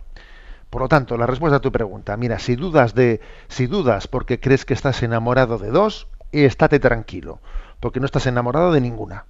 Por 0.68 0.82
lo 0.82 0.88
tanto, 0.88 1.16
la 1.16 1.26
respuesta 1.26 1.58
a 1.58 1.60
tu 1.60 1.70
pregunta, 1.70 2.16
mira, 2.16 2.40
si 2.40 2.56
dudas 2.56 2.92
de, 2.92 3.20
si 3.46 3.68
dudas 3.68 4.08
porque 4.08 4.40
crees 4.40 4.64
que 4.64 4.74
estás 4.74 5.00
enamorado 5.04 5.58
de 5.58 5.70
dos, 5.70 6.08
estate 6.32 6.80
tranquilo, 6.80 7.38
porque 7.80 8.00
no 8.00 8.06
estás 8.06 8.26
enamorado 8.26 8.72
de 8.72 8.80
ninguna. 8.80 9.26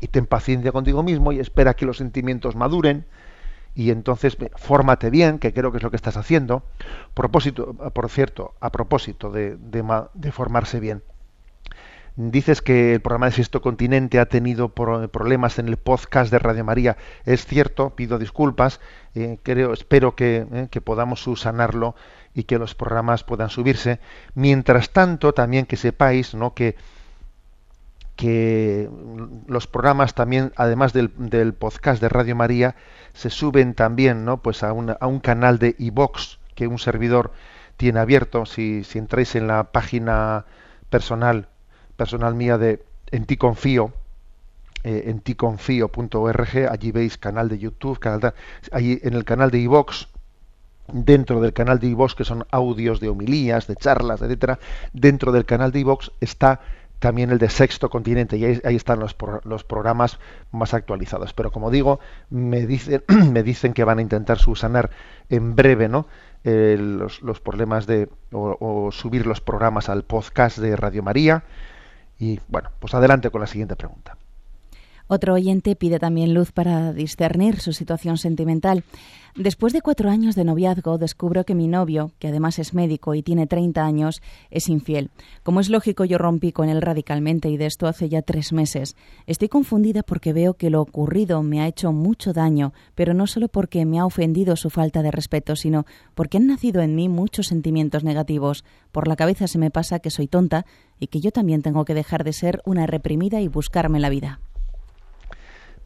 y 0.00 0.08
ten 0.08 0.26
paciencia 0.26 0.72
contigo 0.72 1.02
mismo 1.02 1.30
y 1.32 1.38
espera 1.38 1.74
que 1.74 1.86
los 1.86 1.98
sentimientos 1.98 2.56
maduren 2.56 3.06
y 3.74 3.90
entonces 3.90 4.36
fórmate 4.56 5.08
bien, 5.08 5.38
que 5.38 5.52
creo 5.54 5.70
que 5.70 5.78
es 5.78 5.82
lo 5.82 5.90
que 5.90 5.96
estás 5.96 6.16
haciendo. 6.16 6.62
Propósito, 7.14 7.74
por 7.74 8.10
cierto, 8.10 8.54
a 8.60 8.70
propósito 8.70 9.30
de, 9.30 9.56
de 9.56 10.32
formarse 10.32 10.80
bien, 10.80 11.02
Dices 12.14 12.60
que 12.60 12.92
el 12.94 13.00
programa 13.00 13.26
de 13.26 13.32
Sexto 13.32 13.62
Continente 13.62 14.18
ha 14.18 14.26
tenido 14.26 14.68
problemas 14.68 15.58
en 15.58 15.68
el 15.68 15.78
podcast 15.78 16.30
de 16.30 16.38
Radio 16.38 16.62
María. 16.62 16.98
Es 17.24 17.46
cierto, 17.46 17.96
pido 17.96 18.18
disculpas. 18.18 18.80
Eh, 19.14 19.38
creo, 19.42 19.72
espero 19.72 20.14
que, 20.14 20.46
eh, 20.52 20.68
que, 20.70 20.82
podamos 20.82 21.22
subsanarlo 21.22 21.94
y 22.34 22.44
que 22.44 22.58
los 22.58 22.74
programas 22.74 23.24
puedan 23.24 23.50
subirse. 23.50 24.00
Mientras 24.34 24.90
tanto, 24.90 25.32
también 25.34 25.66
que 25.66 25.76
sepáis 25.76 26.34
¿no? 26.34 26.54
que, 26.54 26.76
que 28.16 28.88
los 29.46 29.66
programas 29.66 30.14
también, 30.14 30.52
además 30.56 30.92
del, 30.92 31.12
del, 31.16 31.54
podcast 31.54 32.00
de 32.00 32.08
Radio 32.08 32.36
María, 32.36 32.74
se 33.12 33.30
suben 33.30 33.74
también 33.74 34.24
¿no? 34.24 34.38
pues 34.38 34.62
a, 34.62 34.68
a 34.68 35.06
un 35.06 35.20
canal 35.20 35.58
de 35.58 35.74
iVox 35.78 36.38
que 36.54 36.66
un 36.66 36.78
servidor 36.78 37.32
tiene 37.76 38.00
abierto. 38.00 38.46
Si, 38.46 38.84
si 38.84 38.98
entráis 38.98 39.34
en 39.34 39.46
la 39.46 39.64
página 39.72 40.44
personal 40.90 41.48
personal 41.96 42.34
mía 42.34 42.58
de 42.58 42.84
En 43.10 43.26
ti 43.26 43.36
confío, 43.36 43.92
eh, 44.84 45.04
en 45.06 45.20
ticonfío.org, 45.20 46.68
allí 46.68 46.90
veis 46.90 47.16
canal 47.16 47.48
de 47.48 47.58
YouTube, 47.58 47.98
canal 48.00 48.34
allí 48.72 48.98
en 49.02 49.14
el 49.14 49.24
canal 49.24 49.50
de 49.50 49.58
iVox, 49.58 50.08
dentro 50.92 51.40
del 51.40 51.52
canal 51.52 51.78
de 51.78 51.88
iVox, 51.88 52.14
que 52.14 52.24
son 52.24 52.46
audios 52.50 53.00
de 53.00 53.08
homilías, 53.08 53.66
de 53.66 53.76
charlas, 53.76 54.22
etcétera, 54.22 54.58
dentro 54.92 55.32
del 55.32 55.44
canal 55.44 55.72
de 55.72 55.80
iVox 55.80 56.12
está 56.20 56.60
también 56.98 57.30
el 57.30 57.38
de 57.38 57.50
Sexto 57.50 57.90
Continente, 57.90 58.36
y 58.36 58.44
ahí, 58.44 58.76
están 58.76 59.00
los, 59.00 59.16
los, 59.42 59.64
programas 59.64 60.20
más 60.52 60.72
actualizados. 60.72 61.32
Pero 61.32 61.50
como 61.50 61.72
digo, 61.72 61.98
me 62.30 62.64
dicen, 62.64 63.02
me 63.32 63.42
dicen 63.42 63.72
que 63.72 63.82
van 63.82 63.98
a 63.98 64.02
intentar 64.02 64.38
subsanar 64.38 64.90
en 65.28 65.56
breve 65.56 65.88
¿no? 65.88 66.06
Eh, 66.44 66.76
los, 66.78 67.40
problemas 67.40 67.86
de, 67.86 68.08
o 68.30 68.90
subir 68.92 69.26
los 69.26 69.40
programas 69.40 69.88
al 69.88 70.04
podcast 70.04 70.58
de 70.58 70.76
Radio 70.76 71.02
María, 71.02 71.42
y 72.20 72.38
bueno, 72.46 72.70
pues 72.78 72.94
adelante 72.94 73.30
con 73.30 73.40
la 73.40 73.48
siguiente 73.48 73.74
pregunta. 73.74 74.16
Otro 75.14 75.34
oyente 75.34 75.76
pide 75.76 75.98
también 75.98 76.32
luz 76.32 76.52
para 76.52 76.94
discernir 76.94 77.60
su 77.60 77.74
situación 77.74 78.16
sentimental. 78.16 78.82
Después 79.36 79.74
de 79.74 79.82
cuatro 79.82 80.08
años 80.08 80.34
de 80.36 80.44
noviazgo, 80.44 80.96
descubro 80.96 81.44
que 81.44 81.54
mi 81.54 81.68
novio, 81.68 82.12
que 82.18 82.28
además 82.28 82.58
es 82.58 82.72
médico 82.72 83.14
y 83.14 83.22
tiene 83.22 83.46
30 83.46 83.84
años, 83.84 84.22
es 84.50 84.70
infiel. 84.70 85.10
Como 85.42 85.60
es 85.60 85.68
lógico, 85.68 86.06
yo 86.06 86.16
rompí 86.16 86.50
con 86.50 86.70
él 86.70 86.80
radicalmente 86.80 87.50
y 87.50 87.58
de 87.58 87.66
esto 87.66 87.88
hace 87.88 88.08
ya 88.08 88.22
tres 88.22 88.54
meses. 88.54 88.96
Estoy 89.26 89.50
confundida 89.50 90.02
porque 90.02 90.32
veo 90.32 90.54
que 90.54 90.70
lo 90.70 90.80
ocurrido 90.80 91.42
me 91.42 91.60
ha 91.60 91.68
hecho 91.68 91.92
mucho 91.92 92.32
daño, 92.32 92.72
pero 92.94 93.12
no 93.12 93.26
solo 93.26 93.48
porque 93.48 93.84
me 93.84 93.98
ha 93.98 94.06
ofendido 94.06 94.56
su 94.56 94.70
falta 94.70 95.02
de 95.02 95.10
respeto, 95.10 95.56
sino 95.56 95.84
porque 96.14 96.38
han 96.38 96.46
nacido 96.46 96.80
en 96.80 96.94
mí 96.94 97.10
muchos 97.10 97.48
sentimientos 97.48 98.02
negativos. 98.02 98.64
Por 98.92 99.08
la 99.08 99.16
cabeza 99.16 99.46
se 99.46 99.58
me 99.58 99.70
pasa 99.70 99.98
que 99.98 100.08
soy 100.08 100.26
tonta 100.26 100.64
y 100.98 101.08
que 101.08 101.20
yo 101.20 101.32
también 101.32 101.60
tengo 101.60 101.84
que 101.84 101.92
dejar 101.92 102.24
de 102.24 102.32
ser 102.32 102.62
una 102.64 102.86
reprimida 102.86 103.42
y 103.42 103.48
buscarme 103.48 104.00
la 104.00 104.08
vida. 104.08 104.40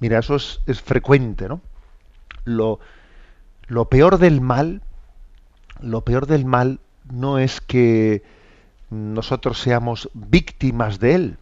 Mira, 0.00 0.18
eso 0.18 0.37
es, 0.37 0.82
frecuente, 0.82 1.48
¿no? 1.48 1.61
Lo, 2.44 2.80
lo 3.66 3.88
peor 3.88 4.18
del 4.18 4.40
mal, 4.40 4.82
lo 5.80 6.02
peor 6.02 6.26
del 6.26 6.44
mal 6.44 6.80
no 7.11 7.38
es 7.38 7.61
que 7.61 8.22
nosotros 8.90 9.59
seamos 9.59 10.11
víctimas 10.14 11.00
de 11.00 11.14
él. 11.14 11.38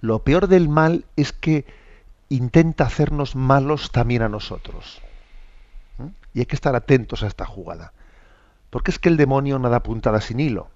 Lo 0.00 0.20
peor 0.20 0.48
del 0.48 0.68
mal 0.68 1.04
es 1.16 1.32
que 1.32 1.66
intenta 2.28 2.84
hacernos 2.84 3.36
malos 3.36 3.92
también 3.92 4.22
a 4.22 4.28
nosotros. 4.28 5.02
Y 6.32 6.40
hay 6.40 6.46
que 6.46 6.54
estar 6.54 6.74
atentos 6.74 7.22
a 7.22 7.26
esta 7.26 7.44
jugada. 7.44 7.92
Porque 8.70 8.90
es 8.90 8.98
que 8.98 9.08
el 9.08 9.16
demonio 9.16 9.58
nada 9.58 9.82
puntada 9.82 10.20
sin 10.20 10.40
hilo. 10.40 10.70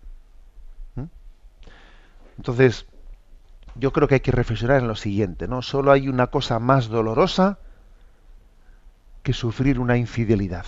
Entonces, 2.36 2.86
yo 3.74 3.92
creo 3.92 4.08
que 4.08 4.14
hay 4.14 4.20
que 4.20 4.32
reflexionar 4.32 4.80
en 4.80 4.88
lo 4.88 4.96
siguiente, 4.96 5.48
¿no? 5.48 5.62
Solo 5.62 5.92
hay 5.92 6.08
una 6.08 6.28
cosa 6.28 6.58
más 6.58 6.88
dolorosa 6.88 7.58
que 9.22 9.32
sufrir 9.32 9.80
una 9.80 9.96
infidelidad. 9.96 10.66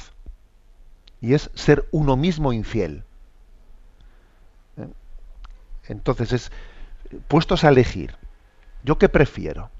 Y 1.20 1.34
es 1.34 1.50
ser 1.54 1.86
uno 1.92 2.16
mismo 2.16 2.52
infiel. 2.52 3.04
¿Eh? 4.76 4.88
Entonces 5.88 6.32
es 6.32 6.52
puestos 7.28 7.64
a 7.64 7.68
elegir, 7.68 8.16
¿yo 8.82 8.98
qué 8.98 9.08
prefiero? 9.08 9.70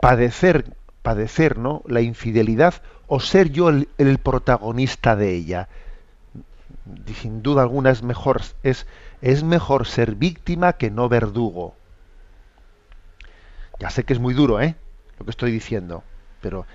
Padecer, 0.00 0.76
padecer, 1.02 1.58
¿no? 1.58 1.82
La 1.86 2.00
infidelidad 2.00 2.74
o 3.06 3.20
ser 3.20 3.50
yo 3.50 3.68
el, 3.68 3.88
el 3.98 4.18
protagonista 4.18 5.16
de 5.16 5.34
ella. 5.34 5.68
Sin 7.20 7.42
duda 7.42 7.62
alguna 7.62 7.90
es 7.90 8.02
mejor, 8.02 8.42
es 8.62 8.86
es 9.22 9.44
mejor 9.44 9.86
ser 9.86 10.16
víctima 10.16 10.74
que 10.74 10.90
no 10.90 11.08
verdugo. 11.08 11.76
Ya 13.78 13.88
sé 13.88 14.04
que 14.04 14.12
es 14.12 14.18
muy 14.18 14.34
duro, 14.34 14.60
¿eh? 14.60 14.74
Lo 15.18 15.24
que 15.24 15.30
estoy 15.30 15.52
diciendo, 15.52 16.02
pero, 16.40 16.66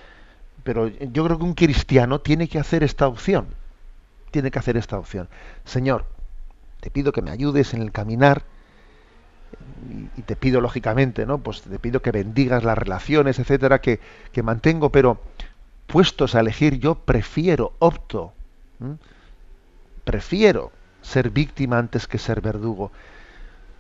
pero 0.64 0.88
yo 0.88 1.26
creo 1.26 1.38
que 1.38 1.44
un 1.44 1.54
cristiano 1.54 2.20
tiene 2.20 2.48
que 2.48 2.58
hacer 2.58 2.84
esta 2.84 3.08
opción. 3.08 3.48
Tiene 4.32 4.50
que 4.50 4.60
hacer 4.60 4.78
esta 4.78 4.98
opción. 4.98 5.28
Señor, 5.66 6.06
te 6.80 6.90
pido 6.90 7.12
que 7.12 7.22
me 7.22 7.32
ayudes 7.32 7.74
en 7.74 7.82
el 7.82 7.92
caminar 7.92 8.44
y, 10.18 10.22
te 10.22 10.36
pido 10.36 10.62
lógicamente, 10.62 11.26
¿no? 11.26 11.38
Pues 11.40 11.62
te 11.62 11.80
pido 11.80 12.02
que 12.02 12.12
bendigas 12.12 12.64
las 12.64 12.78
relaciones, 12.78 13.40
etcétera, 13.40 13.82
que, 13.82 14.00
que 14.32 14.44
mantengo, 14.44 14.90
pero 14.90 15.20
puestos 15.86 16.36
a 16.36 16.40
elegir, 16.40 16.80
yo 16.80 16.96
prefiero, 16.96 17.74
opto, 17.80 18.34
prefiero 20.08 20.72
ser 21.02 21.30
víctima 21.30 21.78
antes 21.78 22.08
que 22.08 22.18
ser 22.18 22.40
verdugo. 22.42 22.92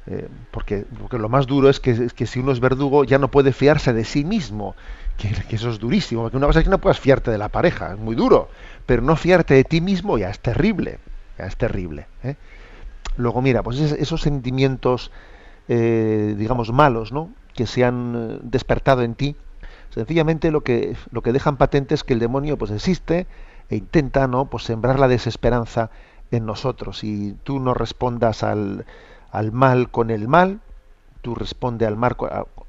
Eh, 0.07 0.27
porque, 0.51 0.85
porque, 0.99 1.17
lo 1.17 1.29
más 1.29 1.47
duro 1.47 1.69
es 1.69 1.79
que, 1.79 2.07
que, 2.15 2.25
si 2.25 2.39
uno 2.39 2.51
es 2.51 2.59
verdugo 2.59 3.03
ya 3.03 3.17
no 3.17 3.29
puede 3.29 3.51
fiarse 3.51 3.93
de 3.93 4.03
sí 4.03 4.23
mismo, 4.23 4.75
que, 5.17 5.55
eso 5.55 5.69
es 5.69 5.79
durísimo, 5.79 6.21
porque 6.21 6.37
una 6.37 6.47
cosa 6.47 6.59
es 6.59 6.65
que 6.65 6.69
no 6.69 6.79
puedas 6.79 6.99
fiarte 6.99 7.31
de 7.31 7.37
la 7.37 7.49
pareja, 7.49 7.93
es 7.93 7.99
muy 7.99 8.15
duro, 8.15 8.49
pero 8.85 9.01
no 9.01 9.15
fiarte 9.15 9.53
de 9.53 9.63
ti 9.63 9.81
mismo 9.81 10.17
ya 10.17 10.29
es 10.29 10.39
terrible, 10.39 10.99
ya 11.37 11.45
es 11.45 11.57
terrible. 11.57 12.07
¿eh? 12.23 12.35
Luego 13.17 13.41
mira, 13.41 13.63
pues 13.63 13.79
esos, 13.79 14.21
sentimientos, 14.21 15.11
eh, 15.67 16.35
digamos, 16.37 16.71
malos, 16.71 17.11
¿no? 17.11 17.29
que 17.53 17.67
se 17.67 17.83
han 17.83 18.39
despertado 18.43 19.01
en 19.01 19.15
ti, 19.15 19.35
sencillamente 19.89 20.51
lo 20.51 20.61
que, 20.61 20.95
lo 21.11 21.21
que 21.21 21.33
dejan 21.33 21.57
patente 21.57 21.95
es 21.95 22.03
que 22.03 22.13
el 22.13 22.19
demonio 22.19 22.57
pues 22.57 22.71
existe 22.71 23.27
e 23.69 23.75
intenta 23.75 24.27
¿no? 24.27 24.45
pues 24.45 24.63
sembrar 24.63 24.99
la 24.99 25.07
desesperanza 25.07 25.89
en 26.31 26.45
nosotros. 26.45 27.03
Y 27.03 27.35
tú 27.43 27.59
no 27.59 27.73
respondas 27.73 28.43
al, 28.43 28.85
al 29.31 29.51
mal 29.51 29.89
con 29.89 30.09
el 30.09 30.27
mal, 30.27 30.59
tú 31.21 31.35
responde 31.35 31.85
al 31.85 31.97
mal 31.97 32.15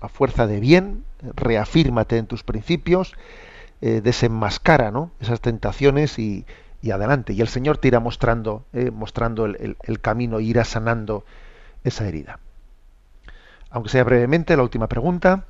a, 0.00 0.08
fuerza 0.08 0.46
de 0.46 0.60
bien, 0.60 1.04
reafírmate 1.34 2.18
en 2.18 2.26
tus 2.26 2.44
principios, 2.44 3.14
eh, 3.80 4.00
desenmascara 4.00 4.90
¿no? 4.90 5.10
esas 5.20 5.40
tentaciones 5.40 6.18
y, 6.18 6.44
y 6.82 6.90
adelante. 6.90 7.32
Y 7.32 7.40
el 7.40 7.48
Señor 7.48 7.78
te 7.78 7.88
irá 7.88 8.00
mostrando, 8.00 8.64
eh, 8.72 8.90
mostrando 8.90 9.46
el, 9.46 9.76
el 9.82 10.00
camino, 10.00 10.40
irá 10.40 10.64
sanando 10.64 11.24
esa 11.84 12.06
herida. 12.06 12.38
Aunque 13.70 13.90
sea 13.90 14.04
brevemente, 14.04 14.56
la 14.56 14.62
última 14.62 14.86
pregunta. 14.86 15.44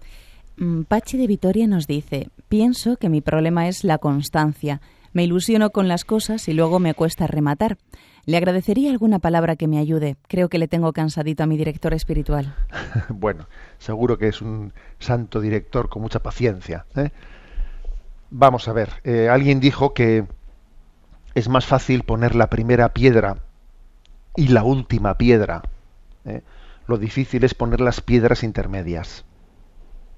Mm, 0.56 0.82
Pachi 0.82 1.16
de 1.18 1.26
Vitoria 1.26 1.66
nos 1.66 1.86
dice, 1.86 2.30
pienso 2.48 2.96
que 2.96 3.08
mi 3.08 3.20
problema 3.20 3.68
es 3.68 3.84
la 3.84 3.98
constancia. 3.98 4.80
Me 5.12 5.24
ilusiono 5.24 5.70
con 5.70 5.88
las 5.88 6.04
cosas 6.04 6.48
y 6.48 6.52
luego 6.52 6.78
me 6.78 6.94
cuesta 6.94 7.26
rematar. 7.26 7.78
Le 8.24 8.36
agradecería 8.36 8.90
alguna 8.90 9.18
palabra 9.18 9.56
que 9.56 9.68
me 9.68 9.78
ayude. 9.78 10.16
Creo 10.28 10.48
que 10.48 10.58
le 10.58 10.68
tengo 10.68 10.92
cansadito 10.92 11.42
a 11.42 11.46
mi 11.46 11.56
director 11.56 11.94
espiritual. 11.94 12.54
bueno, 13.08 13.46
seguro 13.78 14.18
que 14.18 14.28
es 14.28 14.42
un 14.42 14.72
santo 14.98 15.40
director 15.40 15.88
con 15.88 16.02
mucha 16.02 16.20
paciencia. 16.20 16.84
¿eh? 16.94 17.10
Vamos 18.30 18.68
a 18.68 18.74
ver, 18.74 18.90
eh, 19.04 19.28
alguien 19.30 19.60
dijo 19.60 19.94
que 19.94 20.26
es 21.34 21.48
más 21.48 21.64
fácil 21.64 22.02
poner 22.02 22.34
la 22.34 22.50
primera 22.50 22.92
piedra 22.92 23.38
y 24.36 24.48
la 24.48 24.62
última 24.62 25.16
piedra. 25.16 25.62
¿eh? 26.26 26.42
Lo 26.86 26.98
difícil 26.98 27.44
es 27.44 27.54
poner 27.54 27.80
las 27.80 28.00
piedras 28.00 28.42
intermedias. 28.42 29.24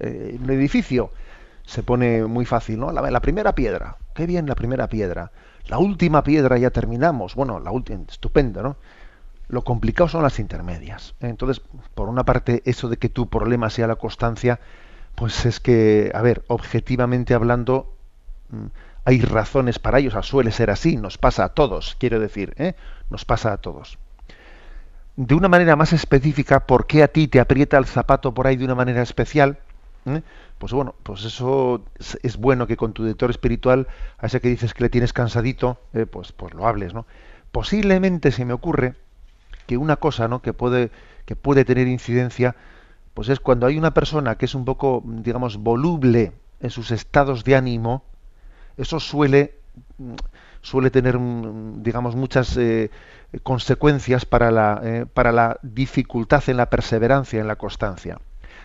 en 0.01 0.43
un 0.43 0.51
edificio 0.51 1.13
se 1.71 1.85
pone 1.85 2.25
muy 2.25 2.45
fácil, 2.45 2.81
¿no? 2.81 2.91
La, 2.91 3.21
primera 3.21 3.55
piedra, 3.55 3.97
qué 4.21 4.27
bien 4.27 4.47
la 4.47 4.55
primera 4.55 4.87
piedra. 4.87 5.33
La 5.67 5.79
última 5.79 6.23
piedra 6.23 6.59
ya 6.59 6.69
terminamos. 6.69 7.35
Bueno, 7.35 7.59
la 7.59 7.71
última, 7.71 8.05
estupendo, 8.07 8.63
¿no? 8.63 8.77
Lo 9.49 9.65
complicado 9.65 10.11
son 10.11 10.23
las 10.23 10.39
intermedias. 10.39 11.15
Entonces, 11.21 11.63
por 11.95 12.11
una 12.11 12.25
parte, 12.25 12.61
eso 12.67 12.91
de 12.91 12.99
que 12.99 13.09
tu 13.09 13.31
problema 13.31 13.71
sea 13.71 13.87
la 13.87 13.97
constancia, 13.97 14.61
pues 15.15 15.47
es 15.47 15.59
que, 15.59 16.13
a 16.15 16.21
ver, 16.21 16.45
objetivamente 16.49 17.33
hablando, 17.33 17.95
mm, 18.51 18.67
hay 19.07 19.23
razones 19.23 19.79
para 19.79 20.01
ello, 20.01 20.11
o 20.11 20.13
sea, 20.13 20.23
suele 20.23 20.51
ser 20.51 20.69
así, 20.69 20.99
nos 20.99 21.17
pasa 21.17 21.45
a 21.45 21.55
todos, 21.55 21.97
quiero 21.99 22.21
decir, 22.21 22.53
¿eh? 22.59 22.75
nos 23.09 23.25
pasa 23.25 23.55
a 23.55 23.57
todos. 23.57 23.99
De 25.17 25.35
una 25.35 25.49
manera 25.49 25.77
más 25.77 25.95
específica, 25.95 26.67
¿por 26.67 26.87
qué 26.87 27.03
a 27.03 27.09
ti 27.09 27.27
te 27.27 27.41
aprieta 27.41 27.79
el 27.79 27.87
zapato 27.87 28.35
por 28.35 28.47
ahí 28.47 28.57
de 28.57 28.67
una 28.67 28.75
manera 28.75 29.01
especial? 29.01 29.61
¿Eh? 30.07 30.23
pues 30.61 30.75
bueno, 30.75 30.95
pues 31.03 31.25
eso 31.25 31.83
es, 32.23 32.37
bueno 32.37 32.67
que 32.67 32.77
con 32.77 32.93
tu 32.93 33.05
director 33.05 33.31
espiritual, 33.31 33.87
a 34.19 34.27
ese 34.27 34.41
que 34.43 34.49
dices 34.49 34.75
que 34.75 34.85
le 34.85 34.91
tienes 34.91 35.15
cansadito, 35.15 35.79
eh, 35.95 36.05
pues, 36.05 36.33
pues 36.33 36.53
lo 36.53 36.67
hables, 36.67 36.93
¿no? 36.93 37.07
Posiblemente 37.51 38.31
se 38.31 38.45
me 38.45 38.53
ocurre 38.53 38.95
que 39.67 39.79
una 39.79 39.97
cosa, 39.97 40.29
¿no? 40.29 40.43
Que 40.43 40.53
puede, 40.53 40.91
que 41.25 41.35
puede 41.35 41.65
tener 41.65 41.89
incidencia, 41.89 42.57
pues 43.15 43.31
es 43.31 43.41
cuando 43.41 43.67
hay 43.67 43.79
una 43.79 43.95
persona 43.95 44.37
que 44.37 44.45
es 44.45 44.55
un 44.55 44.67
poco, 44.67 45.03
digamos, 45.07 45.57
voluble 45.57 46.33
en 46.61 46.69
sus 46.71 46.91
estados 46.91 47.43
de 47.45 47.57
ánimo, 47.57 48.05
eso 48.77 49.01
suele, 49.01 49.55
suele 50.61 50.91
tener, 50.91 51.19
digamos, 51.77 52.17
muchas 52.17 52.55
eh, 52.59 52.91
consecuencias 53.43 54.27
para 54.27 54.51
la, 54.51 55.07
para 55.15 55.33
la 55.33 55.59
dificultad 55.63 56.43
en 56.49 56.59
la 56.59 56.69
perseverancia, 56.69 57.41
en 57.41 57.47
la 57.47 57.57
constancia. 57.57 58.19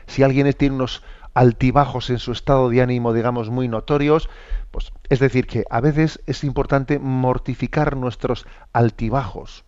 Si 0.08 0.24
alguien 0.24 0.52
tiene 0.54 0.76
unos 0.76 1.02
altibajos 1.36 2.10
en 2.10 2.17
su 2.17 2.32
estado 2.32 2.69
de 2.69 2.82
ánimo, 2.82 3.13
digamos, 3.13 3.50
muy 3.50 3.67
notorios, 3.67 4.30
pues 4.71 4.91
es 5.10 5.19
decir, 5.19 5.45
que 5.45 5.65
a 5.69 5.82
veces 5.82 6.21
es 6.26 6.43
importante 6.43 6.98
mortificar 6.98 7.95
nuestros 7.95 8.48
altibajos. 8.74 9.65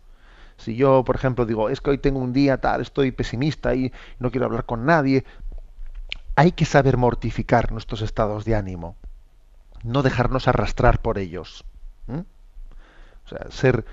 Si 0.56 0.76
yo, 0.76 1.04
por 1.04 1.16
ejemplo, 1.16 1.46
digo, 1.46 1.70
es 1.70 1.82
que 1.82 1.92
hoy 1.92 1.98
tengo 2.00 2.20
un 2.20 2.34
día 2.34 2.60
tal, 2.60 2.82
estoy 2.82 3.12
pesimista 3.12 3.76
y 3.76 3.92
no 4.18 4.32
quiero 4.32 4.46
hablar 4.46 4.66
con 4.66 4.86
nadie, 4.86 5.26
hay 6.36 6.54
que 6.54 6.66
saber 6.66 6.98
mortificar 6.98 7.72
nuestros 7.72 8.02
estados 8.02 8.46
de 8.46 8.56
ánimo, 8.56 8.96
no 9.84 10.02
dejarnos 10.04 10.48
arrastrar 10.48 11.02
por 11.02 11.20
ellos. 11.20 11.66
O 12.08 13.30
sea, 13.30 13.52
ser, 13.52 13.86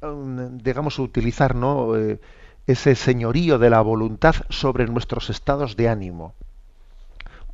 um, 0.00 0.58
digamos, 0.58 1.00
utilizar 1.00 1.56
¿no? 1.56 1.96
Eh, 1.96 2.20
ese 2.68 2.94
señorío 2.94 3.58
de 3.58 3.68
la 3.68 3.80
voluntad 3.80 4.36
sobre 4.48 4.86
nuestros 4.86 5.28
estados 5.28 5.74
de 5.74 5.88
ánimo. 5.88 6.34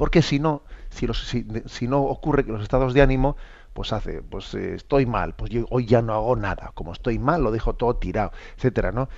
Porque 0.00 0.22
si 0.22 0.38
no, 0.38 0.62
si, 0.88 1.86
no 1.86 2.00
ocurre 2.04 2.46
que 2.46 2.52
los 2.52 2.62
estados 2.62 2.94
de 2.94 3.02
ánimo, 3.02 3.36
pues 3.74 3.92
hace, 3.92 4.22
pues 4.22 4.54
eh, 4.54 4.76
estoy 4.76 5.04
mal, 5.04 5.34
pues 5.34 5.50
yo 5.50 5.66
hoy 5.68 5.84
ya 5.84 6.00
no 6.00 6.14
hago 6.14 6.36
nada, 6.36 6.70
como 6.72 6.94
estoy 6.94 7.18
mal 7.18 7.42
lo 7.42 7.50
dejo 7.50 7.74
todo 7.74 7.96
tirado, 7.96 8.32
etcétera, 8.56 8.92
¿no? 8.92 9.10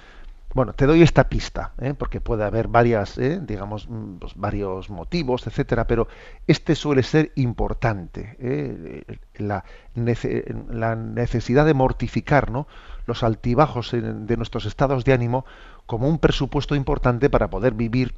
Bueno, 0.54 0.72
te 0.72 0.86
doy 0.86 1.02
esta 1.02 1.28
pista, 1.28 1.70
¿eh? 1.80 1.94
porque 1.96 2.20
puede 2.20 2.42
haber 2.42 2.66
varias, 2.66 3.16
¿eh? 3.18 3.38
digamos, 3.40 3.88
mm, 3.88 4.16
pues 4.16 4.32
varios 4.34 4.90
motivos, 4.90 5.46
etcétera, 5.46 5.86
pero 5.86 6.08
este 6.48 6.74
suele 6.74 7.04
ser 7.04 7.30
importante, 7.36 9.06
la, 9.36 9.64
la, 9.94 10.96
necesidad 10.96 11.64
de 11.64 11.74
mortificar, 11.74 12.50
¿no? 12.50 12.66
los 13.06 13.22
altibajos 13.22 13.92
de 13.92 14.36
nuestros 14.36 14.66
estados 14.66 15.04
de 15.04 15.12
ánimo 15.12 15.44
como 15.86 16.08
un 16.08 16.18
presupuesto 16.18 16.74
importante 16.74 17.30
para 17.30 17.50
poder 17.50 17.74
vivir 17.74 18.16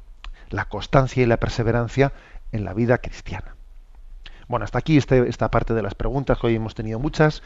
la 0.49 0.65
constancia 0.65 1.23
y 1.23 1.25
la 1.25 1.37
perseverancia 1.37 2.13
en 2.51 2.65
la 2.65 2.73
vida 2.73 2.97
cristiana. 2.97 3.55
Bueno, 4.47 4.63
hasta 4.63 4.79
aquí 4.79 4.97
este, 4.97 5.27
esta 5.27 5.49
parte 5.49 5.73
de 5.73 5.81
las 5.81 5.95
preguntas, 5.95 6.37
que 6.39 6.47
hoy 6.47 6.55
hemos 6.55 6.75
tenido 6.75 6.99
muchas, 6.99 7.41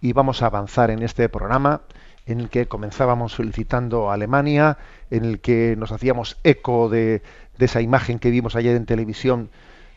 y 0.00 0.12
vamos 0.12 0.42
a 0.42 0.46
avanzar 0.46 0.90
en 0.90 1.02
este 1.02 1.28
programa 1.28 1.82
en 2.26 2.40
el 2.40 2.50
que 2.50 2.66
comenzábamos 2.66 3.36
felicitando 3.36 4.10
a 4.10 4.14
Alemania, 4.14 4.78
en 5.10 5.24
el 5.24 5.40
que 5.40 5.76
nos 5.78 5.92
hacíamos 5.92 6.38
eco 6.42 6.88
de, 6.88 7.22
esa 7.58 7.80
imagen 7.80 8.18
que 8.18 8.30
vimos 8.30 8.56
ayer 8.56 8.76
en 8.76 8.84
televisión 8.84 9.48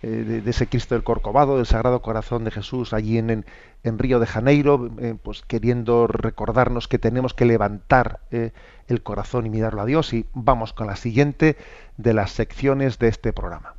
eh, 0.04 0.42
de, 0.44 0.50
ese 0.50 0.68
Cristo 0.68 0.96
del 0.96 1.04
Corcovado, 1.04 1.58
del 1.58 1.66
Sagrado 1.66 2.02
Corazón 2.02 2.44
de 2.46 2.52
Jesús 2.52 2.94
allí 2.94 3.18
en, 3.18 3.46
en, 3.84 4.00
Río 4.00 4.20
de 4.20 4.28
Janeiro, 4.28 4.90
eh, 5.00 5.16
pues 5.22 5.42
queriendo 5.42 6.08
recordarnos 6.08 6.88
que 6.88 7.00
tenemos 7.00 7.34
que 7.34 7.46
levantar 7.46 8.20
eh, 8.32 8.52
el 8.88 9.02
corazón 9.02 9.48
y 9.48 9.50
mirarlo 9.50 9.82
a 9.82 9.86
Dios. 9.86 10.14
Y 10.14 10.28
vamos 10.34 10.72
con 10.72 10.88
la 10.88 10.96
siguiente 10.96 11.58
de 11.98 12.14
las 12.14 12.32
secciones 12.32 13.00
de 13.00 13.08
este 13.08 13.34
programa. 13.34 13.79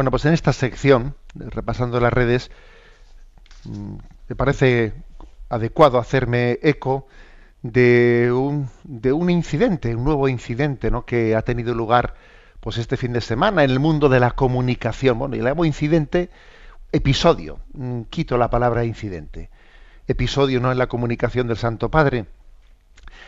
Bueno, 0.00 0.12
pues 0.12 0.24
en 0.24 0.32
esta 0.32 0.54
sección, 0.54 1.14
repasando 1.34 2.00
las 2.00 2.10
redes, 2.10 2.50
mm, 3.64 3.96
me 4.28 4.34
parece 4.34 4.94
adecuado 5.50 5.98
hacerme 5.98 6.58
eco 6.62 7.06
de 7.60 8.32
un, 8.32 8.70
de 8.84 9.12
un 9.12 9.28
incidente, 9.28 9.94
un 9.94 10.04
nuevo 10.04 10.26
incidente, 10.30 10.90
¿no? 10.90 11.04
que 11.04 11.36
ha 11.36 11.42
tenido 11.42 11.74
lugar 11.74 12.14
pues 12.60 12.78
este 12.78 12.96
fin 12.96 13.12
de 13.12 13.20
semana 13.20 13.62
en 13.62 13.72
el 13.72 13.78
mundo 13.78 14.08
de 14.08 14.20
la 14.20 14.30
comunicación. 14.30 15.18
Bueno, 15.18 15.36
y 15.36 15.40
le 15.40 15.50
llamo 15.50 15.66
incidente, 15.66 16.30
episodio. 16.92 17.58
Mm, 17.74 18.04
quito 18.04 18.38
la 18.38 18.48
palabra 18.48 18.86
incidente. 18.86 19.50
Episodio 20.08 20.60
no 20.60 20.72
en 20.72 20.78
la 20.78 20.86
comunicación 20.86 21.46
del 21.46 21.58
Santo 21.58 21.90
Padre. 21.90 22.24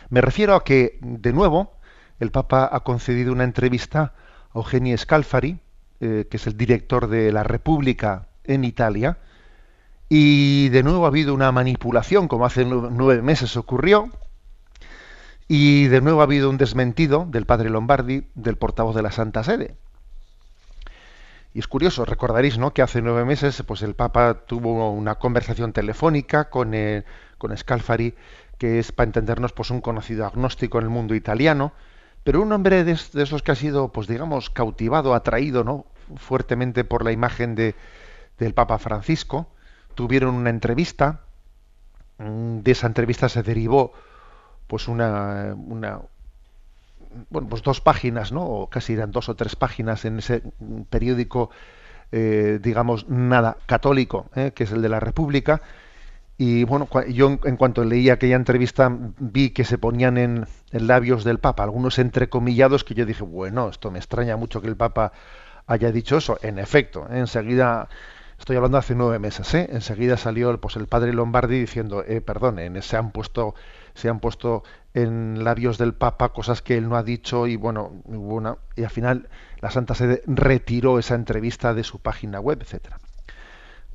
Me 0.09 0.23
refiero 0.23 0.55
a 0.55 0.65
que, 0.65 0.97
de 1.03 1.35
nuevo, 1.35 1.75
el 2.19 2.31
Papa 2.31 2.67
ha 2.73 2.81
concedido 2.81 3.31
una 3.31 3.45
entrevista 3.45 4.15
a 4.55 4.59
Eugenia 4.59 4.97
Scalfari, 4.97 5.61
eh, 6.03 6.27
que 6.29 6.37
es 6.37 6.47
el 6.49 6.57
director 6.57 7.07
de 7.07 7.31
la 7.31 7.45
República 7.45 8.27
en 8.43 8.65
Italia, 8.65 9.19
y 10.09 10.69
de 10.71 10.83
nuevo 10.83 11.05
ha 11.05 11.09
habido 11.09 11.33
una 11.33 11.53
manipulación, 11.53 12.27
como 12.27 12.45
hace 12.45 12.65
nueve 12.65 13.23
meses 13.23 13.57
ocurrió, 13.57 14.11
y 15.47 15.87
de 15.87 16.01
nuevo 16.01 16.21
ha 16.21 16.25
habido 16.25 16.51
un 16.51 16.59
desmentido 16.59 17.25
del 17.31 17.47
padre 17.47 17.71
Lombardi, 17.71 18.27
del 18.35 18.57
portavoz 18.57 18.97
de 18.97 19.03
la 19.03 19.13
Santa 19.13 19.45
Sede. 19.45 19.77
Y 21.55 21.61
es 21.61 21.69
curioso, 21.69 22.05
recordaréis 22.05 22.59
¿no? 22.59 22.73
que 22.75 22.83
hace 22.83 23.01
nueve 23.01 23.25
meses 23.25 23.63
pues 23.65 23.83
el 23.83 23.95
Papa 23.95 24.45
tuvo 24.47 24.91
una 24.91 25.15
conversación 25.21 25.73
telefónica 25.73 26.51
con, 26.51 26.75
con 27.39 27.57
Scalfari, 27.57 28.15
que 28.59 28.81
es, 28.81 28.91
para 28.91 29.07
entendernos, 29.07 29.53
pues 29.53 29.71
un 29.71 29.81
conocido 29.81 30.27
agnóstico 30.27 30.79
en 30.79 30.85
el 30.85 30.91
mundo 30.91 31.15
italiano, 31.15 31.73
Pero 32.25 32.43
un 32.43 32.53
hombre 32.53 32.85
de, 32.85 32.93
esos 32.93 33.43
que 33.43 33.53
ha 33.53 33.57
sido, 33.57 33.93
pues 33.93 34.07
digamos, 34.09 34.51
cautivado, 34.51 35.15
atraído, 35.15 35.65
¿no? 35.65 35.87
Fuertemente 36.17 36.85
por 36.85 37.05
la 37.05 37.13
imagen 37.13 37.55
de, 37.55 37.75
del 38.39 38.55
Papa 38.55 38.79
Francisco, 38.79 39.49
tuvieron 39.95 40.35
una 40.35 40.51
entrevista, 40.51 41.21
mm, 42.19 42.61
de 42.61 42.71
esa 42.71 42.87
entrevista 42.87 43.29
se 43.29 43.43
derivó 43.43 43.93
pues 44.67 44.89
una, 44.89 45.55
bueno, 45.57 46.09
pues 47.49 47.63
dos 47.63 47.81
páginas, 47.81 48.33
¿no? 48.33 48.45
O 48.45 48.71
casi 48.71 48.95
eran 48.95 49.11
dos 49.11 49.29
o 49.29 49.35
tres 49.35 49.55
páginas 49.57 50.05
en 50.05 50.19
ese 50.19 50.43
periódico, 50.89 51.51
eh, 52.11 52.59
digamos, 52.63 53.09
nada 53.09 53.59
católico, 53.67 54.31
¿eh? 54.35 54.53
que 54.55 54.65
es 54.65 54.73
el 54.73 54.81
de 54.81 54.89
la 54.89 55.01
República, 55.01 55.61
y 56.39 56.65
bueno, 56.65 56.89
yo 57.09 57.39
en 57.45 57.57
cuanto 57.57 57.85
leí 57.85 58.11
aquella 58.11 58.37
entrevista 58.37 58.91
vi 59.19 59.51
que 59.51 59.65
se 59.65 59.79
ponían 59.79 60.19
en, 60.19 60.47
labios 60.73 61.23
del 61.23 61.39
Papa 61.39 61.63
algunos 61.63 62.01
entrecomillados 62.01 62.83
que 62.83 62.95
yo 62.95 63.07
dije, 63.07 63.23
bueno, 63.23 63.69
esto 63.69 63.93
me 63.93 64.01
extraña 64.01 64.37
mucho 64.37 64.61
que 64.61 64.69
el 64.69 64.77
Papa 64.77 65.13
haya 65.67 65.93
dicho 65.93 66.17
eso. 66.17 66.39
En 66.43 66.59
efecto, 66.59 67.07
¿eh? 67.11 67.19
enseguida, 67.19 67.89
estoy 68.39 68.57
hablando 68.57 68.79
hace 68.79 68.95
nueve 68.95 69.19
meses, 69.19 69.53
¿eh? 69.55 69.69
enseguida 69.73 70.17
salió 70.17 70.61
pues, 70.61 70.77
el 70.77 70.87
padre 70.87 71.13
Lombardi 71.13 71.59
diciendo, 71.59 72.05
eh, 72.07 72.23
se 72.81 72.97
han 72.97 73.13
puesto 73.13 73.55
se 73.95 74.09
han 74.09 74.21
puesto 74.21 74.63
en 74.95 75.45
labios 75.45 75.77
del 75.77 75.93
Papa 75.93 76.31
cosas 76.31 76.63
que 76.63 76.79
él 76.79 76.89
no 76.89 76.97
ha 76.97 77.03
dicho 77.03 77.47
y 77.47 77.57
bueno, 77.57 77.93
una, 78.05 78.57
y 78.75 78.85
al 78.85 78.91
final 78.91 79.29
la 79.61 79.71
Santa 79.71 79.95
Sede 79.95 80.23
retiró 80.27 80.99
esa 80.99 81.15
entrevista 81.15 81.75
de 81.75 81.85
su 81.85 81.99
página 81.99 82.41
web, 82.41 82.59
etcétera. 82.63 82.99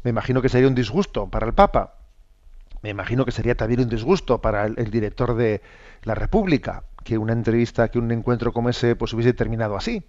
Me 0.04 0.12
imagino 0.12 0.42
que 0.42 0.50
sería 0.50 0.68
un 0.68 0.76
disgusto 0.76 1.28
para 1.30 1.48
el 1.48 1.54
Papa, 1.54 1.96
me 2.82 2.90
imagino 2.90 3.26
que 3.26 3.32
sería 3.32 3.56
también 3.56 3.82
un 3.82 3.90
disgusto 3.90 4.40
para 4.42 4.66
el, 4.66 4.92
director 4.92 5.36
de 5.36 5.62
la 6.04 6.16
República 6.16 6.84
que 7.04 7.18
una 7.18 7.34
entrevista, 7.34 7.90
que 7.90 8.00
un 8.00 8.12
encuentro 8.12 8.54
como 8.54 8.70
ese, 8.70 8.96
pues 8.96 9.14
hubiese 9.14 9.34
terminado 9.34 9.76
así. 9.76 10.04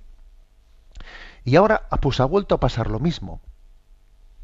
Y 1.49 1.57
ahora, 1.57 1.87
ah, 1.89 1.97
pues 1.97 2.21
ha 2.21 2.27
vuelto 2.27 2.55
a 2.55 2.61
pasar 2.61 2.91
lo 2.91 3.01
mismo. 3.01 3.41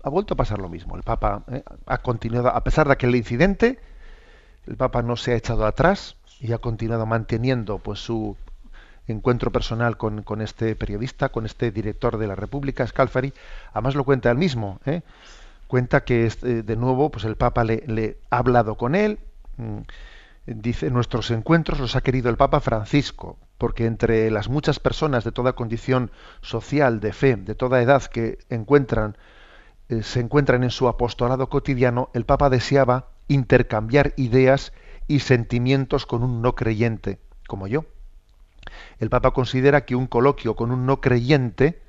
Ha 0.03 0.09
vuelto 0.09 0.33
a 0.33 0.37
pasar 0.39 0.59
lo 0.59 0.71
mismo. 0.71 0.97
El 0.97 1.03
Papa 1.03 1.45
eh, 1.53 1.63
ha 1.85 1.99
continuado, 1.99 2.49
a 2.49 2.65
pesar 2.65 2.87
de 2.87 2.95
aquel 2.95 3.15
incidente, 3.15 3.79
el 4.67 4.77
Papa 4.77 5.03
no 5.03 5.17
se 5.17 5.33
ha 5.33 5.37
echado 5.37 5.67
atrás 5.67 6.17
y 6.41 6.53
ha 6.53 6.59
continuado 6.59 7.05
manteniendo 7.05 7.79
pues 7.79 8.01
su 8.01 8.39
encuentro 9.07 9.53
personal 9.53 9.99
con, 9.99 10.23
con 10.23 10.41
este 10.41 10.75
periodista, 10.77 11.29
con 11.29 11.45
este 11.45 11.71
director 11.71 12.17
de 12.17 12.27
la 12.27 12.37
República, 12.37 12.87
Scalfari. 12.87 13.35
Además 13.75 13.95
lo 13.97 14.05
cuenta 14.05 14.31
él 14.31 14.39
mismo. 14.39 14.81
¿eh? 14.87 15.03
cuenta 15.67 16.05
que 16.05 16.27
eh, 16.27 16.63
de 16.63 16.77
nuevo 16.77 17.11
pues 17.11 17.27
el 17.27 17.37
Papa 17.37 17.65
le, 17.65 18.17
ha 18.31 18.39
hablado 18.39 18.77
con 18.77 18.95
él. 18.95 19.19
Mm, 19.59 19.81
dice, 20.47 20.91
nuestros 20.91 21.31
encuentros 21.31 21.81
los 21.81 21.97
ha 21.97 22.03
querido 22.03 22.31
el 22.31 22.37
Papa 22.37 22.61
Francisco, 22.61 23.39
porque 23.59 23.87
entre 23.87 24.31
las 24.31 24.49
muchas 24.49 24.79
personas 24.79 25.25
de 25.25 25.33
toda 25.33 25.55
condición 25.55 26.11
social, 26.43 27.01
de 27.01 27.13
fe, 27.13 27.37
de 27.37 27.55
toda 27.55 27.81
edad 27.81 28.03
que 28.05 28.39
encuentran, 28.51 29.17
eh, 29.89 30.03
se 30.03 30.21
encuentran 30.21 30.65
en 30.65 30.71
su 30.71 30.89
apostolado 30.89 31.49
cotidiano, 31.49 32.11
el 32.15 32.25
Papa 32.25 32.51
deseaba 32.51 33.09
intercambiar 33.29 34.13
ideas 34.17 34.73
y 35.09 35.21
sentimientos 35.21 36.07
con 36.07 36.23
un 36.23 36.43
no 36.43 36.55
creyente, 36.55 37.21
como 37.47 37.67
yo. 37.67 37.85
El 38.99 39.11
Papa 39.11 39.33
considera 39.33 39.85
que 39.85 39.97
un 39.97 40.07
coloquio 40.07 40.57
con 40.57 40.71
un 40.71 40.87
no 40.87 41.01
creyente 41.01 41.83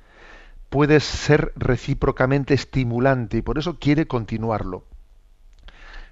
puede 0.68 1.00
ser 1.00 1.52
recíprocamente 1.56 2.54
estimulante 2.54 3.38
y 3.38 3.42
por 3.42 3.58
eso 3.58 3.78
quiere 3.78 4.06
continuarlo. 4.06 4.84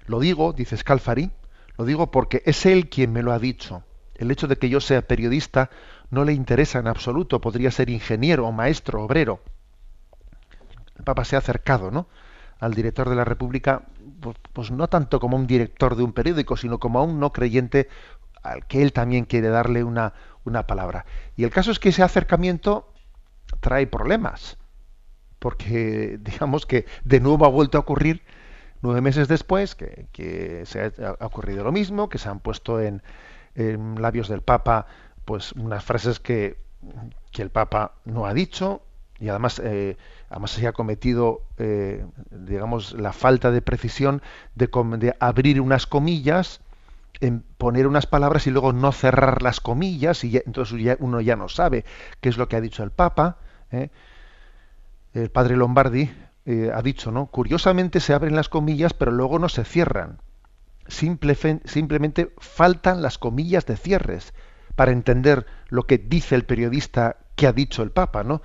Lo 0.07 0.19
digo, 0.19 0.53
dice 0.53 0.77
Scalfari, 0.77 1.31
lo 1.77 1.85
digo 1.85 2.11
porque 2.11 2.41
es 2.45 2.65
él 2.65 2.89
quien 2.89 3.11
me 3.11 3.23
lo 3.23 3.31
ha 3.31 3.39
dicho. 3.39 3.83
El 4.15 4.31
hecho 4.31 4.47
de 4.47 4.57
que 4.57 4.69
yo 4.69 4.79
sea 4.79 5.01
periodista 5.01 5.69
no 6.09 6.23
le 6.23 6.33
interesa 6.33 6.79
en 6.79 6.87
absoluto, 6.87 7.41
podría 7.41 7.71
ser 7.71 7.89
ingeniero, 7.89 8.51
maestro, 8.51 9.03
obrero. 9.03 9.41
El 10.97 11.03
Papa 11.03 11.25
se 11.25 11.35
ha 11.35 11.39
acercado, 11.39 11.91
¿no? 11.91 12.07
al 12.59 12.73
director 12.73 13.09
de 13.09 13.15
la 13.15 13.25
República, 13.25 13.83
pues, 14.53 14.71
no 14.71 14.87
tanto 14.87 15.19
como 15.19 15.37
un 15.37 15.47
director 15.47 15.95
de 15.95 16.03
un 16.03 16.13
periódico, 16.13 16.57
sino 16.57 16.79
como 16.79 16.99
a 16.99 17.03
un 17.03 17.19
no 17.19 17.31
creyente 17.31 17.89
al 18.43 18.65
que 18.67 18.81
él 18.81 18.93
también 18.93 19.25
quiere 19.25 19.49
darle 19.49 19.83
una, 19.83 20.13
una 20.43 20.67
palabra. 20.67 21.05
Y 21.35 21.43
el 21.43 21.49
caso 21.49 21.71
es 21.71 21.79
que 21.79 21.89
ese 21.89 22.03
acercamiento 22.03 22.93
trae 23.59 23.87
problemas, 23.87 24.57
porque 25.39 26.17
digamos 26.21 26.65
que 26.65 26.85
de 27.03 27.19
nuevo 27.19 27.45
ha 27.45 27.49
vuelto 27.49 27.77
a 27.77 27.81
ocurrir 27.81 28.23
nueve 28.85 29.01
meses 29.01 29.27
después 29.27 29.75
que, 29.75 30.63
se 30.65 30.81
ha, 31.03 31.25
ocurrido 31.25 31.63
lo 31.63 31.71
mismo, 31.71 32.07
que 32.07 32.19
se 32.19 32.29
han 32.29 32.39
puesto 32.39 32.79
en, 32.79 33.01
labios 33.55 34.27
del 34.27 34.41
Papa 34.41 34.85
pues 35.23 35.53
unas 35.53 35.83
frases 35.83 36.19
que, 36.19 36.57
que, 37.31 37.41
el 37.41 37.49
Papa 37.49 37.93
no 38.03 38.25
ha 38.25 38.33
dicho 38.33 38.81
y 39.19 39.29
además 39.29 39.61
eh, 39.63 39.97
además 40.29 40.51
se 40.51 40.67
ha 40.67 40.73
cometido 40.73 41.41
eh, 41.57 42.05
digamos 42.31 42.91
la 42.93 43.13
falta 43.13 43.51
de 43.51 43.61
precisión 43.61 44.21
de, 44.55 45.15
abrir 45.19 45.61
unas 45.61 45.87
comillas 45.87 46.59
en 47.21 47.45
poner 47.57 47.87
unas 47.87 48.07
palabras 48.07 48.45
y 48.45 48.51
luego 48.51 48.73
no 48.73 48.91
cerrar 48.91 49.41
las 49.41 49.61
comillas 49.61 50.23
y 50.25 50.37
entonces 50.45 50.97
uno 50.99 51.21
ya 51.21 51.37
no 51.37 51.47
sabe 51.47 51.85
qué 52.19 52.27
es 52.27 52.37
lo 52.37 52.49
que 52.49 52.57
ha 52.57 52.61
dicho 52.61 52.83
el 52.83 52.91
Papa. 52.91 53.37
¿eh? 53.71 53.89
El 55.13 55.31
padre 55.31 55.55
Lombardi 55.55 56.11
eh, 56.45 56.71
ha 56.73 56.81
dicho, 56.81 57.11
¿no? 57.11 57.27
Curiosamente 57.27 57.99
se 57.99 58.13
abren 58.13 58.35
las 58.35 58.49
comillas, 58.49 58.93
pero 58.93 59.11
luego 59.11 59.39
no 59.39 59.49
se 59.49 59.63
cierran. 59.63 60.19
simplemente 60.87 62.33
faltan 62.37 63.01
las 63.01 63.17
comillas 63.17 63.65
de 63.65 63.77
cierres 63.77 64.33
para 64.75 64.91
entender 64.91 65.45
lo 65.69 65.83
que 65.83 65.97
dice 65.97 66.35
el 66.35 66.45
periodista 66.45 67.17
que 67.35 67.47
ha 67.47 67.53
dicho 67.53 67.81
el 67.81 67.91
Papa, 67.91 68.23
¿no? 68.23 68.41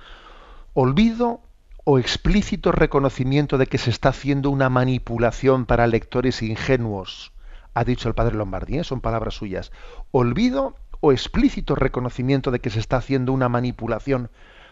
Olvido 0.73 1.41
o 1.83 1.99
explícito 1.99 2.71
reconocimiento 2.71 3.57
de 3.57 3.67
que 3.67 3.77
se 3.77 3.89
está 3.89 4.09
haciendo 4.09 4.49
una 4.49 4.69
manipulación 4.69 5.65
para 5.65 5.87
lectores 5.87 6.41
ingenuos 6.41 7.31
ha 7.73 7.83
dicho 7.83 8.09
el 8.09 8.15
padre 8.15 8.35
Lombardi, 8.35 8.79
¿eh? 8.79 8.83
son 8.83 9.01
palabras 9.01 9.35
suyas, 9.35 9.71
olvido 10.11 10.75
o 10.99 11.11
explícito 11.11 11.75
reconocimiento 11.75 12.51
de 12.51 12.59
que 12.59 12.69
se 12.69 12.79
está 12.79 12.97
haciendo 12.97 13.33
una 13.33 13.49
manipulación 13.49 14.29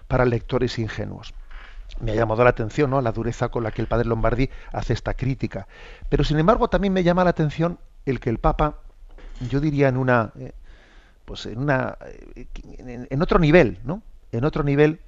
para 0.07 0.25
lectores 0.25 0.77
ingenuos. 0.79 1.33
Me 1.99 2.11
ha 2.11 2.15
llamado 2.15 2.43
la 2.43 2.51
atención 2.51 2.89
¿no? 2.89 3.01
la 3.01 3.11
dureza 3.11 3.49
con 3.49 3.63
la 3.63 3.71
que 3.71 3.81
el 3.81 3.87
padre 3.87 4.07
Lombardi 4.07 4.49
hace 4.71 4.93
esta 4.93 5.13
crítica. 5.13 5.67
Pero 6.09 6.23
sin 6.23 6.39
embargo 6.39 6.69
también 6.69 6.93
me 6.93 7.03
llama 7.03 7.23
la 7.23 7.31
atención 7.31 7.79
el 8.05 8.19
que 8.19 8.29
el 8.29 8.39
Papa, 8.39 8.77
yo 9.49 9.59
diría 9.59 9.89
en 9.89 9.97
una, 9.97 10.31
eh, 10.39 10.53
pues 11.25 11.45
en 11.45 11.59
una, 11.59 11.97
eh, 12.35 12.47
en, 13.09 13.21
otro 13.21 13.39
nivel, 13.39 13.79
¿no? 13.83 14.01
En 14.31 14.45
otro 14.45 14.63
nivel 14.63 15.01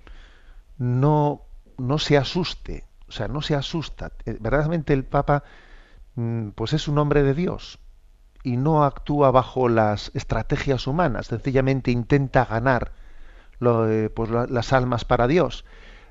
no, 0.77 1.41
no 1.77 1.97
se 1.97 2.17
asuste, 2.17 2.85
o 3.07 3.11
sea, 3.11 3.27
no 3.27 3.41
se 3.41 3.55
asusta. 3.55 4.11
Verdaderamente 4.25 4.93
el 4.93 5.05
Papa 5.05 5.43
Mm, 6.15 6.49
pues 6.49 6.73
es 6.73 6.87
un 6.87 6.97
hombre 6.97 7.23
de 7.23 7.33
Dios 7.33 7.79
y 8.43 8.57
no 8.57 8.83
actúa 8.83 9.31
bajo 9.31 9.69
las 9.69 10.11
estrategias 10.13 10.87
humanas, 10.87 11.27
sencillamente 11.27 11.91
intenta 11.91 12.45
ganar 12.45 12.91
eh, 13.61 14.09
pues, 14.13 14.29
las 14.29 14.73
almas 14.73 15.05
para 15.05 15.27
Dios. 15.27 15.63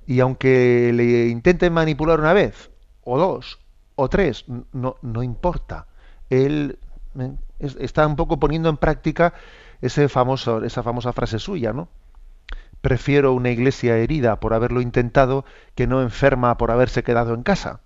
Y 0.06 0.20
aunque 0.20 0.92
le 0.94 1.28
intenten 1.28 1.72
manipular 1.72 2.20
una 2.20 2.32
vez, 2.32 2.70
o 3.04 3.18
dos, 3.18 3.60
o 3.94 4.08
tres, 4.08 4.44
no, 4.72 4.96
no 5.02 5.22
importa. 5.22 5.86
Él 6.30 6.78
eh, 7.18 7.32
está 7.58 8.06
un 8.06 8.16
poco 8.16 8.38
poniendo 8.38 8.68
en 8.68 8.76
práctica 8.76 9.34
esa 9.80 10.08
famosa 10.08 11.12
frase 11.12 11.38
suya, 11.38 11.72
¿no? 11.72 11.88
Prefiero 12.80 13.34
una 13.34 13.50
iglesia 13.50 13.96
herida 13.98 14.40
por 14.40 14.54
haberlo 14.54 14.80
intentado 14.80 15.44
que 15.74 15.86
no 15.86 16.02
enferma 16.02 16.56
por 16.56 16.70
haberse 16.70 17.02
quedado 17.02 17.34
en 17.34 17.42
casa 17.42 17.80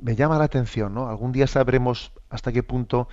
me 0.00 0.16
llama 0.16 0.38
la 0.38 0.44
atención, 0.44 0.94
¿no? 0.94 1.08
Algún 1.08 1.32
día 1.32 1.46
sabremos 1.46 2.12
hasta 2.30 2.52
qué 2.52 2.62
punto, 2.62 3.08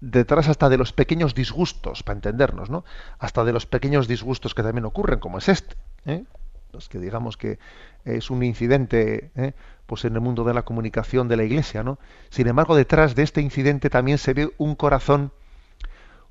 detrás 0.00 0.48
hasta 0.48 0.68
de 0.68 0.76
los 0.76 0.92
pequeños 0.92 1.34
disgustos, 1.34 2.02
para 2.02 2.16
entendernos, 2.16 2.70
¿no? 2.70 2.84
Hasta 3.18 3.44
de 3.44 3.52
los 3.52 3.66
pequeños 3.66 4.08
disgustos 4.08 4.54
que 4.54 4.62
también 4.62 4.84
ocurren, 4.84 5.18
como 5.18 5.38
es 5.38 5.48
este, 5.48 5.76
¿eh? 6.04 6.24
Los 6.72 6.88
que 6.88 6.98
digamos 6.98 7.36
que 7.36 7.58
es 8.04 8.30
un 8.30 8.42
incidente, 8.42 9.30
¿eh? 9.36 9.54
pues 9.86 10.04
en 10.04 10.14
el 10.14 10.20
mundo 10.20 10.44
de 10.44 10.54
la 10.54 10.62
comunicación 10.62 11.28
de 11.28 11.36
la 11.36 11.44
Iglesia, 11.44 11.82
¿no? 11.82 11.98
Sin 12.28 12.46
embargo, 12.46 12.76
detrás 12.76 13.14
de 13.14 13.22
este 13.22 13.40
incidente 13.40 13.88
también 13.88 14.18
se 14.18 14.34
ve 14.34 14.52
un 14.58 14.74
corazón, 14.74 15.32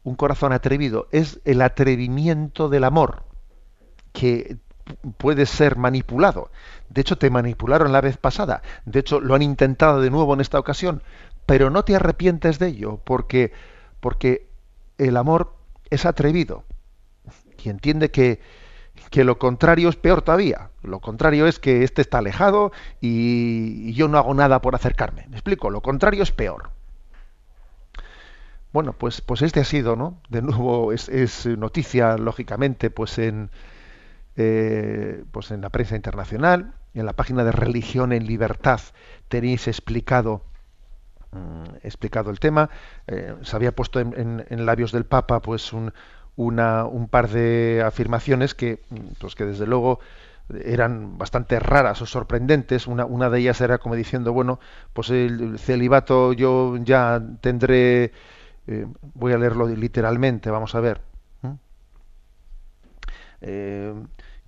un 0.03 0.15
corazón 0.15 0.53
atrevido. 0.53 1.07
Es 1.11 1.39
el 1.43 1.61
atrevimiento 1.61 2.69
del 2.69 2.83
amor 2.83 3.23
que 4.13 4.57
puede 5.17 5.45
ser 5.45 5.75
manipulado. 5.77 6.51
De 6.89 7.01
hecho, 7.01 7.17
te 7.17 7.29
manipularon 7.29 7.91
la 7.91 8.01
vez 8.01 8.17
pasada. 8.17 8.61
De 8.85 8.99
hecho, 8.99 9.19
lo 9.19 9.35
han 9.35 9.41
intentado 9.41 10.01
de 10.01 10.09
nuevo 10.09 10.33
en 10.33 10.41
esta 10.41 10.59
ocasión. 10.59 11.01
Pero 11.45 11.69
no 11.69 11.83
te 11.83 11.95
arrepientes 11.95 12.59
de 12.59 12.67
ello, 12.67 12.99
porque, 13.03 13.53
porque 13.99 14.47
el 14.97 15.17
amor 15.17 15.55
es 15.89 16.05
atrevido. 16.05 16.63
Y 17.63 17.69
entiende 17.69 18.11
que, 18.11 18.39
que 19.09 19.23
lo 19.23 19.37
contrario 19.37 19.89
es 19.89 19.95
peor 19.95 20.21
todavía. 20.21 20.69
Lo 20.83 20.99
contrario 20.99 21.47
es 21.47 21.59
que 21.59 21.83
éste 21.83 22.01
está 22.01 22.19
alejado 22.19 22.71
y, 23.01 23.93
yo 23.93 24.07
no 24.07 24.17
hago 24.17 24.33
nada 24.33 24.61
por 24.61 24.75
acercarme. 24.75 25.25
¿Me 25.29 25.37
explico? 25.37 25.69
Lo 25.69 25.81
contrario 25.81 26.23
es 26.23 26.31
peor. 26.31 26.71
Bueno, 28.73 28.93
pues, 28.93 29.21
pues 29.21 29.41
este 29.41 29.61
ha 29.61 29.63
sido, 29.63 29.95
¿no? 29.95 30.21
De 30.29 30.41
nuevo 30.41 30.91
es, 30.91 31.09
es 31.09 31.45
noticia, 31.45 32.17
lógicamente, 32.17 32.89
pues 32.89 33.17
en, 33.17 33.49
eh, 34.35 35.23
pues 35.31 35.49
en 35.49 35.61
la 35.61 35.69
prensa 35.69 35.95
internacional, 35.95 36.73
en 36.93 37.05
la 37.07 37.13
página 37.13 37.43
de 37.43 37.51
Religión 37.51 38.13
en 38.13 38.27
Libertad 38.27 38.79
tenéis 39.29 39.67
explicado 39.67 40.43
mm, 41.31 41.77
explicado 41.81 42.29
el 42.29 42.39
tema. 42.39 42.69
Eh, 43.07 43.35
se 43.41 43.55
había 43.55 43.75
puesto 43.75 43.99
en, 43.99 44.65
labios 44.65 44.91
del 44.91 45.05
Papa 45.05 45.41
pues 45.41 45.73
un, 45.73 45.91
una, 46.37 46.85
un 46.85 47.09
par 47.09 47.27
de 47.29 47.83
afirmaciones 47.85 48.55
que, 48.55 48.83
pues 49.19 49.35
que 49.35 49.45
desde 49.45 49.67
luego 49.67 49.99
eran 50.63 51.17
bastante 51.17 51.59
raras 51.59 52.01
o 52.01 52.05
sorprendentes. 52.05 52.87
Una, 52.87 53.05
una 53.05 53.29
de 53.29 53.39
ellas 53.39 53.59
era 53.59 53.79
como 53.79 53.95
diciendo, 53.95 54.31
bueno, 54.31 54.59
pues 54.93 55.09
el 55.09 55.59
celibato 55.59 56.31
yo 56.33 56.77
ya 56.77 57.21
tendré, 57.41 58.13
eh, 58.67 58.87
voy 59.15 59.33
a 59.33 59.37
leerlo 59.37 59.67
literalmente, 59.67 60.49
vamos 60.49 60.73
a 60.75 60.79
ver. 60.79 61.01
Eh, 63.41 63.93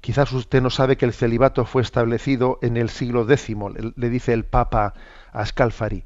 quizás 0.01 0.31
usted 0.31 0.61
no 0.61 0.69
sabe 0.69 0.97
que 0.97 1.05
el 1.05 1.13
celibato 1.13 1.65
fue 1.65 1.81
establecido 1.81 2.57
en 2.61 2.77
el 2.77 2.89
siglo 2.89 3.29
X, 3.29 3.55
le 3.95 4.09
dice 4.09 4.33
el 4.33 4.45
Papa 4.45 4.93
a 5.31 5.45
Scalfari. 5.45 6.05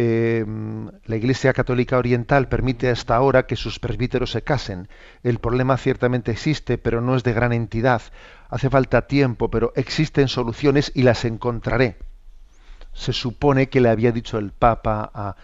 Em, 0.00 0.92
la 1.06 1.16
Iglesia 1.16 1.52
Católica 1.52 1.98
Oriental 1.98 2.46
permite 2.46 2.88
hasta 2.88 3.16
ahora 3.16 3.46
que 3.46 3.56
sus 3.56 3.80
presbíteros 3.80 4.30
se 4.30 4.42
casen. 4.42 4.88
El 5.24 5.40
problema 5.40 5.76
ciertamente 5.76 6.30
existe, 6.30 6.78
pero 6.78 7.00
no 7.00 7.16
es 7.16 7.24
de 7.24 7.32
gran 7.32 7.52
entidad. 7.52 8.00
Hace 8.48 8.70
falta 8.70 9.08
tiempo, 9.08 9.50
pero 9.50 9.72
existen 9.74 10.28
soluciones 10.28 10.92
y 10.94 11.02
las 11.02 11.24
encontraré. 11.24 11.96
Se 12.92 13.12
supone 13.12 13.68
que 13.70 13.80
le 13.80 13.88
había 13.88 14.12
dicho 14.12 14.38
el 14.38 14.52
Papa 14.52 15.10
a, 15.12 15.34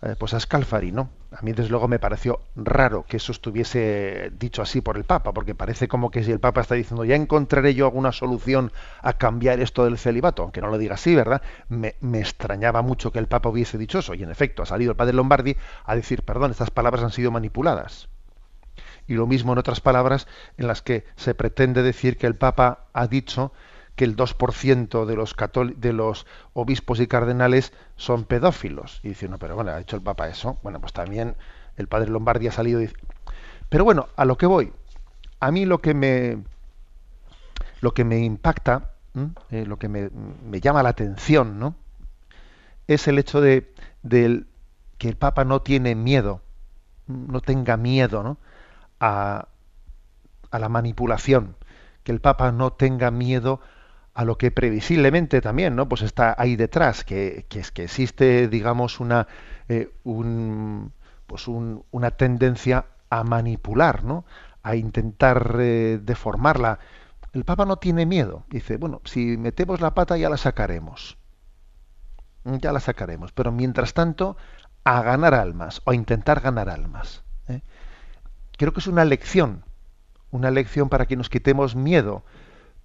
eh, 0.00 0.16
pues 0.18 0.32
a 0.32 0.40
Scalfari, 0.40 0.90
¿no? 0.90 1.10
A 1.38 1.42
mí 1.42 1.52
desde 1.52 1.68
luego 1.68 1.86
me 1.86 1.98
pareció 1.98 2.40
raro 2.54 3.04
que 3.06 3.18
eso 3.18 3.30
estuviese 3.30 4.32
dicho 4.38 4.62
así 4.62 4.80
por 4.80 4.96
el 4.96 5.04
Papa, 5.04 5.34
porque 5.34 5.54
parece 5.54 5.86
como 5.86 6.10
que 6.10 6.24
si 6.24 6.32
el 6.32 6.40
Papa 6.40 6.62
está 6.62 6.76
diciendo 6.76 7.04
ya 7.04 7.14
encontraré 7.14 7.74
yo 7.74 7.84
alguna 7.84 8.10
solución 8.12 8.72
a 9.02 9.12
cambiar 9.12 9.60
esto 9.60 9.84
del 9.84 9.98
celibato, 9.98 10.42
aunque 10.42 10.62
no 10.62 10.68
lo 10.68 10.78
diga 10.78 10.94
así, 10.94 11.14
¿verdad? 11.14 11.42
Me, 11.68 11.94
me 12.00 12.20
extrañaba 12.20 12.80
mucho 12.80 13.12
que 13.12 13.18
el 13.18 13.26
Papa 13.26 13.50
hubiese 13.50 13.76
dicho 13.76 13.98
eso, 13.98 14.14
y 14.14 14.22
en 14.22 14.30
efecto 14.30 14.62
ha 14.62 14.66
salido 14.66 14.92
el 14.92 14.96
padre 14.96 15.12
Lombardi 15.12 15.58
a 15.84 15.94
decir, 15.94 16.22
perdón, 16.22 16.52
estas 16.52 16.70
palabras 16.70 17.04
han 17.04 17.12
sido 17.12 17.30
manipuladas. 17.30 18.08
Y 19.06 19.12
lo 19.12 19.26
mismo 19.26 19.52
en 19.52 19.58
otras 19.58 19.82
palabras 19.82 20.26
en 20.56 20.66
las 20.66 20.80
que 20.80 21.04
se 21.16 21.34
pretende 21.34 21.82
decir 21.82 22.16
que 22.16 22.26
el 22.26 22.34
Papa 22.34 22.86
ha 22.94 23.08
dicho 23.08 23.52
que 23.96 24.04
el 24.04 24.14
2% 24.14 25.06
de 25.06 25.16
los, 25.16 25.34
de 25.80 25.92
los 25.94 26.26
obispos 26.52 27.00
y 27.00 27.06
cardenales 27.06 27.72
son 27.96 28.24
pedófilos. 28.24 29.00
Y 29.02 29.08
dice, 29.08 29.26
no, 29.28 29.38
pero 29.38 29.56
bueno, 29.56 29.72
ha 29.72 29.78
dicho 29.78 29.96
el 29.96 30.02
Papa 30.02 30.28
eso. 30.28 30.58
Bueno, 30.62 30.80
pues 30.80 30.92
también 30.92 31.34
el 31.76 31.88
padre 31.88 32.10
Lombardi 32.10 32.46
ha 32.46 32.52
salido. 32.52 32.80
Pero 33.70 33.84
bueno, 33.84 34.08
a 34.16 34.26
lo 34.26 34.36
que 34.36 34.46
voy. 34.46 34.72
A 35.40 35.50
mí 35.50 35.64
lo 35.64 35.80
que 35.80 35.94
me, 35.94 36.42
lo 37.80 37.94
que 37.94 38.04
me 38.04 38.20
impacta, 38.20 38.90
eh, 39.50 39.64
lo 39.66 39.78
que 39.78 39.88
me, 39.88 40.10
llama 40.60 40.82
la 40.82 40.90
atención, 40.90 41.58
¿no? 41.58 41.74
Es 42.86 43.08
el 43.08 43.18
hecho 43.18 43.40
de, 43.40 43.72
de, 44.02 44.44
que 44.98 45.08
el 45.08 45.16
Papa 45.16 45.44
no 45.44 45.62
tiene 45.62 45.94
miedo, 45.94 46.42
no 47.06 47.40
tenga 47.40 47.78
miedo, 47.78 48.22
¿no? 48.22 48.36
A, 49.00 49.48
a 50.50 50.58
la 50.58 50.68
manipulación, 50.68 51.56
que 52.04 52.12
el 52.12 52.20
Papa 52.20 52.52
no 52.52 52.72
tenga 52.72 53.10
miedo 53.10 53.60
a 53.60 53.75
lo 54.24 54.38
que 54.38 54.50
previsiblemente 54.50 55.40
también, 55.40 55.76
¿no? 55.76 55.88
Pues 55.88 56.02
está 56.02 56.34
ahí 56.38 56.56
detrás, 56.56 57.04
que, 57.04 57.46
es 57.50 57.70
que 57.70 57.84
existe, 57.84 58.48
digamos, 58.48 58.98
una, 58.98 59.28
eh, 59.68 59.90
un, 60.04 60.92
pues 61.26 61.46
una 61.48 62.10
tendencia 62.12 62.86
a 63.10 63.24
manipular, 63.24 64.04
¿no? 64.04 64.24
A 64.62 64.74
intentar 64.76 65.56
eh, 65.60 66.00
deformarla. 66.02 66.78
El 67.32 67.44
Papa 67.44 67.66
no 67.66 67.76
tiene 67.76 68.06
miedo. 68.06 68.44
Dice, 68.48 68.78
bueno, 68.78 69.02
si 69.04 69.36
metemos 69.36 69.80
la 69.80 69.94
pata 69.94 70.16
ya 70.16 70.30
la 70.30 70.38
sacaremos. 70.38 71.18
Ya 72.44 72.72
la 72.72 72.80
sacaremos. 72.80 73.32
Pero 73.32 73.52
mientras 73.52 73.92
tanto, 73.92 74.36
a 74.84 75.02
ganar 75.02 75.34
almas, 75.34 75.82
o 75.84 75.90
a 75.90 75.94
intentar 75.94 76.40
ganar 76.40 76.70
almas. 76.70 77.22
¿eh? 77.48 77.60
Creo 78.56 78.72
que 78.72 78.80
es 78.80 78.86
una 78.86 79.04
lección, 79.04 79.64
una 80.30 80.50
lección 80.50 80.88
para 80.88 81.06
que 81.06 81.16
nos 81.16 81.28
quitemos 81.28 81.76
miedo 81.76 82.24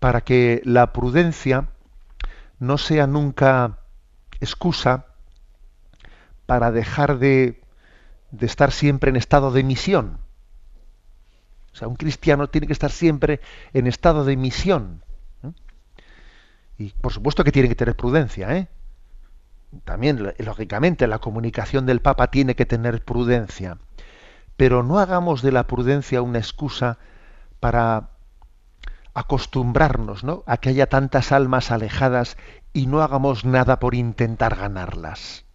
para 0.02 0.22
que 0.22 0.64
la 0.66 0.94
prudencia 0.94 1.70
no 2.58 2.80
sea 2.80 3.06
nunca 3.06 3.78
excusa 4.40 5.06
para 6.48 6.72
dejar 6.72 7.20
de, 7.20 7.62
estar 8.40 8.72
siempre 8.72 9.12
en 9.12 9.16
estado 9.16 9.52
de 9.52 9.64
misión. 9.64 10.18
O 11.72 11.76
sea, 11.76 11.88
un 11.88 11.98
cristiano 11.98 12.50
tiene 12.50 12.66
que 12.66 12.74
estar 12.74 12.90
siempre 12.90 13.42
en 13.74 13.86
estado 13.86 14.26
de 14.26 14.38
misión. 14.38 15.04
Y 16.80 16.90
por 17.00 17.14
supuesto 17.14 17.44
que 17.44 17.52
tiene 17.52 17.70
que 17.70 17.76
tener 17.76 17.96
prudencia. 17.96 18.58
¿eh? 18.58 18.70
También, 19.84 20.34
lógicamente, 20.40 21.06
la 21.06 21.20
comunicación 21.20 21.86
del 21.86 22.02
Papa 22.02 22.32
tiene 22.32 22.56
que 22.56 22.66
tener 22.66 23.06
prudencia. 23.06 23.78
Pero 24.58 24.82
no 24.82 24.98
hagamos 24.98 25.44
de 25.44 25.52
la 25.52 25.68
prudencia 25.68 26.24
una 26.24 26.40
excusa 26.40 26.98
para 27.60 28.11
acostumbrarnos 29.14 30.24
¿no? 30.24 30.44
a 30.46 30.58
que 30.58 30.70
haya 30.70 30.88
tantas 30.88 31.32
almas 31.32 31.72
alejadas 31.72 32.38
y 32.74 32.88
no 32.88 33.02
hagamos 33.02 33.46
nada 33.46 33.80
por 33.80 33.96
intentar 33.96 34.56
ganarlas. 34.56 35.46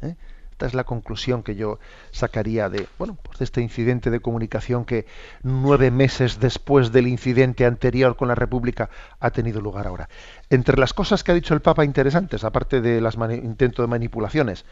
¿Eh? 0.00 0.16
Esta 0.52 0.66
es 0.66 0.74
la 0.74 0.84
conclusión 0.84 1.42
que 1.42 1.56
yo 1.56 1.78
sacaría 2.12 2.68
de, 2.68 2.86
bueno, 2.98 3.18
pues 3.22 3.38
de 3.38 3.44
este 3.44 3.62
incidente 3.62 4.10
de 4.10 4.20
comunicación 4.20 4.84
que 4.84 5.06
nueve 5.42 5.90
meses 5.90 6.40
después 6.40 6.92
del 6.92 7.08
incidente 7.08 7.66
anterior 7.66 8.16
con 8.16 8.28
la 8.28 8.34
República 8.34 8.88
ha 9.18 9.30
tenido 9.30 9.60
lugar 9.60 9.86
ahora. 9.86 10.08
Entre 10.50 10.78
las 10.78 10.92
cosas 10.92 11.24
que 11.24 11.32
ha 11.32 11.34
dicho 11.34 11.54
el 11.54 11.62
Papa 11.62 11.84
interesantes, 11.84 12.44
aparte 12.44 12.80
de 12.80 13.00
los 13.00 13.16
intentos 13.16 13.82
de 13.82 13.88
manipulaciones, 13.88 14.64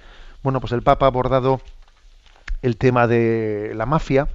bueno, 0.42 0.60
pues 0.60 0.72
el 0.72 0.82
Papa 0.82 1.06
ha 1.06 1.08
abordado 1.08 1.60
el 2.62 2.76
tema 2.76 3.06
de 3.06 3.72
la 3.74 3.86
mafia, 3.86 4.28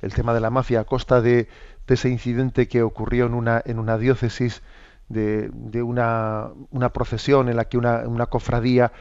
el 0.00 0.14
tema 0.14 0.32
de 0.32 0.40
la 0.40 0.50
mafia 0.50 0.80
a 0.80 0.84
costa 0.84 1.20
de, 1.20 1.48
de 1.88 1.94
ese 1.94 2.08
incidente 2.08 2.68
que 2.68 2.82
ocurrió 2.82 3.26
en 3.26 3.34
una, 3.34 3.60
en 3.64 3.78
una 3.78 3.98
diócesis 3.98 4.62
de, 5.08 5.50
de 5.52 5.82
una, 5.82 6.50
una, 6.70 6.92
procesión 6.92 7.48
en 7.48 7.56
la 7.56 7.64
que 7.64 7.78
una, 7.78 8.06
una 8.06 8.26
cofradía 8.26 8.92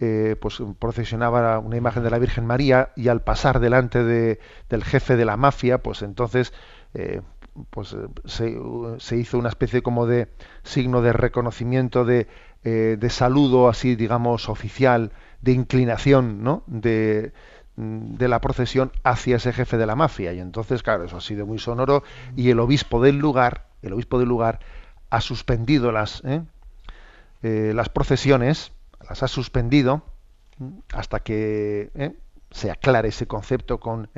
eh, 0.00 0.36
pues 0.40 0.62
procesionaba 0.78 1.58
una 1.58 1.76
imagen 1.76 2.04
de 2.04 2.10
la 2.10 2.20
Virgen 2.20 2.46
María 2.46 2.90
y 2.94 3.08
al 3.08 3.22
pasar 3.22 3.58
delante 3.58 4.04
de, 4.04 4.38
del 4.70 4.84
jefe 4.84 5.16
de 5.16 5.24
la 5.24 5.36
mafia, 5.36 5.78
pues 5.82 6.02
entonces 6.02 6.52
eh, 6.94 7.20
pues 7.70 7.96
se, 8.24 8.56
se, 8.98 9.16
hizo 9.16 9.38
una 9.38 9.48
especie 9.48 9.82
como 9.82 10.06
de 10.06 10.28
signo 10.62 11.02
de 11.02 11.12
reconocimiento 11.12 12.04
de, 12.04 12.28
eh, 12.62 12.96
de 12.98 13.10
saludo 13.10 13.68
así 13.68 13.96
digamos 13.96 14.48
oficial 14.48 15.10
de 15.42 15.52
inclinación 15.52 16.44
¿no? 16.44 16.62
de, 16.68 17.32
de 17.78 18.26
la 18.26 18.40
procesión 18.40 18.90
hacia 19.04 19.36
ese 19.36 19.52
jefe 19.52 19.76
de 19.76 19.86
la 19.86 19.94
mafia. 19.94 20.32
Y 20.32 20.40
entonces, 20.40 20.82
claro, 20.82 21.04
eso 21.04 21.16
ha 21.16 21.20
sido 21.20 21.46
muy 21.46 21.60
sonoro 21.60 22.02
y 22.34 22.50
el 22.50 22.58
obispo 22.58 23.00
del 23.00 23.18
lugar, 23.18 23.66
el 23.82 23.92
obispo 23.92 24.18
del 24.18 24.28
lugar, 24.28 24.58
ha 25.10 25.20
suspendido 25.20 25.92
las, 25.92 26.22
¿eh? 26.24 26.42
Eh, 27.44 27.72
las 27.74 27.88
procesiones, 27.88 28.72
las 29.08 29.22
ha 29.22 29.28
suspendido 29.28 30.02
hasta 30.92 31.20
que 31.20 31.90
¿eh? 31.94 32.16
se 32.50 32.72
aclare 32.72 33.10
ese 33.10 33.28
concepto 33.28 33.78
con, 33.78 34.10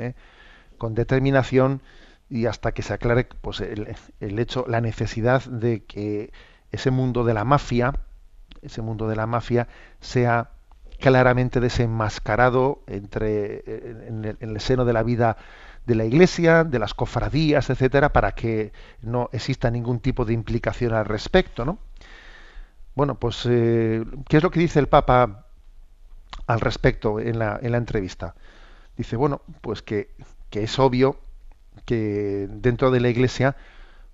con 0.79 0.95
determinación 0.95 1.83
y 2.31 2.47
hasta 2.47 2.71
que 2.71 2.81
se 2.81 2.93
aclare 2.93 3.29
pues, 3.41 3.61
el, 3.61 3.95
el 4.19 4.39
hecho, 4.39 4.65
la 4.67 4.81
necesidad 4.81 5.43
de 5.45 5.83
que 5.83 6.33
ese 6.71 6.89
mundo 6.89 7.23
de 7.23 7.35
la 7.35 7.43
mafia, 7.43 7.93
ese 8.63 8.81
mundo 8.81 9.07
de 9.07 9.15
la 9.15 9.27
mafia 9.27 9.67
sea 9.99 10.49
claramente 11.01 11.59
desenmascarado 11.59 12.81
entre, 12.87 13.63
en, 14.07 14.37
el, 14.39 14.61
seno 14.61 14.85
de 14.85 14.93
la 14.93 15.03
vida 15.03 15.35
de 15.85 15.95
la 15.95 16.05
Iglesia, 16.05 16.63
de 16.63 16.79
las 16.79 16.93
cofradías, 16.93 17.69
etcétera, 17.69 18.13
para 18.13 18.31
que 18.33 18.71
no 19.01 19.29
exista 19.33 19.69
ningún 19.69 19.99
tipo 19.99 20.23
de 20.23 20.33
implicación 20.33 20.93
al 20.93 21.05
respecto, 21.05 21.65
¿no? 21.65 21.79
Bueno, 22.95 23.15
pues, 23.15 23.45
eh, 23.49 24.05
¿qué 24.29 24.37
es 24.37 24.43
lo 24.43 24.51
que 24.51 24.59
dice 24.59 24.79
el 24.79 24.87
Papa 24.87 25.47
al 26.47 26.61
respecto 26.61 27.19
en 27.19 27.39
la, 27.39 27.59
en 27.61 27.71
la 27.71 27.77
entrevista? 27.77 28.35
Dice, 28.95 29.15
bueno, 29.15 29.41
pues 29.61 29.81
que, 29.81 30.11
que 30.49 30.63
es 30.63 30.79
obvio 30.79 31.19
que 31.85 32.47
dentro 32.49 32.91
de 32.91 32.99
la 32.99 33.09
Iglesia, 33.09 33.55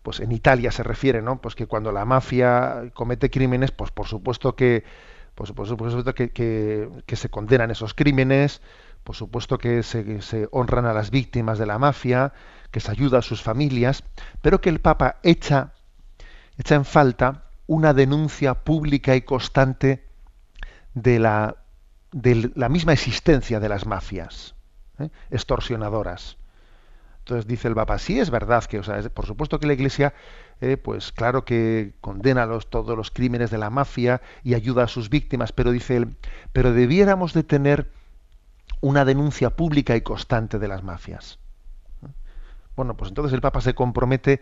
pues 0.03 0.19
en 0.21 0.31
Italia 0.31 0.71
se 0.71 0.83
refiere, 0.83 1.21
¿no? 1.21 1.41
Pues 1.41 1.55
que 1.55 1.67
cuando 1.67 1.91
la 1.91 2.05
mafia 2.05 2.91
comete 2.93 3.29
crímenes, 3.29 3.71
pues 3.71 3.91
por 3.91 4.07
supuesto 4.07 4.55
que 4.55 4.85
por 5.37 5.67
supuesto 5.67 6.15
que, 6.15 6.31
que, 6.31 7.15
se 7.15 7.29
condenan 7.29 7.69
esos 7.69 7.93
crímenes, 7.93 8.59
por 9.03 9.15
supuesto 9.15 9.59
que 9.59 9.83
se, 9.83 10.21
se, 10.23 10.47
honran 10.51 10.87
a 10.87 10.93
las 10.93 11.11
víctimas 11.11 11.59
de 11.59 11.67
la 11.67 11.77
mafia, 11.77 12.33
que 12.71 12.79
se 12.79 12.89
ayuda 12.89 13.19
a 13.19 13.21
sus 13.21 13.43
familias, 13.43 14.03
pero 14.41 14.61
que 14.61 14.69
el 14.69 14.79
Papa 14.79 15.17
echa, 15.21 15.73
echa 16.57 16.73
en 16.73 16.85
falta 16.85 17.43
una 17.67 17.93
denuncia 17.93 18.55
pública 18.55 19.15
y 19.15 19.21
constante 19.21 20.07
de 20.95 21.19
la, 21.19 21.57
de 22.11 22.51
la 22.55 22.67
misma 22.67 22.93
existencia 22.93 23.59
de 23.59 23.69
las 23.69 23.85
mafias 23.85 24.55
¿eh? 24.97 25.09
extorsionadoras. 25.29 26.37
Entonces 27.27 27.45
dice 27.45 27.67
el 27.67 27.75
Papa, 27.75 27.99
sí 27.99 28.21
es 28.21 28.29
verdad 28.29 28.63
que, 28.63 28.79
o 28.79 28.83
sea, 28.83 29.01
por 29.09 29.25
supuesto 29.25 29.59
que 29.59 29.67
la 29.67 29.73
Iglesia, 29.73 30.13
eh, 30.61 30.77
pues 30.77 31.11
claro 31.11 31.43
que 31.43 31.91
condena 31.99 32.45
los, 32.45 32.69
todos 32.69 32.95
los 32.95 33.11
crímenes 33.11 33.51
de 33.51 33.57
la 33.57 33.69
mafia 33.69 34.21
y 34.45 34.53
ayuda 34.53 34.83
a 34.83 34.87
sus 34.87 35.09
víctimas, 35.09 35.51
pero 35.51 35.73
dice 35.73 35.97
él, 35.97 36.15
pero 36.53 36.71
debiéramos 36.71 37.33
de 37.33 37.43
tener 37.43 37.91
una 38.79 39.03
denuncia 39.03 39.49
pública 39.49 39.97
y 39.97 40.01
constante 40.01 40.57
de 40.57 40.69
las 40.69 40.83
mafias. 40.83 41.37
Bueno, 42.77 42.95
pues 42.95 43.09
entonces 43.09 43.33
el 43.33 43.41
Papa 43.41 43.59
se 43.59 43.75
compromete 43.75 44.39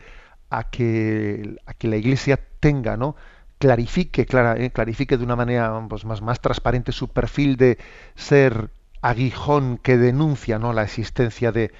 a 0.52 0.70
que, 0.70 1.58
a 1.66 1.74
que 1.74 1.88
la 1.88 1.96
Iglesia 1.96 2.40
tenga, 2.60 2.98
¿no? 2.98 3.16
clarifique, 3.58 4.28
eh, 4.30 4.70
clarifique 4.70 5.18
de 5.18 5.24
una 5.24 5.36
manera 5.36 5.84
pues, 5.90 6.06
más, 6.06 6.22
más 6.22 6.40
transparente 6.40 6.92
su 6.92 7.08
perfil 7.08 7.58
de 7.58 7.80
ser 8.14 8.70
aguijón 9.02 9.80
que 9.80 9.98
denuncia 9.98 10.60
¿no? 10.60 10.72
la 10.72 10.84
existencia 10.84 11.52
de, 11.52 11.72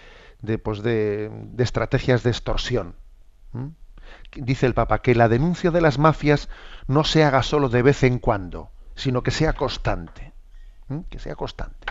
de, 0.46 0.58
pues 0.58 0.82
de, 0.82 1.32
estrategias 1.58 2.24
de 2.24 2.30
extorsión. 2.32 2.96
Dice 4.36 4.66
el 4.66 4.74
Papa 4.74 5.02
que 5.02 5.16
la 5.16 5.30
denuncia 5.30 5.72
de 5.72 5.82
las 5.82 5.98
mafias 5.98 6.50
no 6.88 7.04
se 7.04 7.24
haga 7.24 7.44
solo 7.44 7.70
de 7.70 7.82
vez 7.82 8.04
en 8.04 8.20
cuando, 8.20 8.70
sino 8.96 9.24
que 9.24 9.32
sea 9.32 9.54
constante. 9.54 10.34
Que 11.10 11.20
sea 11.20 11.36
constante. 11.36 11.88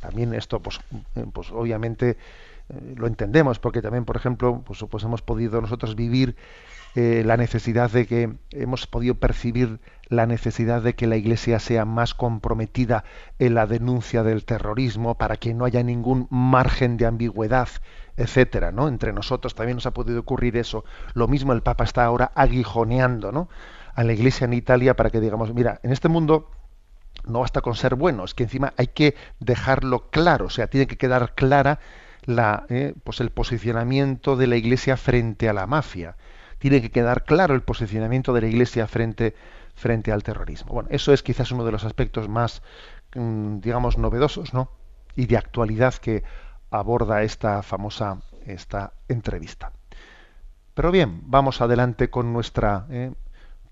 También 0.00 0.32
esto, 0.34 0.60
pues, 0.60 0.80
eh, 1.16 1.26
pues 1.32 1.50
obviamente 1.50 2.16
eh, 2.70 2.94
lo 2.96 3.06
entendemos, 3.06 3.58
porque 3.58 3.82
también, 3.82 4.04
por 4.04 4.16
ejemplo, 4.16 4.62
pues, 4.64 4.84
pues 4.88 5.04
hemos 5.04 5.22
podido 5.22 5.60
nosotros 5.60 5.94
vivir 5.94 6.36
eh, 6.94 7.22
la 7.24 7.36
necesidad 7.36 7.90
de 7.90 8.06
que 8.06 8.34
hemos 8.50 8.86
podido 8.86 9.14
percibir 9.14 9.78
la 10.08 10.26
necesidad 10.26 10.82
de 10.82 10.94
que 10.94 11.06
la 11.06 11.16
Iglesia 11.16 11.58
sea 11.58 11.84
más 11.84 12.14
comprometida 12.14 13.04
en 13.38 13.54
la 13.54 13.66
denuncia 13.66 14.22
del 14.22 14.44
terrorismo 14.44 15.16
para 15.16 15.36
que 15.36 15.54
no 15.54 15.64
haya 15.64 15.82
ningún 15.82 16.26
margen 16.30 16.96
de 16.96 17.06
ambigüedad, 17.06 17.68
etcétera, 18.16 18.72
¿no? 18.72 18.88
Entre 18.88 19.12
nosotros 19.12 19.54
también 19.54 19.76
nos 19.76 19.86
ha 19.86 19.92
podido 19.92 20.20
ocurrir 20.20 20.56
eso. 20.56 20.84
Lo 21.14 21.28
mismo 21.28 21.52
el 21.52 21.62
Papa 21.62 21.84
está 21.84 22.04
ahora 22.04 22.32
aguijoneando, 22.34 23.32
¿no? 23.32 23.48
A 23.94 24.02
la 24.02 24.12
Iglesia 24.12 24.46
en 24.46 24.54
Italia 24.54 24.96
para 24.96 25.10
que 25.10 25.20
digamos, 25.20 25.52
mira, 25.54 25.80
en 25.82 25.92
este 25.92 26.08
mundo 26.08 26.50
no 27.26 27.40
basta 27.40 27.60
con 27.60 27.74
ser 27.74 27.94
buenos, 27.94 28.34
que 28.34 28.44
encima 28.44 28.72
hay 28.76 28.88
que 28.88 29.14
dejarlo 29.40 30.08
claro, 30.10 30.46
o 30.46 30.50
sea, 30.50 30.68
tiene 30.68 30.86
que 30.86 30.96
quedar 30.96 31.34
clara 31.34 31.80
eh, 32.68 32.94
pues 33.04 33.20
el 33.20 33.30
posicionamiento 33.30 34.36
de 34.36 34.46
la 34.46 34.56
Iglesia 34.56 34.96
frente 34.96 35.48
a 35.48 35.52
la 35.52 35.66
mafia 35.66 36.16
tiene 36.58 36.82
que 36.82 36.90
quedar 36.90 37.24
claro 37.24 37.54
el 37.54 37.62
posicionamiento 37.62 38.32
de 38.34 38.42
la 38.42 38.48
Iglesia 38.48 38.86
frente, 38.86 39.34
frente 39.74 40.12
al 40.12 40.22
terrorismo. 40.22 40.72
Bueno, 40.74 40.88
eso 40.92 41.12
es 41.12 41.22
quizás 41.22 41.52
uno 41.52 41.64
de 41.64 41.72
los 41.72 41.84
aspectos 41.84 42.28
más, 42.28 42.62
mm, 43.14 43.60
digamos, 43.60 43.96
novedosos, 43.96 44.52
¿no? 44.52 44.70
Y 45.16 45.26
de 45.26 45.36
actualidad 45.36 45.94
que 45.94 46.22
aborda 46.70 47.22
esta 47.22 47.62
famosa 47.62 48.20
esta 48.46 48.92
entrevista. 49.08 49.72
Pero 50.74 50.90
bien, 50.90 51.22
vamos 51.24 51.60
adelante 51.60 52.10
con 52.10 52.32
nuestra 52.32 52.86
eh, 52.90 53.12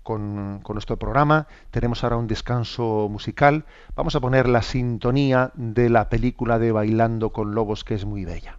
con, 0.07 0.61
con, 0.63 0.75
nuestro 0.75 0.95
programa. 0.95 1.47
Tenemos 1.69 2.01
ahora 2.05 2.15
un 2.15 2.27
descanso 2.27 3.09
musical. 3.11 3.65
Vamos 3.93 4.15
a 4.15 4.21
poner 4.21 4.47
la 4.47 4.61
sintonía 4.61 5.51
de 5.55 5.89
la 5.89 6.07
película 6.07 6.59
de 6.59 6.71
Bailando 6.71 7.33
con 7.33 7.53
Lobos, 7.53 7.83
que 7.83 7.95
es 7.95 8.05
muy 8.05 8.23
bella. 8.23 8.57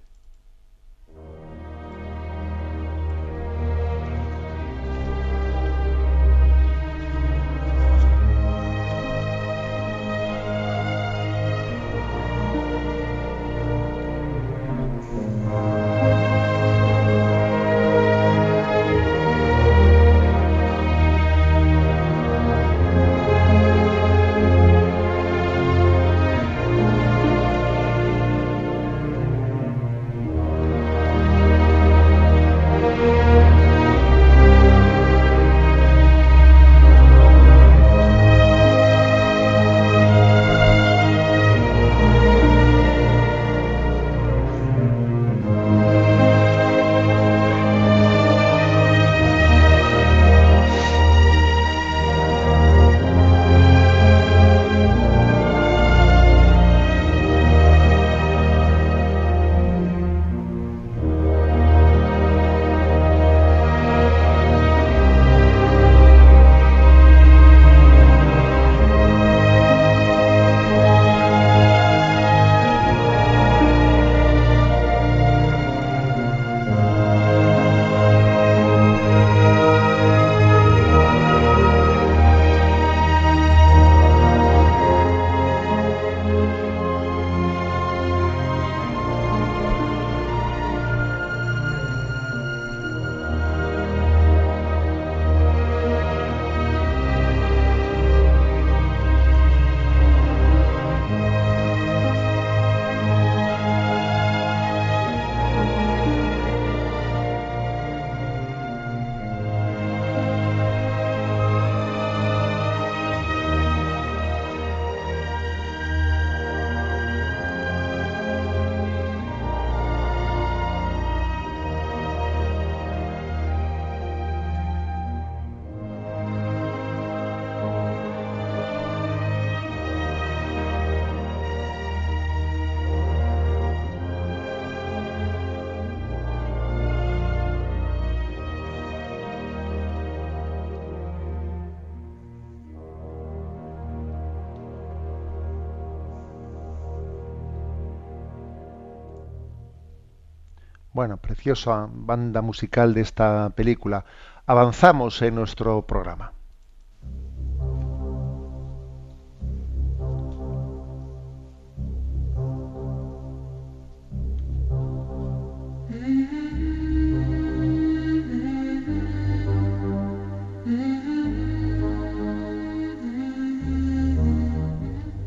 Preciosa 151.38 151.88
banda 151.88 152.42
musical 152.42 152.94
de 152.94 153.02
esta 153.02 153.50
película. 153.50 154.04
Avanzamos 154.46 155.22
en 155.22 155.36
nuestro 155.36 155.82
programa. 155.82 156.32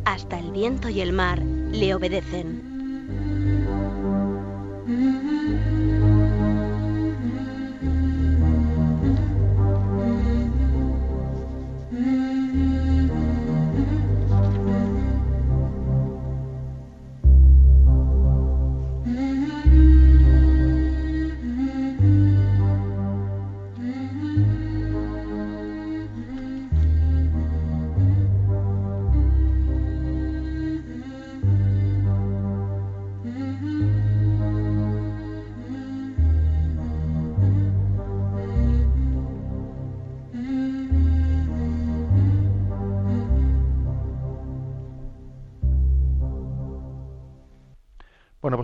Hasta 0.03 0.39
el 0.39 0.51
viento 0.51 0.89
y 0.89 0.99
el 0.99 1.13
mar 1.13 1.39
le 1.39 1.95
obedecen. 1.95 2.70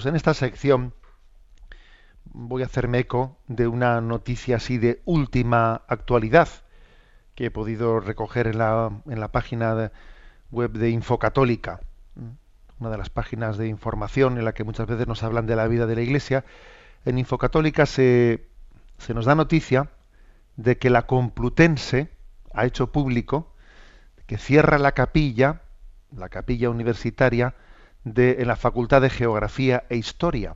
En 0.05 0.15
esta 0.15 0.33
sección 0.33 0.93
voy 2.25 2.61
a 2.61 2.65
hacerme 2.65 2.99
eco 2.99 3.37
de 3.47 3.67
una 3.67 4.01
noticia 4.01 4.57
así 4.57 4.77
de 4.77 5.01
última 5.05 5.81
actualidad 5.87 6.47
que 7.35 7.45
he 7.45 7.51
podido 7.51 7.99
recoger 7.99 8.47
en 8.47 8.57
la, 8.57 8.91
en 9.07 9.19
la 9.19 9.31
página 9.31 9.91
web 10.51 10.71
de 10.71 10.89
Infocatólica, 10.89 11.81
una 12.79 12.89
de 12.89 12.97
las 12.97 13.09
páginas 13.09 13.57
de 13.57 13.67
información 13.67 14.37
en 14.37 14.45
la 14.45 14.53
que 14.53 14.63
muchas 14.63 14.87
veces 14.87 15.07
nos 15.07 15.23
hablan 15.23 15.45
de 15.45 15.55
la 15.55 15.67
vida 15.67 15.85
de 15.85 15.95
la 15.95 16.01
Iglesia. 16.01 16.45
En 17.05 17.17
Infocatólica 17.17 17.85
se, 17.85 18.47
se 18.97 19.13
nos 19.13 19.25
da 19.25 19.35
noticia 19.35 19.89
de 20.55 20.77
que 20.77 20.89
la 20.89 21.07
Complutense 21.07 22.09
ha 22.53 22.65
hecho 22.65 22.91
público 22.91 23.53
que 24.25 24.37
cierra 24.37 24.77
la 24.77 24.91
capilla, 24.93 25.61
la 26.15 26.29
capilla 26.29 26.69
universitaria, 26.69 27.55
de, 28.13 28.37
en 28.39 28.47
la 28.47 28.55
Facultad 28.55 29.01
de 29.01 29.09
Geografía 29.09 29.83
e 29.89 29.97
Historia. 29.97 30.55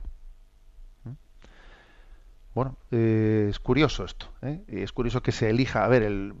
Bueno, 2.54 2.76
eh, 2.90 3.46
es 3.50 3.58
curioso 3.58 4.04
esto. 4.04 4.26
¿eh? 4.42 4.62
Es 4.68 4.92
curioso 4.92 5.22
que 5.22 5.32
se 5.32 5.48
elija, 5.48 5.84
a 5.84 5.88
ver, 5.88 6.02
el 6.02 6.34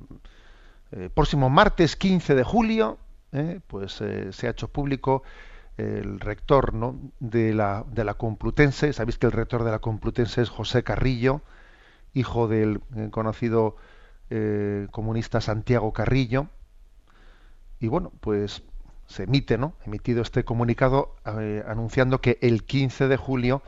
eh, 0.92 1.08
próximo 1.12 1.48
martes 1.48 1.96
15 1.96 2.34
de 2.34 2.44
julio, 2.44 2.98
pues 3.66 3.92
se 3.92 4.46
ha 4.46 4.50
hecho 4.50 4.68
público 4.68 5.22
el 5.78 6.20
rector 6.20 6.74
¿no? 6.74 7.00
de, 7.18 7.54
la, 7.54 7.86
de 7.90 8.04
la 8.04 8.12
Complutense. 8.12 8.92
Sabéis 8.92 9.16
que 9.16 9.24
el 9.24 9.32
rector 9.32 9.64
de 9.64 9.70
la 9.70 9.78
Complutense 9.78 10.42
es 10.42 10.50
José 10.50 10.82
Carrillo, 10.84 11.40
hijo 12.12 12.46
del 12.46 12.82
conocido 13.10 13.76
comunista 14.90 15.40
Santiago 15.40 15.94
Carrillo. 15.94 16.48
Y 17.80 17.88
bueno, 17.88 18.12
pues 18.20 18.62
se 19.06 19.24
emite, 19.24 19.58
¿no? 19.58 19.74
Emitido 19.84 20.22
este 20.22 20.44
comunicado 20.44 21.16
eh, 21.26 21.62
anunciando 21.66 22.20
que 22.20 22.38
el 22.40 22.64
15 22.64 23.08
de 23.08 23.16
julio 23.16 23.62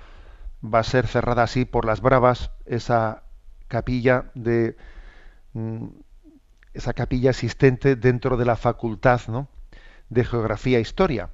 va 0.64 0.80
a 0.80 0.84
ser 0.84 1.06
cerrada 1.06 1.42
así 1.42 1.64
por 1.64 1.84
las 1.84 2.00
bravas 2.00 2.50
esa 2.64 3.24
capilla 3.68 4.30
de 4.34 4.76
mm, 5.52 5.86
esa 6.72 6.92
capilla 6.92 7.30
existente 7.30 7.96
dentro 7.96 8.36
de 8.36 8.44
la 8.44 8.56
facultad 8.56 9.20
¿no? 9.28 9.48
de 10.08 10.24
geografía 10.24 10.78
e 10.78 10.80
historia. 10.80 11.30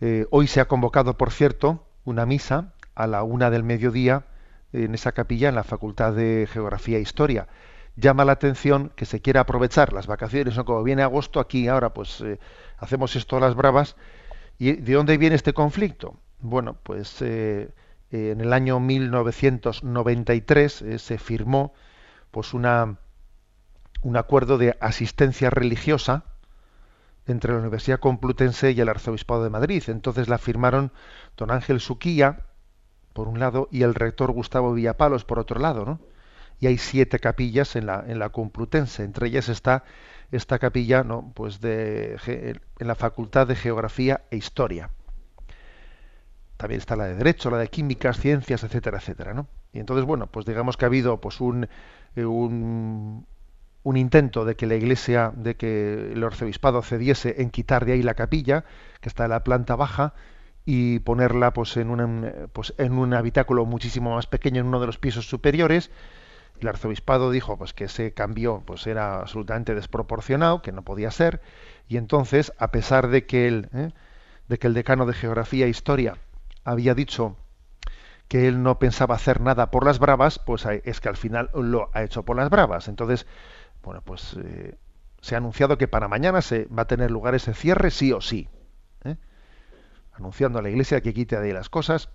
Eh, 0.00 0.26
hoy 0.30 0.46
se 0.46 0.60
ha 0.60 0.66
convocado, 0.66 1.16
por 1.16 1.30
cierto, 1.30 1.86
una 2.04 2.26
misa 2.26 2.72
a 2.94 3.06
la 3.06 3.22
una 3.22 3.50
del 3.50 3.62
mediodía 3.62 4.26
en 4.72 4.94
esa 4.94 5.12
capilla 5.12 5.48
en 5.48 5.54
la 5.54 5.64
facultad 5.64 6.12
de 6.14 6.48
geografía 6.50 6.98
e 6.98 7.02
historia 7.02 7.46
llama 7.96 8.24
la 8.24 8.32
atención 8.32 8.92
que 8.96 9.06
se 9.06 9.20
quiera 9.20 9.42
aprovechar 9.42 9.92
las 9.92 10.06
vacaciones, 10.06 10.56
o 10.58 10.64
como 10.64 10.82
viene 10.82 11.02
agosto, 11.02 11.40
aquí 11.40 11.68
ahora 11.68 11.94
pues 11.94 12.20
eh, 12.20 12.38
hacemos 12.78 13.16
esto 13.16 13.36
a 13.36 13.40
las 13.40 13.54
bravas. 13.54 13.96
¿Y 14.58 14.72
de 14.72 14.94
dónde 14.94 15.18
viene 15.18 15.36
este 15.36 15.52
conflicto? 15.52 16.16
Bueno, 16.40 16.76
pues 16.82 17.20
eh, 17.22 17.70
en 18.10 18.40
el 18.40 18.52
año 18.52 18.80
1993 18.80 20.82
eh, 20.82 20.98
se 20.98 21.18
firmó 21.18 21.74
pues 22.30 22.54
una, 22.54 22.98
un 24.02 24.16
acuerdo 24.16 24.58
de 24.58 24.76
asistencia 24.80 25.50
religiosa 25.50 26.24
entre 27.26 27.52
la 27.52 27.60
Universidad 27.60 28.00
Complutense 28.00 28.72
y 28.72 28.80
el 28.80 28.88
Arzobispado 28.88 29.44
de 29.44 29.50
Madrid. 29.50 29.82
Entonces 29.88 30.28
la 30.28 30.38
firmaron 30.38 30.92
don 31.36 31.50
Ángel 31.50 31.80
Suquía, 31.80 32.46
por 33.12 33.28
un 33.28 33.38
lado, 33.38 33.68
y 33.70 33.82
el 33.82 33.94
rector 33.94 34.32
Gustavo 34.32 34.74
Villapalos, 34.74 35.24
por 35.24 35.38
otro 35.38 35.60
lado, 35.60 35.84
¿no? 35.84 36.00
Y 36.64 36.66
hay 36.66 36.78
siete 36.78 37.18
capillas 37.18 37.76
en 37.76 37.84
la, 37.84 38.02
en 38.08 38.18
la 38.18 38.30
Complutense. 38.30 39.04
Entre 39.04 39.26
ellas 39.26 39.50
está 39.50 39.84
esta 40.32 40.58
capilla 40.58 41.04
¿no? 41.04 41.30
pues 41.34 41.60
de, 41.60 42.16
en 42.78 42.88
la 42.88 42.94
Facultad 42.94 43.46
de 43.46 43.54
Geografía 43.54 44.22
e 44.30 44.38
Historia. 44.38 44.88
También 46.56 46.78
está 46.78 46.96
la 46.96 47.04
de 47.04 47.16
Derecho, 47.16 47.50
la 47.50 47.58
de 47.58 47.68
Químicas, 47.68 48.18
Ciencias, 48.18 48.64
etcétera, 48.64 48.96
etcétera. 48.96 49.34
¿no? 49.34 49.46
Y 49.74 49.78
entonces, 49.78 50.06
bueno, 50.06 50.26
pues 50.26 50.46
digamos 50.46 50.78
que 50.78 50.86
ha 50.86 50.88
habido 50.88 51.20
pues 51.20 51.42
un, 51.42 51.68
eh, 52.16 52.24
un, 52.24 53.26
un 53.82 53.96
intento 53.98 54.46
de 54.46 54.56
que 54.56 54.66
la 54.66 54.76
Iglesia, 54.76 55.34
de 55.36 55.56
que 55.56 56.12
el 56.12 56.24
arzobispado 56.24 56.80
cediese 56.80 57.42
en 57.42 57.50
quitar 57.50 57.84
de 57.84 57.92
ahí 57.92 58.02
la 58.02 58.14
capilla, 58.14 58.64
que 59.02 59.10
está 59.10 59.24
en 59.24 59.30
la 59.32 59.44
planta 59.44 59.76
baja, 59.76 60.14
y 60.64 61.00
ponerla 61.00 61.52
pues 61.52 61.76
en 61.76 61.90
un, 61.90 62.48
pues, 62.54 62.72
en 62.78 62.94
un 62.94 63.12
habitáculo 63.12 63.66
muchísimo 63.66 64.14
más 64.14 64.26
pequeño 64.26 64.62
en 64.62 64.68
uno 64.68 64.80
de 64.80 64.86
los 64.86 64.96
pisos 64.96 65.28
superiores, 65.28 65.90
el 66.60 66.68
arzobispado 66.68 67.30
dijo 67.30 67.58
pues 67.58 67.72
que 67.72 67.84
ese 67.84 68.12
cambio 68.14 68.62
pues 68.66 68.86
era 68.86 69.20
absolutamente 69.20 69.74
desproporcionado, 69.74 70.62
que 70.62 70.72
no 70.72 70.82
podía 70.82 71.10
ser, 71.10 71.40
y 71.88 71.96
entonces, 71.96 72.52
a 72.58 72.70
pesar 72.70 73.08
de 73.08 73.26
que 73.26 73.46
el, 73.48 73.68
¿eh? 73.74 73.90
de 74.48 74.58
que 74.58 74.66
el 74.66 74.74
decano 74.74 75.06
de 75.06 75.14
Geografía 75.14 75.66
e 75.66 75.68
Historia 75.68 76.16
había 76.64 76.94
dicho 76.94 77.36
que 78.28 78.48
él 78.48 78.62
no 78.62 78.78
pensaba 78.78 79.14
hacer 79.14 79.40
nada 79.40 79.70
por 79.70 79.84
las 79.84 79.98
bravas, 79.98 80.38
pues 80.38 80.64
es 80.66 81.00
que 81.00 81.08
al 81.08 81.16
final 81.16 81.50
lo 81.54 81.90
ha 81.92 82.02
hecho 82.02 82.24
por 82.24 82.36
las 82.36 82.48
bravas. 82.48 82.88
Entonces, 82.88 83.26
bueno, 83.82 84.00
pues 84.02 84.36
eh, 84.42 84.76
se 85.20 85.34
ha 85.34 85.38
anunciado 85.38 85.76
que 85.76 85.88
para 85.88 86.08
mañana 86.08 86.40
se 86.40 86.64
va 86.66 86.82
a 86.82 86.86
tener 86.86 87.10
lugar 87.10 87.34
ese 87.34 87.52
cierre 87.52 87.90
sí 87.90 88.12
o 88.12 88.20
sí. 88.20 88.48
¿eh? 89.04 89.16
Anunciando 90.14 90.58
a 90.58 90.62
la 90.62 90.70
Iglesia 90.70 91.02
que 91.02 91.12
quite 91.12 91.38
de 91.38 91.48
ahí 91.48 91.52
las 91.52 91.68
cosas. 91.68 92.08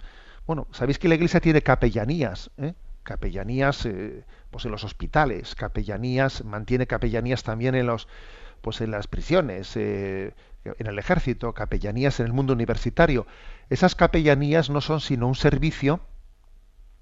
Bueno, 0.48 0.68
sabéis 0.72 0.98
que 0.98 1.08
la 1.08 1.16
Iglesia 1.16 1.40
tiene 1.40 1.62
capellanías, 1.62 2.50
¿eh? 2.58 2.74
Capellanías 3.10 3.88
eh, 3.88 4.24
pues 4.52 4.66
en 4.66 4.72
los 4.72 4.84
hospitales, 4.84 5.56
capellanías, 5.56 6.46
mantiene 6.46 6.86
capellanías 6.86 7.42
también 7.42 7.74
en 7.74 7.88
los 7.88 8.08
pues 8.62 8.82
en 8.82 8.92
las 8.92 9.08
prisiones, 9.08 9.76
eh, 9.78 10.36
en 10.64 10.86
el 10.86 11.00
ejército, 11.00 11.54
capellanías 11.54 12.20
en 12.20 12.28
el 12.28 12.34
mundo 12.34 12.54
universitario. 12.54 13.26
Esas 13.72 13.96
capellanías 13.96 14.70
no 14.70 14.80
son 14.80 15.02
sino 15.02 15.28
un 15.28 15.34
servicio, 15.34 16.02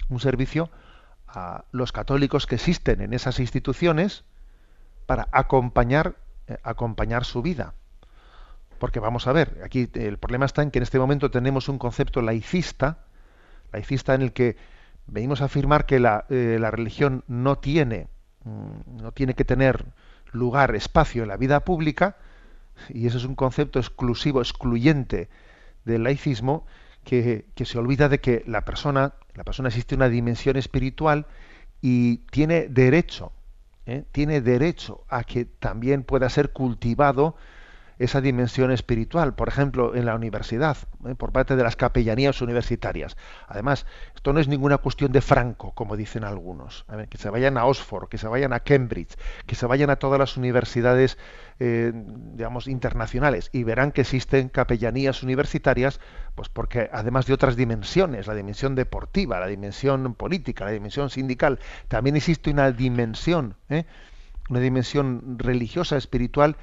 un 0.08 0.22
servicio 0.22 0.70
a 1.28 1.66
los 1.74 1.92
católicos 1.92 2.48
que 2.48 2.56
existen 2.56 3.02
en 3.02 3.14
esas 3.14 3.42
instituciones 3.42 4.24
para 5.08 5.28
acompañar, 5.34 6.16
eh, 6.48 6.58
acompañar 6.64 7.26
su 7.26 7.42
vida. 7.42 7.74
Porque 8.80 9.02
vamos 9.02 9.28
a 9.28 9.34
ver, 9.34 9.60
aquí 9.66 9.90
el 9.96 10.20
problema 10.20 10.46
está 10.46 10.62
en 10.62 10.72
que 10.72 10.80
en 10.80 10.84
este 10.84 11.00
momento 11.00 11.32
tenemos 11.32 11.68
un 11.68 11.80
concepto 11.80 12.22
laicista, 12.22 13.00
laicista 13.74 14.14
en 14.14 14.22
el 14.22 14.32
que 14.32 14.56
venimos 15.08 15.42
a 15.42 15.46
afirmar 15.46 15.86
que 15.86 16.00
la, 16.00 16.26
eh, 16.30 16.60
religión 16.72 17.24
no 17.28 17.58
tiene, 17.58 18.08
mm, 18.44 19.02
no 19.02 19.12
tiene 19.12 19.34
que 19.34 19.46
tener 19.46 19.86
lugar, 20.32 20.76
espacio 20.76 21.24
en 21.24 21.30
la 21.30 21.38
vida 21.38 21.62
pública, 21.62 22.18
y 22.90 23.08
ese 23.08 23.18
es 23.18 23.26
un 23.26 23.36
concepto 23.36 23.80
exclusivo, 23.80 24.42
excluyente 24.42 25.30
del 25.86 26.04
laicismo, 26.04 26.66
que, 27.04 27.46
que, 27.56 27.66
se 27.66 27.78
olvida 27.78 28.10
de 28.10 28.20
que 28.20 28.44
la 28.46 28.66
persona, 28.66 29.14
la 29.34 29.46
persona 29.46 29.70
existe 29.70 29.96
una 29.96 30.10
dimensión 30.10 30.58
espiritual 30.58 31.26
y 31.82 32.18
tiene 32.32 32.68
derecho, 32.68 33.32
¿eh? 33.86 34.04
tiene 34.12 34.42
derecho 34.42 35.06
a 35.08 35.24
que 35.24 35.46
también 35.46 36.04
pueda 36.04 36.30
ser 36.30 36.52
cultivado 36.52 37.36
esa 38.00 38.22
dimensión 38.22 38.72
espiritual, 38.72 39.34
por 39.34 39.48
ejemplo, 39.48 39.96
en 39.96 40.06
la 40.06 40.16
universidad, 40.16 40.78
¿eh? 41.06 41.16
por 41.16 41.32
parte 41.32 41.56
de 41.56 41.64
las 41.64 41.76
capellanías 41.76 42.42
universitarias. 42.42 43.18
Además, 43.48 43.86
esto 44.16 44.34
no 44.34 44.40
es 44.40 44.48
ninguna 44.48 44.78
cuestión 44.78 45.12
de 45.12 45.22
franco, 45.22 45.72
como 45.74 45.96
dicen 45.96 46.24
algunos. 46.24 46.86
que 47.10 47.18
se 47.18 47.30
vayan 47.30 47.58
a 47.58 47.66
Oxford, 47.66 48.10
que 48.10 48.18
se 48.18 48.28
vayan 48.28 48.54
a 48.54 48.60
Cambridge, 48.60 49.16
que 49.46 49.56
se 49.56 49.66
vayan 49.66 49.90
a 49.90 49.96
todas 49.96 50.20
las 50.20 50.38
universidades, 50.38 51.18
eh, 51.60 51.92
digamos, 51.94 52.68
internacionales 52.68 53.50
y 53.52 53.64
verán 53.64 53.92
que 53.92 54.02
existen 54.02 54.50
capellanías 54.50 55.24
universitarias, 55.24 56.00
pues 56.36 56.50
porque 56.50 56.90
además 56.94 57.26
de 57.26 57.34
otras 57.34 57.56
dimensiones, 57.56 58.28
la 58.28 58.36
dimensión 58.36 58.76
deportiva, 58.76 59.40
la 59.40 59.48
dimensión 59.48 60.14
política, 60.14 60.66
la 60.66 60.72
dimensión 60.72 61.10
sindical, 61.10 61.60
también 61.88 62.16
existe 62.16 62.52
una 62.52 62.72
dimensión, 62.72 63.56
¿eh? 63.70 63.86
una 64.50 64.60
dimensión 64.60 65.38
religiosa, 65.40 65.98
espiritual, 65.98 66.58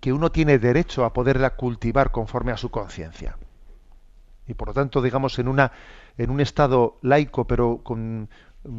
que 0.00 0.12
uno 0.12 0.32
tiene 0.32 0.58
derecho 0.58 1.04
a 1.04 1.12
poderla 1.12 1.56
cultivar 1.56 2.10
conforme 2.10 2.52
a 2.52 2.56
su 2.56 2.70
conciencia. 2.70 3.36
Y 4.46 4.54
por 4.54 4.68
lo 4.68 4.74
tanto, 4.74 5.02
digamos, 5.02 5.38
en, 5.38 5.46
una, 5.46 5.72
en 6.18 6.30
un 6.30 6.40
estado 6.40 6.98
laico, 7.02 7.46
pero 7.46 7.80
con, 7.84 8.28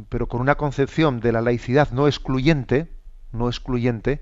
pero 0.09 0.27
con 0.27 0.41
una 0.41 0.55
concepción 0.55 1.19
de 1.19 1.31
la 1.31 1.41
laicidad 1.41 1.91
no 1.91 2.07
excluyente, 2.07 2.91
no 3.31 3.47
excluyente, 3.47 4.21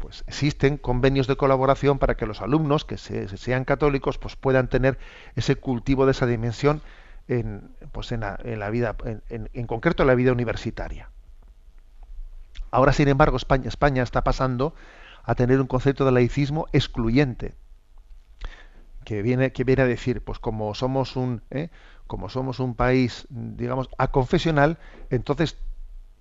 pues 0.00 0.24
existen 0.26 0.76
convenios 0.76 1.26
de 1.26 1.36
colaboración 1.36 1.98
para 1.98 2.16
que 2.16 2.26
los 2.26 2.42
alumnos 2.42 2.84
que 2.84 2.98
sean 2.98 3.64
católicos 3.64 4.18
pues 4.18 4.36
puedan 4.36 4.68
tener 4.68 4.98
ese 5.36 5.56
cultivo 5.56 6.04
de 6.04 6.12
esa 6.12 6.26
dimensión 6.26 6.82
en, 7.28 7.70
pues 7.92 8.12
en, 8.12 8.20
la, 8.20 8.70
vida, 8.70 8.96
en, 9.04 9.50
en, 9.52 9.66
concreto 9.66 10.02
en 10.02 10.08
la 10.08 10.14
vida 10.14 10.32
universitaria. 10.32 11.08
Ahora, 12.70 12.92
sin 12.92 13.08
embargo, 13.08 13.36
España, 13.36 13.68
España 13.68 14.02
está 14.02 14.24
pasando 14.24 14.74
a 15.24 15.34
tener 15.34 15.60
un 15.60 15.66
concepto 15.66 16.04
de 16.04 16.12
laicismo 16.12 16.66
excluyente 16.72 17.54
que 19.04 19.22
viene 19.22 19.52
que 19.52 19.64
viene 19.64 19.82
a 19.82 19.86
decir 19.86 20.22
pues 20.22 20.38
como 20.38 20.74
somos 20.74 21.16
un 21.16 21.42
¿eh? 21.50 21.70
como 22.06 22.28
somos 22.28 22.60
un 22.60 22.74
país 22.74 23.26
digamos 23.30 23.88
aconfesional 23.98 24.78
entonces 25.10 25.58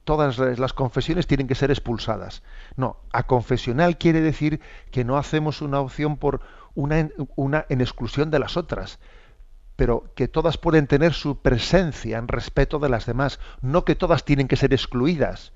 todas 0.03 0.37
las 0.37 0.73
confesiones 0.73 1.27
tienen 1.27 1.47
que 1.47 1.55
ser 1.55 1.71
expulsadas 1.71 2.43
no 2.75 2.97
aconfesional 3.11 3.97
quiere 3.97 4.21
decir 4.21 4.59
que 4.91 5.05
no 5.05 5.17
hacemos 5.17 5.61
una 5.61 5.79
opción 5.79 6.17
por 6.17 6.41
una, 6.75 7.09
una 7.35 7.65
en 7.69 7.81
exclusión 7.81 8.31
de 8.31 8.39
las 8.39 8.57
otras 8.57 8.99
pero 9.75 10.13
que 10.15 10.27
todas 10.27 10.57
pueden 10.57 10.87
tener 10.87 11.13
su 11.13 11.41
presencia 11.41 12.17
en 12.17 12.27
respeto 12.27 12.79
de 12.79 12.89
las 12.89 13.05
demás, 13.05 13.39
no 13.61 13.85
que 13.85 13.95
todas 13.95 14.23
tienen 14.23 14.47
que 14.47 14.55
ser 14.55 14.73
excluidas. 14.73 15.51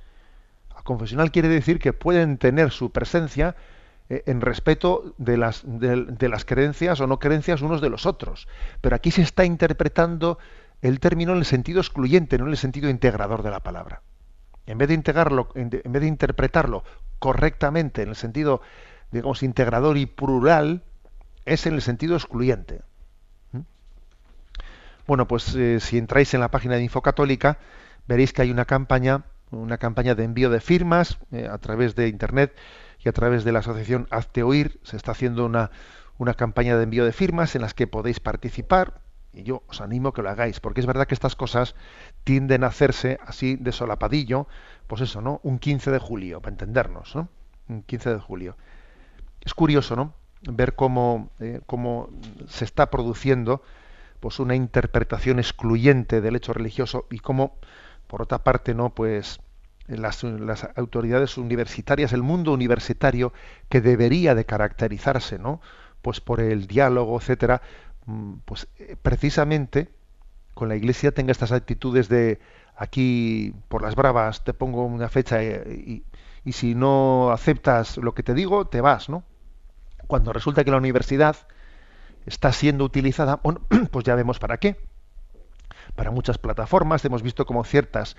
Confesional 0.88 1.33
quiere 1.33 1.49
decir 1.49 1.79
que 1.79 1.91
pueden 1.91 2.38
tener 2.38 2.71
su 2.71 2.93
presencia 2.93 3.57
eh, 4.07 4.23
en 4.25 4.39
respeto 4.39 5.13
de 5.17 5.35
las, 5.35 5.63
de 5.65 6.29
las 6.29 6.45
creencias 6.45 7.01
o 7.01 7.07
no 7.07 7.19
creencias 7.19 7.61
unos 7.61 7.81
de 7.81 7.89
los 7.89 8.05
otros. 8.05 8.47
Pero 8.79 8.95
aquí 8.95 9.11
se 9.11 9.21
está 9.21 9.43
interpretando 9.43 10.39
el 10.81 11.01
término 11.01 11.33
en 11.33 11.39
el 11.39 11.45
sentido 11.45 11.81
excluyente, 11.81 12.38
no 12.38 12.45
en 12.45 12.51
el 12.51 12.57
sentido 12.57 12.89
integrador 12.89 13.43
de 13.43 13.51
la 13.51 13.59
palabra. 13.59 14.01
En 14.65 14.77
vez 14.77 14.88
de 14.88 14.93
integrarlo, 14.93 15.49
en 15.55 15.69
vez 15.69 16.01
de 16.01 16.07
interpretarlo 16.07 16.85
correctamente 17.19 18.03
en 18.03 18.07
el 18.07 18.15
sentido, 18.15 18.61
digamos, 19.11 19.43
integrador 19.43 19.97
y 19.97 20.05
plural, 20.05 20.83
es 21.43 21.65
en 21.65 21.73
el 21.73 21.81
sentido 21.81 22.15
excluyente. 22.15 22.79
¿Mm? 23.51 23.59
Bueno, 25.05 25.27
pues 25.27 25.53
eh, 25.53 25.81
si 25.81 25.97
entráis 25.97 26.33
en 26.33 26.39
la 26.39 26.49
página 26.49 26.75
de 26.75 26.83
Infocatólica, 26.83 27.57
veréis 28.07 28.31
que 28.31 28.43
hay 28.43 28.51
una 28.51 28.63
campaña, 28.63 29.25
una 29.51 29.77
campaña 29.77 30.15
de 30.15 30.23
envío 30.23 30.49
de 30.49 30.59
firmas 30.59 31.17
eh, 31.31 31.47
a 31.49 31.57
través 31.57 31.95
de 31.95 32.07
internet 32.07 32.55
y 32.99 33.09
a 33.09 33.13
través 33.13 33.43
de 33.43 33.51
la 33.51 33.59
asociación 33.59 34.07
Hazte 34.11 34.43
Oír. 34.43 34.79
Se 34.83 34.97
está 34.97 35.11
haciendo 35.11 35.45
una, 35.45 35.71
una 36.17 36.33
campaña 36.33 36.77
de 36.77 36.83
envío 36.83 37.05
de 37.05 37.13
firmas 37.13 37.55
en 37.55 37.61
las 37.61 37.73
que 37.73 37.87
podéis 37.87 38.19
participar. 38.19 39.01
Y 39.33 39.43
yo 39.43 39.63
os 39.67 39.81
animo 39.81 40.09
a 40.09 40.13
que 40.13 40.21
lo 40.21 40.29
hagáis, 40.29 40.59
porque 40.59 40.81
es 40.81 40.87
verdad 40.87 41.05
que 41.05 41.13
estas 41.13 41.35
cosas 41.35 41.75
tienden 42.23 42.63
a 42.63 42.67
hacerse 42.67 43.19
así 43.25 43.55
de 43.55 43.71
solapadillo, 43.71 44.47
pues 44.87 45.01
eso, 45.01 45.21
¿no? 45.21 45.39
Un 45.43 45.59
15 45.59 45.91
de 45.91 45.99
julio, 45.99 46.41
para 46.41 46.53
entendernos, 46.53 47.15
¿no? 47.15 47.29
Un 47.69 47.83
15 47.83 48.13
de 48.15 48.19
julio. 48.19 48.57
Es 49.41 49.53
curioso, 49.53 49.95
¿no? 49.95 50.13
ver 50.41 50.75
cómo, 50.75 51.31
eh, 51.39 51.61
cómo 51.65 52.09
se 52.47 52.65
está 52.65 52.89
produciendo 52.89 53.61
pues 54.19 54.39
una 54.39 54.55
interpretación 54.55 55.39
excluyente 55.39 56.21
del 56.21 56.35
hecho 56.35 56.53
religioso 56.53 57.05
y 57.11 57.19
cómo 57.19 57.57
por 58.08 58.22
otra 58.22 58.39
parte 58.39 58.74
no 58.74 58.89
pues 58.89 59.39
las, 59.88 60.24
las, 60.24 60.68
autoridades 60.76 61.38
universitarias 61.38 62.14
el 62.14 62.24
mundo 62.24 62.53
universitario 62.53 63.34
que 63.70 63.82
debería 63.82 64.36
de 64.36 64.45
caracterizarse 64.45 65.39
no 65.39 65.62
pues 66.01 66.22
por 66.22 66.39
el 66.39 66.68
diálogo 66.68 67.18
etcétera 67.18 67.62
mm, 68.05 68.34
pues 68.45 68.68
eh, 68.80 68.95
precisamente 69.01 69.89
con 70.53 70.70
la 70.70 70.76
iglesia 70.76 71.12
tenga 71.12 71.32
estas 71.32 71.51
actitudes 71.51 72.10
de 72.10 72.39
aquí 72.76 73.53
por 73.68 73.82
las 73.82 73.95
bravas 73.95 74.43
te 74.43 74.53
pongo 74.53 74.86
una 74.86 75.10
fecha 75.10 75.41
eh, 75.41 75.64
y, 75.86 76.03
y 76.43 76.51
si 76.53 76.76
no 76.76 77.32
aceptas 77.32 77.97
lo 77.97 78.14
que 78.14 78.24
te 78.24 78.34
digo 78.34 78.68
te 78.68 78.82
vas 78.82 79.10
no 79.10 79.24
cuando 80.08 80.34
resulta 80.34 80.64
que 80.64 80.72
la 80.72 80.78
universidad 80.78 81.36
está 82.26 82.51
siendo 82.51 82.84
utilizada, 82.84 83.39
bueno, 83.43 83.62
pues 83.91 84.05
ya 84.05 84.16
vemos 84.16 84.39
para 84.39 84.58
qué. 84.58 84.78
Para 85.95 86.11
muchas 86.11 86.38
plataformas 86.38 87.03
hemos 87.05 87.23
visto 87.23 87.45
como 87.45 87.63
ciertas, 87.63 88.15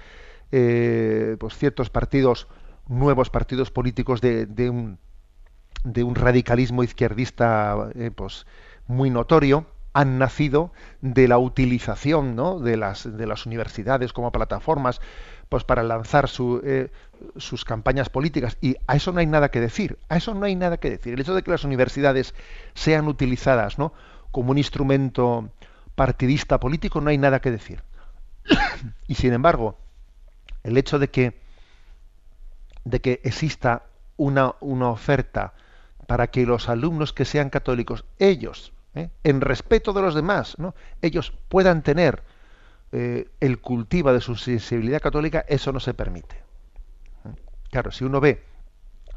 eh, 0.52 1.36
pues 1.38 1.56
ciertos 1.56 1.90
partidos, 1.90 2.48
nuevos 2.88 3.30
partidos 3.30 3.70
políticos 3.70 4.20
de, 4.20 4.46
un, 4.70 4.98
de 5.84 6.02
un, 6.02 6.14
radicalismo 6.14 6.82
izquierdista, 6.82 7.90
eh, 7.94 8.10
pues 8.14 8.46
muy 8.86 9.10
notorio, 9.10 9.66
han 9.92 10.18
nacido 10.18 10.72
de 11.00 11.28
la 11.28 11.38
utilización 11.38 12.36
¿no? 12.36 12.60
de, 12.60 12.76
las, 12.76 13.16
de 13.16 13.26
las 13.26 13.46
universidades 13.46 14.12
como 14.12 14.30
plataformas 14.30 15.00
pues 15.48 15.64
para 15.64 15.82
lanzar 15.82 16.28
eh, 16.62 16.90
sus 17.36 17.64
campañas 17.64 18.10
políticas 18.10 18.58
y 18.60 18.76
a 18.86 18.96
eso 18.96 19.12
no 19.12 19.20
hay 19.20 19.26
nada 19.26 19.50
que 19.50 19.60
decir 19.60 19.98
a 20.08 20.16
eso 20.16 20.34
no 20.34 20.44
hay 20.44 20.54
nada 20.54 20.76
que 20.76 20.90
decir 20.90 21.14
el 21.14 21.20
hecho 21.20 21.34
de 21.34 21.42
que 21.42 21.50
las 21.50 21.64
universidades 21.64 22.34
sean 22.74 23.08
utilizadas 23.08 23.78
¿no? 23.78 23.92
como 24.30 24.50
un 24.50 24.58
instrumento 24.58 25.50
partidista 25.98 26.58
político 26.58 27.02
no 27.02 27.10
hay 27.10 27.18
nada 27.18 27.40
que 27.40 27.50
decir 27.50 27.82
y 29.06 29.14
sin 29.16 29.34
embargo 29.34 29.76
el 30.62 30.78
hecho 30.78 30.98
de 30.98 31.10
que 31.10 31.38
de 32.84 33.00
que 33.00 33.20
exista 33.24 33.82
una, 34.16 34.54
una 34.60 34.88
oferta 34.88 35.52
para 36.06 36.28
que 36.28 36.46
los 36.46 36.70
alumnos 36.70 37.12
que 37.12 37.26
sean 37.26 37.50
católicos 37.50 38.06
ellos 38.18 38.72
¿eh? 38.94 39.10
en 39.24 39.42
respeto 39.42 39.92
de 39.92 40.00
los 40.00 40.14
demás 40.14 40.56
¿no? 40.58 40.74
ellos 41.02 41.34
puedan 41.50 41.82
tener 41.82 42.22
eh, 42.90 43.28
el 43.40 43.60
cultiva 43.60 44.14
de 44.14 44.22
su 44.22 44.34
sensibilidad 44.34 45.02
católica, 45.02 45.44
eso 45.46 45.72
no 45.72 45.80
se 45.80 45.92
permite. 45.92 46.42
Claro, 47.70 47.90
si 47.90 48.04
uno 48.04 48.18
ve, 48.18 48.42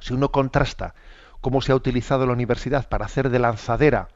si 0.02 0.14
uno 0.14 0.30
contrasta 0.30 0.94
cómo 1.40 1.62
se 1.62 1.72
ha 1.72 1.76
utilizado 1.76 2.26
la 2.26 2.34
universidad 2.34 2.90
para 2.90 3.06
hacer 3.06 3.30
de 3.30 3.40
lanzadera, 3.40 4.10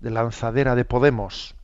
de 0.00 0.10
lanzadera 0.10 0.74
de 0.74 0.84
Podemos, 0.84 1.54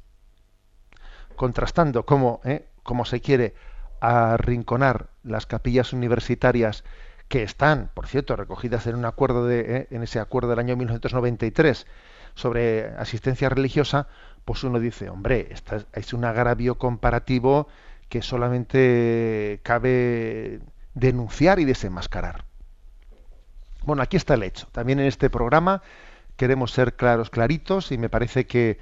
contrastando 1.37 2.05
cómo, 2.05 2.41
eh, 2.45 2.67
cómo 2.83 3.05
se 3.05 3.21
quiere 3.21 3.55
arrinconar 4.01 5.09
las 5.23 5.47
capillas 5.47 5.93
universitarias 5.93 6.85
que 7.29 7.43
están, 7.43 7.91
por 7.95 8.07
cierto, 8.07 8.37
recogidas 8.37 8.87
en 8.87 8.97
un 8.97 9.05
acuerdo 9.05 9.47
de, 9.47 9.61
eh, 9.61 9.87
en 9.91 10.03
ese 10.03 10.21
acuerdo 10.21 10.51
del 10.51 10.59
año 10.59 10.77
1993 10.77 11.87
sobre 12.35 12.89
asistencia 12.97 13.49
religiosa, 13.49 14.09
pues 14.45 14.63
uno 14.65 14.79
dice, 14.79 15.09
hombre, 15.09 15.55
es 15.93 16.13
un 16.13 16.25
agravio 16.25 16.77
comparativo 16.77 17.69
que 18.09 18.23
solamente 18.23 19.61
cabe 19.63 20.61
denunciar 20.95 21.59
y 21.61 21.65
desenmascarar. 21.65 22.45
Bueno, 23.85 24.03
aquí 24.03 24.17
está 24.17 24.35
el 24.35 24.43
hecho. 24.43 24.67
También 24.73 25.01
en 25.01 25.07
este 25.07 25.31
programa 25.31 25.83
queremos 26.37 26.73
ser 26.73 26.95
claros, 26.95 27.31
claritos, 27.31 27.93
y 27.93 27.99
me 27.99 28.09
parece 28.09 28.47
que, 28.47 28.79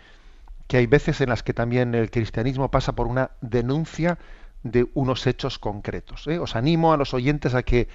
que 0.66 0.76
hay 0.76 0.86
veces 0.86 1.20
en 1.20 1.28
las 1.28 1.42
que 1.42 1.54
también 1.54 1.94
el 1.94 2.10
cristianismo 2.10 2.70
pasa 2.70 2.92
por 2.92 3.06
una 3.06 3.32
denuncia 3.40 4.18
de 4.62 4.88
unos 4.94 5.26
hechos 5.26 5.58
concretos. 5.58 6.26
¿eh? 6.26 6.38
Os 6.38 6.56
animo 6.56 6.92
a 6.92 6.96
los 6.96 7.14
oyentes 7.14 7.54
a 7.54 7.62
que 7.62 7.88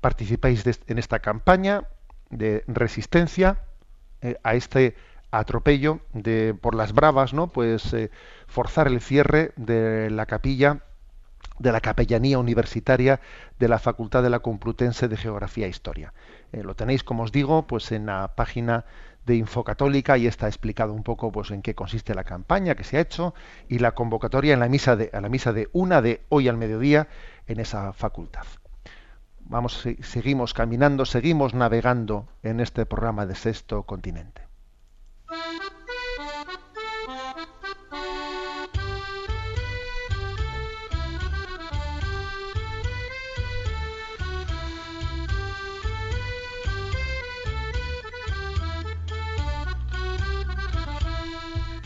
participéis 0.00 0.64
en 0.86 0.98
esta 0.98 1.18
campaña 1.18 1.84
de 2.30 2.64
resistencia 2.66 3.60
eh, 4.22 4.36
a 4.42 4.54
este 4.54 4.96
atropello 5.30 6.00
de 6.12 6.54
por 6.54 6.74
las 6.74 6.92
bravas, 6.92 7.34
¿no? 7.34 7.48
Pues 7.48 7.92
eh, 7.92 8.10
forzar 8.46 8.86
el 8.86 9.00
cierre 9.00 9.52
de 9.56 10.10
la 10.10 10.26
capilla 10.26 10.82
de 11.58 11.72
la 11.72 11.80
capellanía 11.80 12.38
universitaria 12.38 13.20
de 13.58 13.68
la 13.68 13.78
Facultad 13.78 14.22
de 14.22 14.30
la 14.30 14.40
Complutense 14.40 15.08
de 15.08 15.16
Geografía 15.16 15.66
e 15.66 15.70
Historia. 15.70 16.12
Lo 16.52 16.74
tenéis, 16.74 17.04
como 17.04 17.22
os 17.22 17.32
digo, 17.32 17.66
pues 17.66 17.92
en 17.92 18.06
la 18.06 18.34
página 18.34 18.84
de 19.26 19.36
Infocatólica 19.36 20.18
y 20.18 20.26
está 20.26 20.46
explicado 20.46 20.92
un 20.92 21.02
poco 21.02 21.32
pues 21.32 21.50
en 21.50 21.62
qué 21.62 21.74
consiste 21.74 22.14
la 22.14 22.24
campaña 22.24 22.74
que 22.74 22.84
se 22.84 22.98
ha 22.98 23.00
hecho 23.00 23.34
y 23.68 23.78
la 23.78 23.92
convocatoria 23.92 24.54
en 24.54 24.60
la 24.60 24.68
misa 24.68 24.96
de 24.96 25.10
a 25.12 25.20
la 25.20 25.28
misa 25.28 25.52
de 25.52 25.68
una 25.72 26.02
de 26.02 26.22
hoy 26.28 26.48
al 26.48 26.56
mediodía 26.56 27.08
en 27.46 27.60
esa 27.60 27.92
facultad. 27.92 28.46
Vamos, 29.46 29.86
seguimos 30.00 30.54
caminando, 30.54 31.04
seguimos 31.04 31.52
navegando 31.52 32.28
en 32.42 32.60
este 32.60 32.86
programa 32.86 33.26
de 33.26 33.34
Sexto 33.34 33.82
Continente. 33.82 34.42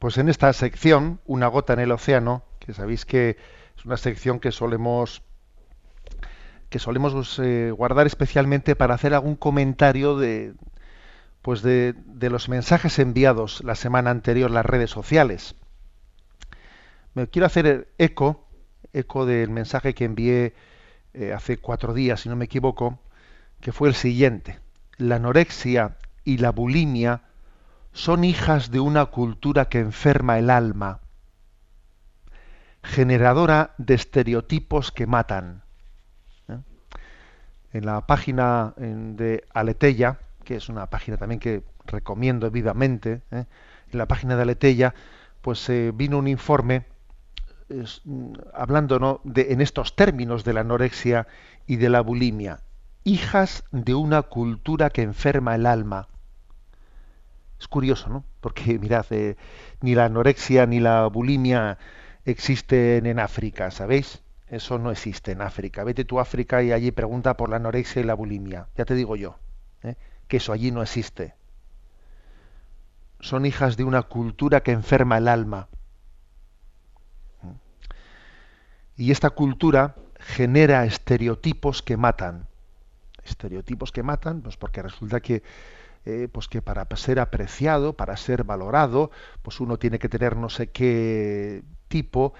Pues 0.00 0.16
en 0.16 0.30
esta 0.30 0.50
sección, 0.54 1.20
Una 1.26 1.46
gota 1.46 1.74
en 1.74 1.78
el 1.78 1.92
océano, 1.92 2.42
que 2.58 2.72
sabéis 2.72 3.04
que 3.04 3.36
es 3.76 3.84
una 3.84 3.98
sección 3.98 4.40
que 4.40 4.50
solemos 4.50 5.22
que 6.70 6.78
solemos 6.78 7.38
eh, 7.38 7.70
guardar 7.70 8.06
especialmente 8.06 8.76
para 8.76 8.94
hacer 8.94 9.12
algún 9.12 9.36
comentario 9.36 10.16
de 10.16 10.54
pues 11.42 11.60
de, 11.60 11.94
los 12.18 12.48
mensajes 12.48 12.98
enviados 12.98 13.62
la 13.62 13.74
semana 13.74 14.10
anterior 14.10 14.50
las 14.50 14.64
redes 14.64 14.90
sociales. 14.90 15.54
Me 17.12 17.26
quiero 17.26 17.44
hacer 17.44 17.88
eco, 17.98 18.48
eco 18.94 19.26
del 19.26 19.50
mensaje 19.50 19.94
que 19.94 20.06
envié 20.06 20.54
eh, 21.12 21.34
hace 21.34 21.58
cuatro 21.58 21.92
días, 21.92 22.20
si 22.20 22.30
no 22.30 22.36
me 22.36 22.46
equivoco, 22.46 23.00
que 23.60 23.72
fue 23.72 23.88
el 23.88 23.94
siguiente. 23.94 24.60
La 24.96 25.16
anorexia 25.16 25.98
y 26.24 26.38
la 26.38 26.52
bulimia 26.52 27.22
son 27.92 28.24
hijas 28.24 28.70
de 28.70 28.80
una 28.80 29.06
cultura 29.06 29.68
que 29.68 29.80
enferma 29.80 30.38
el 30.38 30.50
alma. 30.50 31.00
generadora 32.82 33.74
de 33.76 33.92
estereotipos 33.94 34.90
que 34.90 35.06
matan. 35.06 35.62
¿eh? 36.48 36.56
En 37.74 37.84
la 37.84 38.06
página 38.06 38.72
de 38.78 39.44
Aleteya, 39.52 40.18
que 40.44 40.56
es 40.56 40.70
una 40.70 40.86
página 40.88 41.18
también 41.18 41.40
que 41.40 41.62
recomiendo 41.84 42.50
vivamente, 42.50 43.20
¿eh? 43.30 43.44
en 43.92 43.98
la 43.98 44.06
página 44.06 44.36
de 44.36 44.42
Aleteya, 44.42 44.94
pues 45.42 45.68
eh, 45.68 45.92
vino 45.94 46.18
un 46.18 46.28
informe 46.28 46.86
mm, 47.68 48.32
hablando 48.54 49.20
de, 49.24 49.52
en 49.52 49.60
estos 49.60 49.94
términos 49.94 50.44
de 50.44 50.54
la 50.54 50.60
anorexia 50.60 51.26
y 51.66 51.76
de 51.76 51.88
la 51.90 52.00
bulimia, 52.00 52.60
hijas 53.04 53.64
de 53.72 53.94
una 53.94 54.22
cultura 54.22 54.90
que 54.90 55.02
enferma 55.02 55.54
el 55.54 55.66
alma. 55.66 56.08
Es 57.60 57.68
curioso, 57.68 58.08
¿no? 58.08 58.24
Porque 58.40 58.78
mirad, 58.80 59.06
ni 59.82 59.94
la 59.94 60.06
anorexia 60.06 60.66
ni 60.66 60.80
la 60.80 61.06
bulimia 61.06 61.78
existen 62.24 63.06
en 63.06 63.20
África, 63.20 63.70
¿sabéis? 63.70 64.22
Eso 64.48 64.78
no 64.78 64.90
existe 64.90 65.32
en 65.32 65.42
África. 65.42 65.84
Vete 65.84 66.04
tú 66.04 66.18
a 66.18 66.22
África 66.22 66.62
y 66.62 66.72
allí 66.72 66.90
pregunta 66.90 67.36
por 67.36 67.50
la 67.50 67.56
anorexia 67.56 68.00
y 68.00 68.04
la 68.04 68.14
bulimia. 68.14 68.68
Ya 68.76 68.84
te 68.84 68.94
digo 68.94 69.14
yo, 69.14 69.38
¿eh? 69.82 69.94
que 70.26 70.38
eso 70.38 70.52
allí 70.52 70.72
no 70.72 70.82
existe. 70.82 71.34
Son 73.20 73.46
hijas 73.46 73.76
de 73.76 73.84
una 73.84 74.02
cultura 74.02 74.62
que 74.62 74.72
enferma 74.72 75.18
el 75.18 75.28
alma. 75.28 75.68
Y 78.96 79.12
esta 79.12 79.30
cultura 79.30 79.94
genera 80.18 80.84
estereotipos 80.84 81.82
que 81.82 81.96
matan. 81.96 82.48
Estereotipos 83.24 83.92
que 83.92 84.02
matan, 84.02 84.40
pues 84.40 84.56
porque 84.56 84.82
resulta 84.82 85.20
que 85.20 85.42
eh, 86.06 86.28
pues 86.32 86.48
que 86.48 86.62
para 86.62 86.86
ser 86.96 87.20
apreciado, 87.20 87.96
para 87.96 88.16
ser 88.16 88.44
valorado, 88.44 89.10
pues 89.42 89.60
uno 89.60 89.78
tiene 89.78 89.98
que 89.98 90.08
tener 90.08 90.36
no 90.36 90.48
sé 90.48 90.70
qué 90.70 91.62
tipo, 91.88 92.34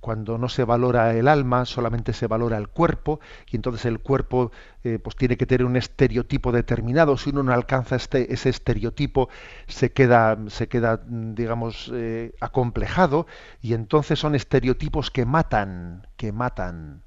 cuando 0.00 0.38
no 0.38 0.48
se 0.48 0.64
valora 0.64 1.14
el 1.14 1.28
alma, 1.28 1.66
solamente 1.66 2.12
se 2.12 2.26
valora 2.26 2.56
el 2.56 2.68
cuerpo, 2.68 3.20
y 3.50 3.56
entonces 3.56 3.84
el 3.84 4.00
cuerpo 4.00 4.50
eh, 4.82 4.98
pues 4.98 5.14
tiene 5.16 5.36
que 5.36 5.46
tener 5.46 5.66
un 5.66 5.76
estereotipo 5.76 6.52
determinado. 6.52 7.16
Si 7.16 7.30
uno 7.30 7.42
no 7.42 7.52
alcanza 7.52 7.96
este, 7.96 8.32
ese 8.32 8.48
estereotipo, 8.48 9.28
se 9.66 9.92
queda, 9.92 10.38
se 10.48 10.68
queda 10.68 11.00
digamos, 11.06 11.90
eh, 11.94 12.34
acomplejado, 12.40 13.26
y 13.60 13.74
entonces 13.74 14.18
son 14.18 14.34
estereotipos 14.34 15.10
que 15.10 15.26
matan, 15.26 16.06
que 16.16 16.32
matan. 16.32 17.02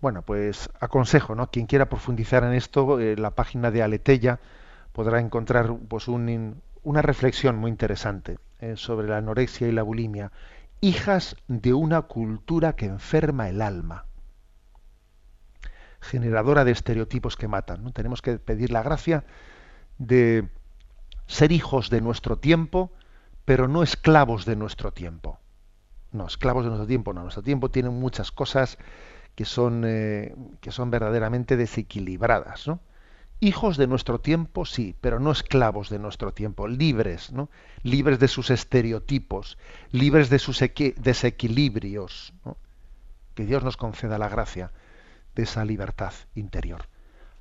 Bueno, 0.00 0.22
pues 0.22 0.70
aconsejo, 0.78 1.34
¿no? 1.34 1.50
Quien 1.50 1.66
quiera 1.66 1.88
profundizar 1.88 2.44
en 2.44 2.52
esto, 2.52 3.00
eh, 3.00 3.16
la 3.16 3.32
página 3.32 3.70
de 3.70 3.82
Aletella 3.82 4.38
podrá 4.92 5.20
encontrar 5.20 5.74
pues 5.88 6.06
una 6.08 7.02
reflexión 7.02 7.56
muy 7.56 7.70
interesante 7.70 8.38
eh, 8.60 8.76
sobre 8.76 9.08
la 9.08 9.16
anorexia 9.16 9.66
y 9.66 9.72
la 9.72 9.82
bulimia, 9.82 10.30
hijas 10.80 11.36
de 11.48 11.74
una 11.74 12.02
cultura 12.02 12.76
que 12.76 12.86
enferma 12.86 13.48
el 13.48 13.60
alma, 13.60 14.06
generadora 16.00 16.64
de 16.64 16.70
estereotipos 16.70 17.36
que 17.36 17.48
matan. 17.48 17.82
¿no? 17.82 17.92
Tenemos 17.92 18.22
que 18.22 18.38
pedir 18.38 18.70
la 18.70 18.84
gracia 18.84 19.24
de 19.98 20.48
ser 21.26 21.50
hijos 21.50 21.90
de 21.90 22.00
nuestro 22.00 22.38
tiempo, 22.38 22.92
pero 23.44 23.66
no 23.66 23.82
esclavos 23.82 24.44
de 24.44 24.54
nuestro 24.54 24.92
tiempo. 24.92 25.40
No, 26.12 26.26
esclavos 26.26 26.64
de 26.64 26.70
nuestro 26.70 26.86
tiempo, 26.86 27.12
no. 27.12 27.22
Nuestro 27.22 27.42
tiempo 27.42 27.70
tiene 27.70 27.90
muchas 27.90 28.32
cosas 28.32 28.78
que 29.38 29.44
son, 29.44 29.84
eh, 29.86 30.34
que 30.60 30.72
son 30.72 30.90
verdaderamente 30.90 31.56
desequilibradas. 31.56 32.66
¿no? 32.66 32.80
Hijos 33.38 33.76
de 33.76 33.86
nuestro 33.86 34.18
tiempo, 34.18 34.64
sí, 34.66 34.96
pero 35.00 35.20
no 35.20 35.30
esclavos 35.30 35.90
de 35.90 36.00
nuestro 36.00 36.34
tiempo, 36.34 36.66
libres, 36.66 37.30
¿no? 37.30 37.48
libres 37.84 38.18
de 38.18 38.26
sus 38.26 38.50
estereotipos, 38.50 39.56
libres 39.92 40.28
de 40.28 40.40
sus 40.40 40.58
desequilibrios. 40.58 42.32
Que 43.36 43.44
Dios 43.44 43.62
nos 43.62 43.76
conceda 43.76 44.18
la 44.18 44.28
gracia 44.28 44.72
de 45.36 45.44
esa 45.44 45.64
libertad 45.64 46.14
interior. 46.34 46.86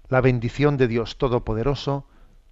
La 0.08 0.22
bendición 0.22 0.78
de 0.78 0.88
Dios 0.88 1.18
Todopoderoso, 1.18 2.06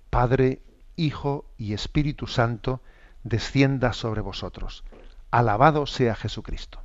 Padre, 0.09 0.63
Hijo 0.95 1.45
y 1.55 1.73
Espíritu 1.73 2.25
Santo, 2.25 2.81
descienda 3.23 3.93
sobre 3.93 4.21
vosotros. 4.21 4.83
Alabado 5.29 5.85
sea 5.85 6.15
Jesucristo. 6.15 6.84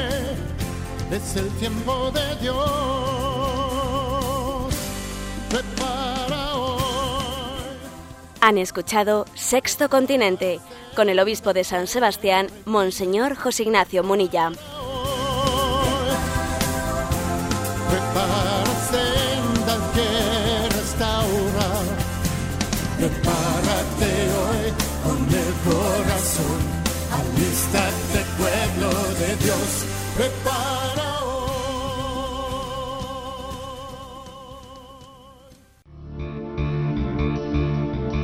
es 1.11 1.35
el 1.35 1.49
tiempo 1.57 2.11
de 2.11 2.35
Dios. 2.37 2.55
Prepara 5.49 6.55
hoy. 6.55 6.81
Han 8.39 8.57
escuchado 8.57 9.25
Sexto 9.35 9.89
Continente 9.89 10.59
con 10.95 11.09
el 11.09 11.19
obispo 11.19 11.53
de 11.53 11.63
San 11.63 11.87
Sebastián, 11.87 12.47
Monseñor 12.65 13.35
José 13.35 13.63
Ignacio 13.63 14.03
Munilla. 14.03 14.51
Prepara 17.89 18.65
sendas 18.89 19.81
que 19.93 20.69
restaurar. 20.77 21.85
Prepárate 22.97 23.50